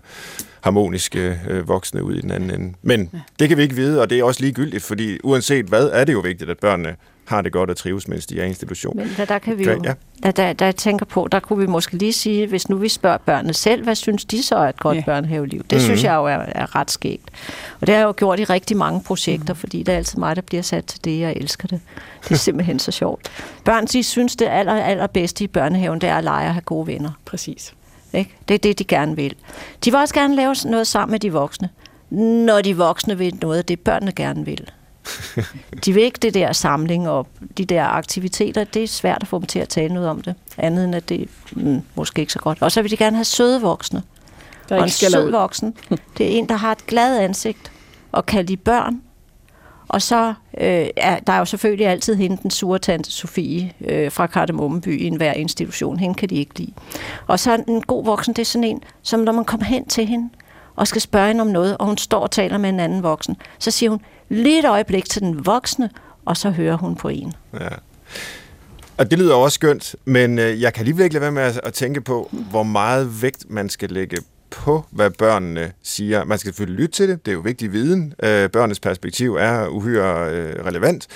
harmoniske 0.62 1.40
øh, 1.50 1.68
voksne 1.68 2.04
ud 2.04 2.16
i 2.16 2.22
den 2.22 2.32
anden 2.32 2.52
ende. 2.52 2.74
Men 2.82 3.10
ja. 3.14 3.20
det 3.40 3.50
kan 3.50 3.58
vi 3.58 3.64
ikke 3.64 3.76
vide, 3.76 4.02
og 4.02 4.10
det 4.10 4.20
er 4.20 4.24
også 4.24 4.42
ligegyldigt, 4.42 4.84
fordi 4.84 5.20
uanset 5.24 5.66
hvad, 5.66 5.90
er 5.94 6.04
det 6.04 6.14
jo 6.14 6.20
vigtigt, 6.20 6.50
at 6.50 6.60
børnene 6.60 6.96
har 7.32 7.42
det 7.42 7.52
godt 7.52 7.70
og 7.70 7.78
trives, 7.78 8.08
mens 8.08 8.26
de 8.26 8.40
er 8.40 8.44
i 8.44 8.48
institution. 8.48 8.98
Men 8.98 9.10
der, 9.18 9.26
der 9.26 9.40
kan 9.40 9.58
vi 9.58 9.64
jo, 9.64 9.82
ja. 9.84 9.94
der, 10.24 10.32
der, 10.32 10.54
der 10.54 10.66
jeg 10.66 10.76
tænker 10.76 11.06
på, 11.06 11.28
der 11.32 11.40
kunne 11.40 11.60
vi 11.60 11.66
måske 11.66 11.98
lige 11.98 12.14
sige, 12.14 12.48
hvis 12.48 12.70
nu 12.70 12.78
vi 12.78 12.90
spørger 12.90 13.18
børnene 13.18 13.54
selv, 13.54 13.84
hvad 13.84 13.96
synes 13.96 14.26
de 14.26 14.44
så 14.44 14.56
er 14.56 14.70
et 14.70 14.80
godt 14.80 14.98
ja. 14.98 15.04
børnehaveliv? 15.06 15.60
Det 15.60 15.72
mm-hmm. 15.72 15.84
synes 15.84 16.04
jeg 16.04 16.16
jo 16.16 16.26
er, 16.26 16.38
er 16.38 16.76
ret 16.76 16.92
skægt. 16.92 17.30
Og 17.82 17.88
det 17.88 17.96
har 17.96 18.00
jeg 18.00 18.08
jo 18.08 18.14
gjort 18.18 18.40
i 18.40 18.44
rigtig 18.44 18.78
mange 18.78 19.02
projekter, 19.04 19.54
mm. 19.54 19.60
fordi 19.60 19.84
det 19.84 19.94
er 19.94 19.98
altid 19.98 20.20
mig, 20.20 20.36
der 20.36 20.42
bliver 20.42 20.64
sat 20.64 20.86
til 20.86 21.04
det, 21.04 21.20
jeg 21.20 21.34
elsker 21.34 21.68
det. 21.68 21.80
Det 22.24 22.32
er 22.32 22.36
simpelthen 22.36 22.80
så 22.80 22.92
sjovt. 22.92 23.32
Børn, 23.66 23.86
de 23.86 24.04
synes, 24.04 24.36
det 24.36 24.48
aller, 24.48 24.74
allerbedste 24.74 25.44
i 25.44 25.48
børnehaven, 25.48 26.02
det 26.02 26.10
er 26.10 26.16
at 26.16 26.24
lege 26.24 26.48
og 26.48 26.54
have 26.54 26.62
gode 26.62 26.88
venner. 26.88 27.12
Præcis. 27.26 27.74
Ikke? 28.14 28.36
Det 28.48 28.54
er 28.54 28.58
det, 28.58 28.80
de 28.80 28.84
gerne 28.84 29.16
vil. 29.16 29.36
De 29.86 29.92
vil 29.92 30.00
også 30.00 30.14
gerne 30.14 30.36
lave 30.36 30.56
noget 30.66 30.88
sammen 30.88 31.12
med 31.12 31.20
de 31.20 31.34
voksne, 31.34 31.70
når 32.46 32.62
de 32.62 32.78
voksne 32.78 33.18
vil 33.18 33.38
noget 33.42 33.58
af 33.58 33.66
det, 33.66 33.80
børnene 33.80 34.12
gerne 34.12 34.46
vil. 34.46 34.72
de 35.86 35.94
vil 35.94 36.04
ikke 36.04 36.20
det 36.22 36.34
der 36.34 36.54
samling 36.54 37.10
og 37.10 37.28
de 37.58 37.66
der 37.66 37.86
aktiviteter. 37.86 38.64
Det 38.64 38.84
er 38.84 38.88
svært 38.88 39.18
at 39.22 39.28
få 39.28 39.40
dem 39.40 39.46
til 39.46 39.60
at 39.60 39.70
tale 39.70 39.94
noget 39.94 40.10
om 40.10 40.22
det. 40.22 40.36
Andet 40.58 40.86
end 40.86 40.96
at 40.96 41.10
det 41.10 41.30
mm, 41.52 41.82
måske 41.96 42.20
ikke 42.20 42.34
så 42.34 42.40
godt. 42.40 42.62
Og 42.62 42.72
så 42.72 42.82
vil 42.82 42.92
de 42.92 42.98
gerne 42.98 43.18
have 43.18 43.26
søde 43.26 43.62
voksne. 43.62 44.04
Der 44.70 44.78
og 44.78 44.84
en 44.84 44.90
sød 44.90 45.26
ud. 45.26 45.32
voksen, 45.32 45.74
det 46.18 46.26
er 46.26 46.38
en, 46.38 46.50
der 46.50 46.56
har 46.56 46.72
et 46.72 46.86
glad 46.88 47.20
ansigt 47.20 47.72
og 48.12 48.26
kan 48.26 48.46
lide 48.46 48.58
børn. 48.58 49.02
Og 49.88 50.02
så 50.02 50.34
øh, 50.58 50.88
er 50.98 51.20
der 51.20 51.34
er 51.34 51.38
jo 51.38 51.46
selvfølgelig 51.46 51.88
altid 51.88 52.16
hende, 52.16 52.38
den 52.44 52.52
sure 52.52 52.80
tante 52.80 53.12
Sofie 53.12 53.74
øh, 53.82 54.12
fra 54.12 54.28
Kardemommeby 54.28 55.02
i 55.02 55.08
enhver 55.08 55.34
institution. 55.34 56.00
Hende 56.00 56.16
kan 56.16 56.30
de 56.30 56.36
ikke 56.36 56.60
lide. 56.60 56.74
Og 57.28 57.40
så 57.40 57.64
en 57.68 57.82
god 57.82 58.06
voksen, 58.06 58.34
det 58.34 58.42
er 58.42 58.46
sådan 58.46 58.64
en, 58.64 58.84
som 59.02 59.20
når 59.20 59.32
man 59.32 59.46
kommer 59.46 59.66
hen 59.66 59.88
til 59.88 60.06
hende, 60.06 60.30
og 60.76 60.88
skal 60.88 61.02
spørge 61.02 61.28
hende 61.28 61.42
om 61.42 61.48
noget, 61.48 61.78
og 61.78 61.86
hun 61.86 61.98
står 61.98 62.20
og 62.20 62.32
taler 62.32 62.58
med 62.58 62.70
en 62.70 62.80
anden 62.80 63.04
voksen. 63.04 63.36
Så 63.60 63.72
siger 63.72 63.90
hun 63.90 64.02
lige 64.30 64.60
et 64.60 64.66
øjeblik 64.66 65.10
til 65.10 65.22
den 65.22 65.46
voksne, 65.46 65.90
og 66.26 66.38
så 66.38 66.50
hører 66.50 66.78
hun 66.78 66.96
på 66.96 67.08
en. 67.08 67.34
Ja. 67.54 67.68
Og 68.98 69.12
det 69.12 69.20
lyder 69.20 69.36
også 69.36 69.56
skønt, 69.56 69.96
men 70.06 70.40
øh, 70.40 70.62
jeg 70.62 70.74
kan 70.74 70.86
lige 70.86 70.98
virkelig 70.98 71.22
være 71.22 71.32
med 71.32 71.60
at 71.64 71.74
tænke 71.74 72.02
på, 72.02 72.30
hvor 72.32 72.64
meget 72.64 73.22
vægt 73.22 73.46
man 73.50 73.70
skal 73.70 73.90
lægge 73.90 74.18
på, 74.50 74.86
hvad 74.90 75.10
børnene 75.10 75.72
siger. 75.84 76.24
Man 76.24 76.38
skal 76.38 76.48
selvfølgelig 76.48 76.80
lytte 76.80 76.96
til 76.96 77.10
det, 77.10 77.26
det 77.26 77.32
er 77.32 77.36
jo 77.36 77.42
vigtig 77.42 77.72
viden. 77.72 78.14
Øh, 78.24 78.50
børnenes 78.50 78.80
perspektiv 78.80 79.36
er 79.36 79.68
uhyre 79.68 80.32
øh, 80.32 80.66
relevant, 80.66 81.08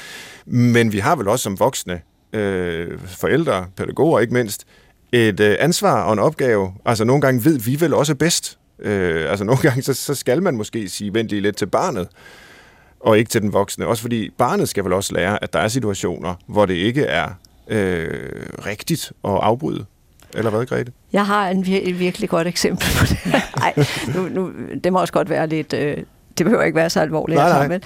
men 0.46 0.92
vi 0.92 1.00
har 1.00 1.16
vel 1.16 1.28
også 1.28 1.44
som 1.44 1.60
voksne, 1.60 2.02
øh, 2.34 3.00
forældre, 3.06 3.66
pædagoger 3.78 4.20
ikke 4.20 4.34
mindst, 4.34 4.66
et 5.12 5.40
øh, 5.40 5.56
ansvar 5.60 6.04
og 6.04 6.14
en 6.14 6.20
opgave. 6.20 6.74
Altså 6.86 7.04
nogle 7.04 7.22
gange 7.22 7.46
ved 7.46 7.60
vi 7.60 7.80
vel 7.80 7.94
også 7.94 8.16
bedst 8.16 8.58
altså 8.84 9.46
nogle 9.50 9.62
gange 9.62 9.82
så, 9.82 9.94
så 9.94 10.16
skal 10.16 10.44
man 10.44 10.56
måske 10.58 10.90
sige, 10.90 11.14
vent 11.14 11.30
lige 11.30 11.42
lidt 11.42 11.58
til 11.58 11.66
barnet, 11.66 12.08
og 13.00 13.18
ikke 13.18 13.30
til 13.30 13.42
den 13.42 13.54
voksne. 13.54 13.88
Også 13.88 14.02
fordi 14.02 14.30
barnet 14.38 14.70
skal 14.70 14.84
vel 14.84 14.94
også 14.94 15.14
lære, 15.14 15.44
at 15.44 15.54
der 15.54 15.60
er 15.60 15.68
situationer, 15.68 16.36
hvor 16.48 16.66
det 16.66 16.74
ikke 16.74 17.04
er 17.04 17.28
øh, 17.68 18.08
rigtigt 18.66 19.12
at 19.24 19.32
afbryde. 19.32 19.86
Eller 20.34 20.52
hvad, 20.52 20.66
Grete? 20.66 20.92
Jeg 21.14 21.26
har 21.26 21.50
en 21.50 21.64
vir- 21.64 21.90
et 21.90 22.00
virkelig 22.00 22.30
godt 22.30 22.48
eksempel 22.48 22.88
på 23.00 23.06
det. 23.06 23.18
Nej, 23.60 23.74
nu, 24.16 24.30
nu, 24.30 24.52
det 24.84 24.94
må 24.94 25.00
også 25.00 25.14
godt 25.14 25.30
være 25.30 25.48
lidt... 25.48 25.74
Øh, 25.74 25.98
det 26.38 26.46
behøver 26.46 26.64
ikke 26.64 26.76
være 26.76 26.90
så 26.90 27.00
alvorligt. 27.00 27.38
Nej, 27.38 27.68
nej. 27.68 27.68
Men, 27.68 27.82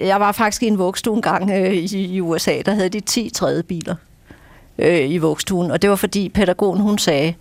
øh, 0.00 0.06
jeg 0.06 0.20
var 0.20 0.32
faktisk 0.32 0.62
i 0.62 0.66
en 0.66 0.78
vugstue 0.78 1.16
en 1.16 1.22
gang 1.22 1.50
øh, 1.50 1.72
i, 1.72 2.04
i 2.14 2.20
USA, 2.20 2.62
der 2.66 2.74
havde 2.74 2.88
de 2.88 3.00
10 3.00 3.30
tredje 3.34 3.62
biler 3.62 3.94
øh, 4.78 5.10
i 5.10 5.18
vugstuen, 5.18 5.70
og 5.70 5.82
det 5.82 5.90
var 5.90 5.96
fordi 5.96 6.28
pædagogen 6.28 6.80
hun 6.80 6.98
sagde, 6.98 7.34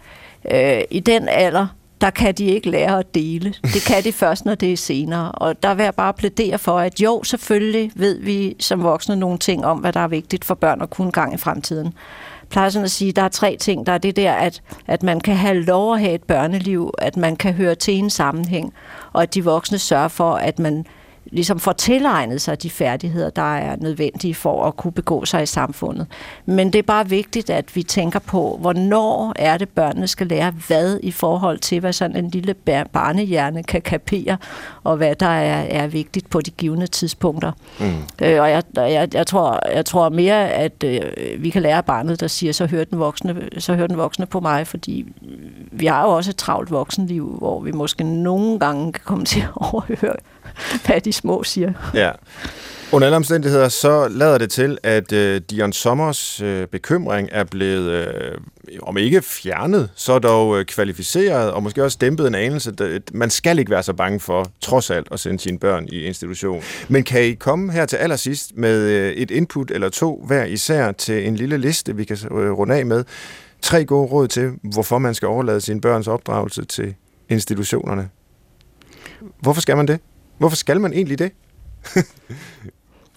øh, 0.52 0.82
i 0.92 1.00
den 1.00 1.28
alder, 1.28 1.68
der 2.02 2.10
kan 2.10 2.34
de 2.34 2.46
ikke 2.46 2.70
lære 2.70 3.00
at 3.00 3.16
dele. 3.16 3.54
Det 3.64 3.86
kan 3.88 4.04
de 4.04 4.12
først, 4.12 4.46
når 4.46 4.56
det 4.56 4.74
er 4.74 4.78
senere. 4.78 5.32
Og 5.32 5.64
der 5.64 5.74
vil 5.74 5.84
jeg 5.84 5.96
bare 5.96 6.14
plædere 6.14 6.58
for, 6.58 6.80
at 6.80 7.00
jo, 7.00 7.24
selvfølgelig 7.24 7.92
ved 7.96 8.20
vi 8.20 8.56
som 8.60 8.84
voksne 8.84 9.16
nogle 9.16 9.38
ting 9.38 9.66
om, 9.66 9.78
hvad 9.78 9.94
der 9.94 10.00
er 10.00 10.08
vigtigt 10.08 10.46
for 10.46 10.56
børn 10.56 10.82
at 10.82 10.90
kunne 10.90 11.12
gang 11.12 11.34
i 11.34 11.38
fremtiden. 11.38 11.86
Jeg 12.42 12.50
plejer 12.50 12.70
sådan 12.70 12.86
at 12.86 12.92
sige, 12.92 13.10
at 13.10 13.16
der 13.16 13.22
er 13.22 13.30
tre 13.30 13.58
ting. 13.60 13.86
Der 13.86 13.92
er 13.92 13.98
det 13.98 14.16
der, 14.16 14.34
at, 14.34 14.62
at 14.88 15.04
man 15.04 15.20
kan 15.20 15.36
have 15.36 15.62
lov 15.62 15.94
at 15.94 16.00
have 16.00 16.14
et 16.14 16.24
børneliv, 16.24 16.94
at 16.98 17.18
man 17.18 17.36
kan 17.36 17.54
høre 17.54 17.76
til 17.76 17.94
en 17.94 18.10
sammenhæng, 18.10 18.74
og 19.14 19.22
at 19.22 19.34
de 19.34 19.44
voksne 19.44 19.78
sørger 19.78 20.08
for, 20.08 20.36
at 20.36 20.60
man 20.60 20.86
ligesom 21.32 21.60
får 21.60 21.72
tilegnet 21.72 22.42
sig 22.42 22.64
de 22.64 22.70
færdigheder, 22.70 23.30
der 23.30 23.56
er 23.56 23.76
nødvendige 23.76 24.36
for 24.36 24.66
at 24.66 24.78
kunne 24.78 24.92
begå 24.92 25.26
sig 25.26 25.44
i 25.44 25.46
samfundet. 25.46 26.08
Men 26.46 26.74
det 26.74 26.80
er 26.80 26.84
bare 26.84 27.10
vigtigt, 27.10 27.50
at 27.50 27.76
vi 27.76 27.84
tænker 27.84 28.20
på, 28.20 28.58
hvornår 28.62 29.34
er 29.36 29.58
det, 29.58 29.70
børnene 29.70 30.08
skal 30.08 30.28
lære 30.28 30.54
hvad 30.68 31.00
i 31.04 31.12
forhold 31.12 31.60
til, 31.60 31.80
hvad 31.80 31.94
sådan 31.94 32.16
en 32.16 32.30
lille 32.30 32.56
barnehjerne 32.94 33.64
kan 33.64 33.82
kapere, 33.82 34.38
og 34.84 34.98
hvad 34.98 35.16
der 35.16 35.28
er, 35.28 35.84
er 35.84 35.88
vigtigt 35.88 36.30
på 36.30 36.42
de 36.42 36.52
givende 36.52 36.88
tidspunkter. 36.88 37.52
Mm. 37.80 37.86
Øh, 38.22 38.42
og 38.42 38.50
jeg, 38.50 38.64
jeg, 38.76 39.14
jeg, 39.14 39.28
tror, 39.28 39.60
jeg 39.76 39.86
tror 39.86 40.10
mere, 40.10 40.50
at 40.50 40.84
øh, 40.84 41.02
vi 41.40 41.50
kan 41.50 41.62
lære 41.62 41.84
barnet, 41.84 42.20
der 42.20 42.28
siger, 42.28 42.54
så 42.54 42.66
hører 42.66 42.84
den 42.84 43.00
voksne, 43.00 43.36
så 43.58 43.76
hører 43.76 43.88
den 43.88 43.98
voksne 43.98 44.26
på 44.26 44.40
mig, 44.40 44.68
fordi 44.68 45.06
vi 45.72 45.86
har 45.86 46.04
jo 46.04 46.10
også 46.10 46.32
et 46.32 46.38
travlt 46.38 46.72
voksenliv, 46.72 47.36
hvor 47.38 47.60
vi 47.60 47.72
måske 47.72 48.04
nogle 48.04 48.60
gange 48.60 48.94
kan 48.94 49.02
komme 49.06 49.26
til 49.26 49.42
at 49.42 49.50
overhøre 49.56 50.16
hvad 50.86 51.02
de 51.02 51.14
små 51.14 51.44
siger. 51.44 51.74
Ja. 51.94 52.12
Under 52.92 53.08
alle 53.08 53.16
omstændigheder, 53.16 53.70
så 53.70 54.08
lader 54.08 54.38
det 54.38 54.50
til, 54.50 54.78
at 54.84 55.12
øh, 55.12 55.42
Dion 55.50 55.74
Sommers 55.74 56.42
øh, 56.42 56.68
bekymring 56.68 57.30
er 57.32 57.44
blevet, 57.44 57.92
øh, 57.92 58.38
om 58.82 58.98
ikke 58.98 59.22
fjernet, 59.22 59.90
så 59.96 60.20
dog 60.20 60.60
øh, 60.60 60.66
kvalificeret, 60.66 61.52
og 61.52 61.64
måske 61.64 61.84
også 61.84 61.98
dæmpet 62.02 62.28
en 62.28 62.36
anelse. 62.36 62.74
At 62.80 63.14
man 63.14 63.30
skal 63.30 63.60
ikke 63.60 63.72
være 63.72 63.84
så 63.84 63.94
bange 63.94 64.20
for, 64.20 64.52
trods 64.62 64.90
alt, 64.90 65.08
at 65.12 65.20
sende 65.20 65.40
sine 65.40 65.60
børn 65.60 65.88
i 65.92 66.02
institution. 66.02 66.64
Men 66.88 67.04
kan 67.04 67.24
I 67.24 67.34
komme 67.34 67.72
her 67.72 67.86
til 67.86 67.98
allersidst 67.98 68.52
med 68.56 68.82
øh, 68.82 69.12
et 69.12 69.32
input 69.32 69.72
eller 69.72 69.90
to 69.90 70.24
hver 70.28 70.46
især 70.46 70.92
til 70.92 71.28
en 71.28 71.36
lille 71.36 71.58
liste, 71.58 71.96
vi 71.96 72.04
kan 72.04 72.18
øh, 72.32 72.52
runde 72.52 72.76
af 72.76 72.86
med? 72.86 73.04
Tre 73.62 73.86
gode 73.86 74.08
råd 74.08 74.28
til, 74.28 74.52
hvorfor 74.64 74.98
man 74.98 75.14
skal 75.14 75.28
overlade 75.28 75.62
sine 75.62 75.82
børns 75.82 76.08
opdragelse 76.08 76.66
til 76.66 76.96
institutionerne. 77.30 78.10
Hvorfor 79.42 79.62
skal 79.62 79.78
man 79.78 79.88
det? 79.88 80.00
Hvorfor 80.38 80.56
skal 80.56 80.82
man 80.82 80.94
egentlig 80.94 81.20
det? 81.20 81.32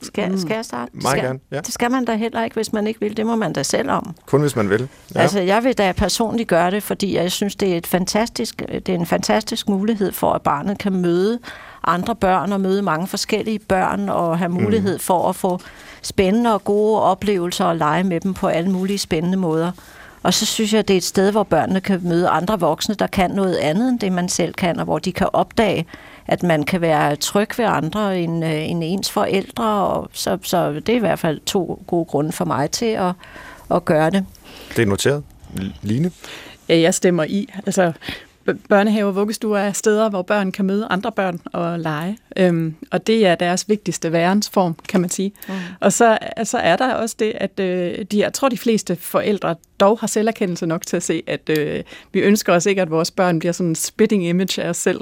Skal, 0.02 0.40
skal 0.40 0.54
jeg 0.54 0.64
starte? 0.64 0.92
Meget 0.94 1.10
skal, 1.10 1.24
gerne, 1.24 1.38
ja. 1.50 1.60
Det 1.60 1.74
skal 1.74 1.90
man 1.90 2.04
da 2.04 2.14
heller 2.14 2.44
ikke, 2.44 2.54
hvis 2.54 2.72
man 2.72 2.86
ikke 2.86 3.00
vil. 3.00 3.16
Det 3.16 3.26
må 3.26 3.36
man 3.36 3.52
da 3.52 3.62
selv 3.62 3.90
om. 3.90 4.14
Kun 4.26 4.40
hvis 4.40 4.56
man 4.56 4.70
vil. 4.70 4.88
Ja. 5.14 5.20
Altså, 5.20 5.40
jeg 5.40 5.64
vil 5.64 5.78
da 5.78 5.92
personligt 5.92 6.48
gøre 6.48 6.70
det, 6.70 6.82
fordi 6.82 7.16
jeg 7.16 7.32
synes, 7.32 7.56
det 7.56 7.72
er, 7.72 7.76
et 7.76 7.86
fantastisk, 7.86 8.62
det 8.72 8.88
er 8.88 8.94
en 8.94 9.06
fantastisk 9.06 9.68
mulighed 9.68 10.12
for, 10.12 10.32
at 10.32 10.42
barnet 10.42 10.78
kan 10.78 10.92
møde 10.92 11.38
andre 11.84 12.14
børn 12.14 12.52
og 12.52 12.60
møde 12.60 12.82
mange 12.82 13.06
forskellige 13.06 13.58
børn 13.58 14.08
og 14.08 14.38
have 14.38 14.48
mulighed 14.48 14.94
mm. 14.94 15.00
for 15.00 15.28
at 15.28 15.36
få 15.36 15.60
spændende 16.02 16.54
og 16.54 16.64
gode 16.64 17.02
oplevelser 17.02 17.64
og 17.64 17.76
lege 17.76 18.04
med 18.04 18.20
dem 18.20 18.34
på 18.34 18.46
alle 18.48 18.70
mulige 18.70 18.98
spændende 18.98 19.36
måder. 19.36 19.72
Og 20.22 20.34
så 20.34 20.46
synes 20.46 20.74
jeg, 20.74 20.88
det 20.88 20.94
er 20.94 20.98
et 20.98 21.04
sted, 21.04 21.30
hvor 21.30 21.42
børnene 21.42 21.80
kan 21.80 22.00
møde 22.02 22.28
andre 22.28 22.60
voksne, 22.60 22.94
der 22.94 23.06
kan 23.06 23.30
noget 23.30 23.56
andet 23.56 23.88
end 23.88 24.00
det, 24.00 24.12
man 24.12 24.28
selv 24.28 24.54
kan, 24.54 24.78
og 24.78 24.84
hvor 24.84 24.98
de 24.98 25.12
kan 25.12 25.28
opdage, 25.32 25.86
at 26.30 26.42
man 26.42 26.62
kan 26.62 26.80
være 26.80 27.16
tryg 27.16 27.58
ved 27.58 27.64
andre 27.64 28.20
end, 28.20 28.44
øh, 28.44 28.70
end 28.70 28.82
ens 28.84 29.10
forældre. 29.10 29.64
Og 29.64 30.10
så, 30.12 30.38
så 30.42 30.72
det 30.72 30.88
er 30.88 30.96
i 30.96 30.98
hvert 30.98 31.18
fald 31.18 31.40
to 31.40 31.82
gode 31.86 32.04
grunde 32.04 32.32
for 32.32 32.44
mig 32.44 32.70
til 32.70 32.86
at, 32.86 33.12
at 33.70 33.84
gøre 33.84 34.10
det. 34.10 34.26
Det 34.76 34.82
er 34.82 34.86
noteret. 34.86 35.22
Line? 35.82 36.10
Ja, 36.68 36.78
jeg 36.78 36.94
stemmer 36.94 37.24
i. 37.24 37.48
Altså, 37.66 37.92
børnehaver 38.68 39.12
vuggestuer 39.12 39.58
er 39.58 39.72
steder, 39.72 40.08
hvor 40.08 40.22
børn 40.22 40.52
kan 40.52 40.64
møde 40.64 40.86
andre 40.90 41.12
børn 41.12 41.40
og 41.44 41.80
lege. 41.80 42.18
Øhm, 42.36 42.74
og 42.90 43.06
det 43.06 43.26
er 43.26 43.34
deres 43.34 43.68
vigtigste 43.68 44.12
værensform, 44.12 44.76
kan 44.88 45.00
man 45.00 45.10
sige. 45.10 45.32
Mm. 45.48 45.54
Og 45.80 45.92
så, 45.92 46.18
så 46.44 46.58
er 46.58 46.76
der 46.76 46.94
også 46.94 47.16
det, 47.18 47.32
at 47.34 47.60
øh, 47.60 48.04
de, 48.10 48.18
jeg 48.18 48.32
tror, 48.32 48.48
de 48.48 48.58
fleste 48.58 48.96
forældre 48.96 49.54
dog 49.80 49.98
har 49.98 50.06
selverkendelse 50.06 50.66
nok 50.66 50.86
til 50.86 50.96
at 50.96 51.02
se, 51.02 51.22
at 51.26 51.50
øh, 51.58 51.82
vi 52.12 52.20
ønsker 52.20 52.52
os 52.52 52.66
ikke, 52.66 52.82
at 52.82 52.90
vores 52.90 53.10
børn 53.10 53.38
bliver 53.38 53.52
sådan 53.52 53.68
en 53.68 53.74
spitting 53.74 54.26
image 54.26 54.62
af 54.62 54.68
os 54.68 54.76
selv. 54.76 55.00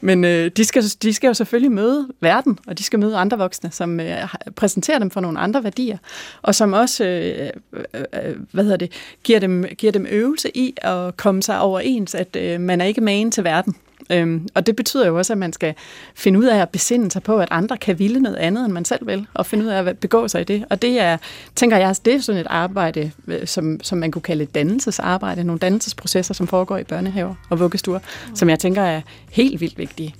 Men 0.00 0.24
øh, 0.24 0.50
de, 0.56 0.64
skal, 0.64 0.84
de 1.02 1.12
skal 1.12 1.28
jo 1.28 1.34
selvfølgelig 1.34 1.72
møde 1.72 2.08
verden, 2.20 2.58
og 2.66 2.78
de 2.78 2.82
skal 2.82 2.98
møde 2.98 3.16
andre 3.16 3.38
voksne, 3.38 3.70
som 3.70 4.00
øh, 4.00 4.28
præsenterer 4.56 4.98
dem 4.98 5.10
for 5.10 5.20
nogle 5.20 5.38
andre 5.38 5.64
værdier, 5.64 5.98
og 6.42 6.54
som 6.54 6.72
også 6.72 7.04
øh, 7.04 7.50
øh, 7.72 8.04
øh, 8.24 8.36
hvad 8.52 8.64
hedder 8.64 8.76
det, 8.76 8.92
giver, 9.24 9.38
dem, 9.38 9.64
giver 9.78 9.92
dem 9.92 10.06
øvelse 10.10 10.56
i 10.56 10.74
at 10.76 11.16
komme 11.16 11.42
sig 11.42 11.60
overens, 11.60 12.14
at 12.14 12.36
øh, 12.36 12.60
man 12.72 12.80
er 12.80 12.84
ikke 12.84 13.00
magen 13.00 13.30
til 13.30 13.44
verden. 13.44 13.76
Øhm, 14.10 14.48
og 14.54 14.66
det 14.66 14.76
betyder 14.76 15.06
jo 15.06 15.18
også, 15.18 15.32
at 15.32 15.38
man 15.38 15.52
skal 15.52 15.74
finde 16.14 16.38
ud 16.38 16.44
af 16.44 16.58
at 16.58 16.70
besinde 16.70 17.10
sig 17.10 17.22
på, 17.22 17.38
at 17.38 17.48
andre 17.50 17.76
kan 17.76 17.98
ville 17.98 18.20
noget 18.20 18.36
andet, 18.36 18.64
end 18.64 18.72
man 18.72 18.84
selv 18.84 19.06
vil, 19.06 19.26
og 19.34 19.46
finde 19.46 19.64
ud 19.64 19.70
af 19.70 19.82
at 19.84 19.98
begå 19.98 20.28
sig 20.28 20.40
i 20.40 20.44
det. 20.44 20.64
Og 20.70 20.82
det 20.82 21.00
er, 21.00 21.16
tænker 21.56 21.76
jeg, 21.76 21.96
det 22.04 22.14
er 22.14 22.20
sådan 22.20 22.40
et 22.40 22.46
arbejde, 22.50 23.10
øh, 23.26 23.46
som, 23.46 23.80
som 23.82 23.98
man 23.98 24.10
kunne 24.10 24.22
kalde 24.22 24.42
et 24.42 24.54
dannelsesarbejde, 24.54 25.44
nogle 25.44 25.58
dannelsesprocesser, 25.58 26.34
som 26.34 26.46
foregår 26.46 26.78
i 26.78 26.84
børnehaver 26.84 27.34
og 27.50 27.60
vuggestuer, 27.60 27.98
mm. 27.98 28.36
som 28.36 28.48
jeg 28.48 28.58
tænker 28.58 28.82
er 28.82 29.00
helt 29.30 29.60
vildt 29.60 29.78
vigtige. 29.78 30.14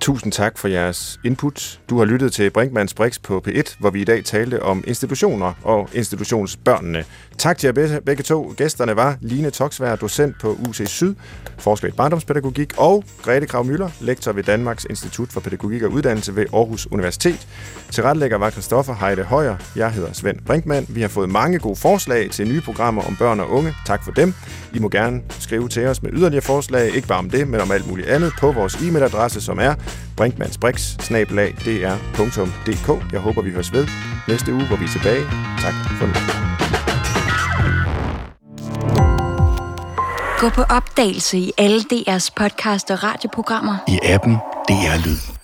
Tusind 0.00 0.32
tak 0.32 0.58
for 0.58 0.68
jeres 0.68 1.20
input. 1.24 1.80
Du 1.90 1.98
har 1.98 2.04
lyttet 2.04 2.32
til 2.32 2.50
Brinkmanns 2.50 2.94
Brix 2.94 3.18
på 3.22 3.42
P1, 3.48 3.76
hvor 3.78 3.90
vi 3.90 4.00
i 4.00 4.04
dag 4.04 4.24
talte 4.24 4.62
om 4.62 4.84
institutioner 4.86 5.52
og 5.62 5.88
institutionsbørnene. 5.92 7.04
Tak 7.38 7.58
til 7.58 7.66
jer 7.66 8.00
begge 8.00 8.22
to. 8.22 8.54
Gæsterne 8.56 8.96
var 8.96 9.16
Line 9.20 9.50
Toksvær, 9.50 9.96
docent 9.96 10.40
på 10.40 10.56
UC 10.68 10.88
Syd, 10.88 11.14
forsker 11.58 11.88
i 11.88 11.90
barndomspædagogik, 11.90 12.72
og 12.76 13.04
Grete 13.22 13.46
Krav 13.46 13.64
Møller, 13.64 13.90
lektor 14.00 14.32
ved 14.32 14.42
Danmarks 14.42 14.84
Institut 14.84 15.28
for 15.32 15.40
Pædagogik 15.40 15.82
og 15.82 15.92
Uddannelse 15.92 16.36
ved 16.36 16.46
Aarhus 16.52 16.86
Universitet. 16.90 17.46
Til 17.90 18.02
retlægger 18.02 18.38
var 18.38 18.50
Christoffer 18.50 18.94
Heide 18.94 19.22
Højer. 19.22 19.56
Jeg 19.76 19.92
hedder 19.92 20.12
Svend 20.12 20.38
Brinkmann. 20.46 20.86
Vi 20.88 21.00
har 21.00 21.08
fået 21.08 21.28
mange 21.28 21.58
gode 21.58 21.76
forslag 21.76 22.30
til 22.30 22.48
nye 22.48 22.60
programmer 22.60 23.02
om 23.02 23.16
børn 23.16 23.40
og 23.40 23.50
unge. 23.50 23.74
Tak 23.86 24.04
for 24.04 24.12
dem. 24.12 24.34
I 24.74 24.78
må 24.78 24.88
gerne 24.88 25.22
skrive 25.40 25.68
til 25.68 25.86
os 25.86 26.02
med 26.02 26.10
yderligere 26.12 26.44
forslag, 26.44 26.94
ikke 26.94 27.08
bare 27.08 27.18
om 27.18 27.30
det, 27.30 27.48
men 27.48 27.60
om 27.60 27.70
alt 27.70 27.88
muligt 27.88 28.08
andet, 28.08 28.32
på 28.40 28.52
vores 28.52 28.74
e-mailadresse, 28.74 29.40
som 29.40 29.58
er 29.58 29.74
brinkmannsbrix.dk. 30.16 33.12
Jeg 33.12 33.20
håber, 33.20 33.42
vi 33.42 33.50
høres 33.50 33.72
ved 33.72 33.86
næste 34.28 34.54
uge, 34.54 34.66
hvor 34.66 34.76
vi 34.76 34.84
er 34.84 34.88
tilbage. 34.88 35.24
Tak 35.60 35.74
for 35.98 36.06
nu. 36.06 36.12
Gå 40.38 40.48
på 40.48 40.62
opdagelse 40.62 41.38
i 41.38 41.52
alle 41.58 41.80
DR's 41.80 42.28
podcast 42.36 42.90
og 42.90 43.04
radioprogrammer. 43.04 43.76
I 43.88 43.98
appen 44.02 44.34
DR 44.68 45.06
Lyd. 45.06 45.37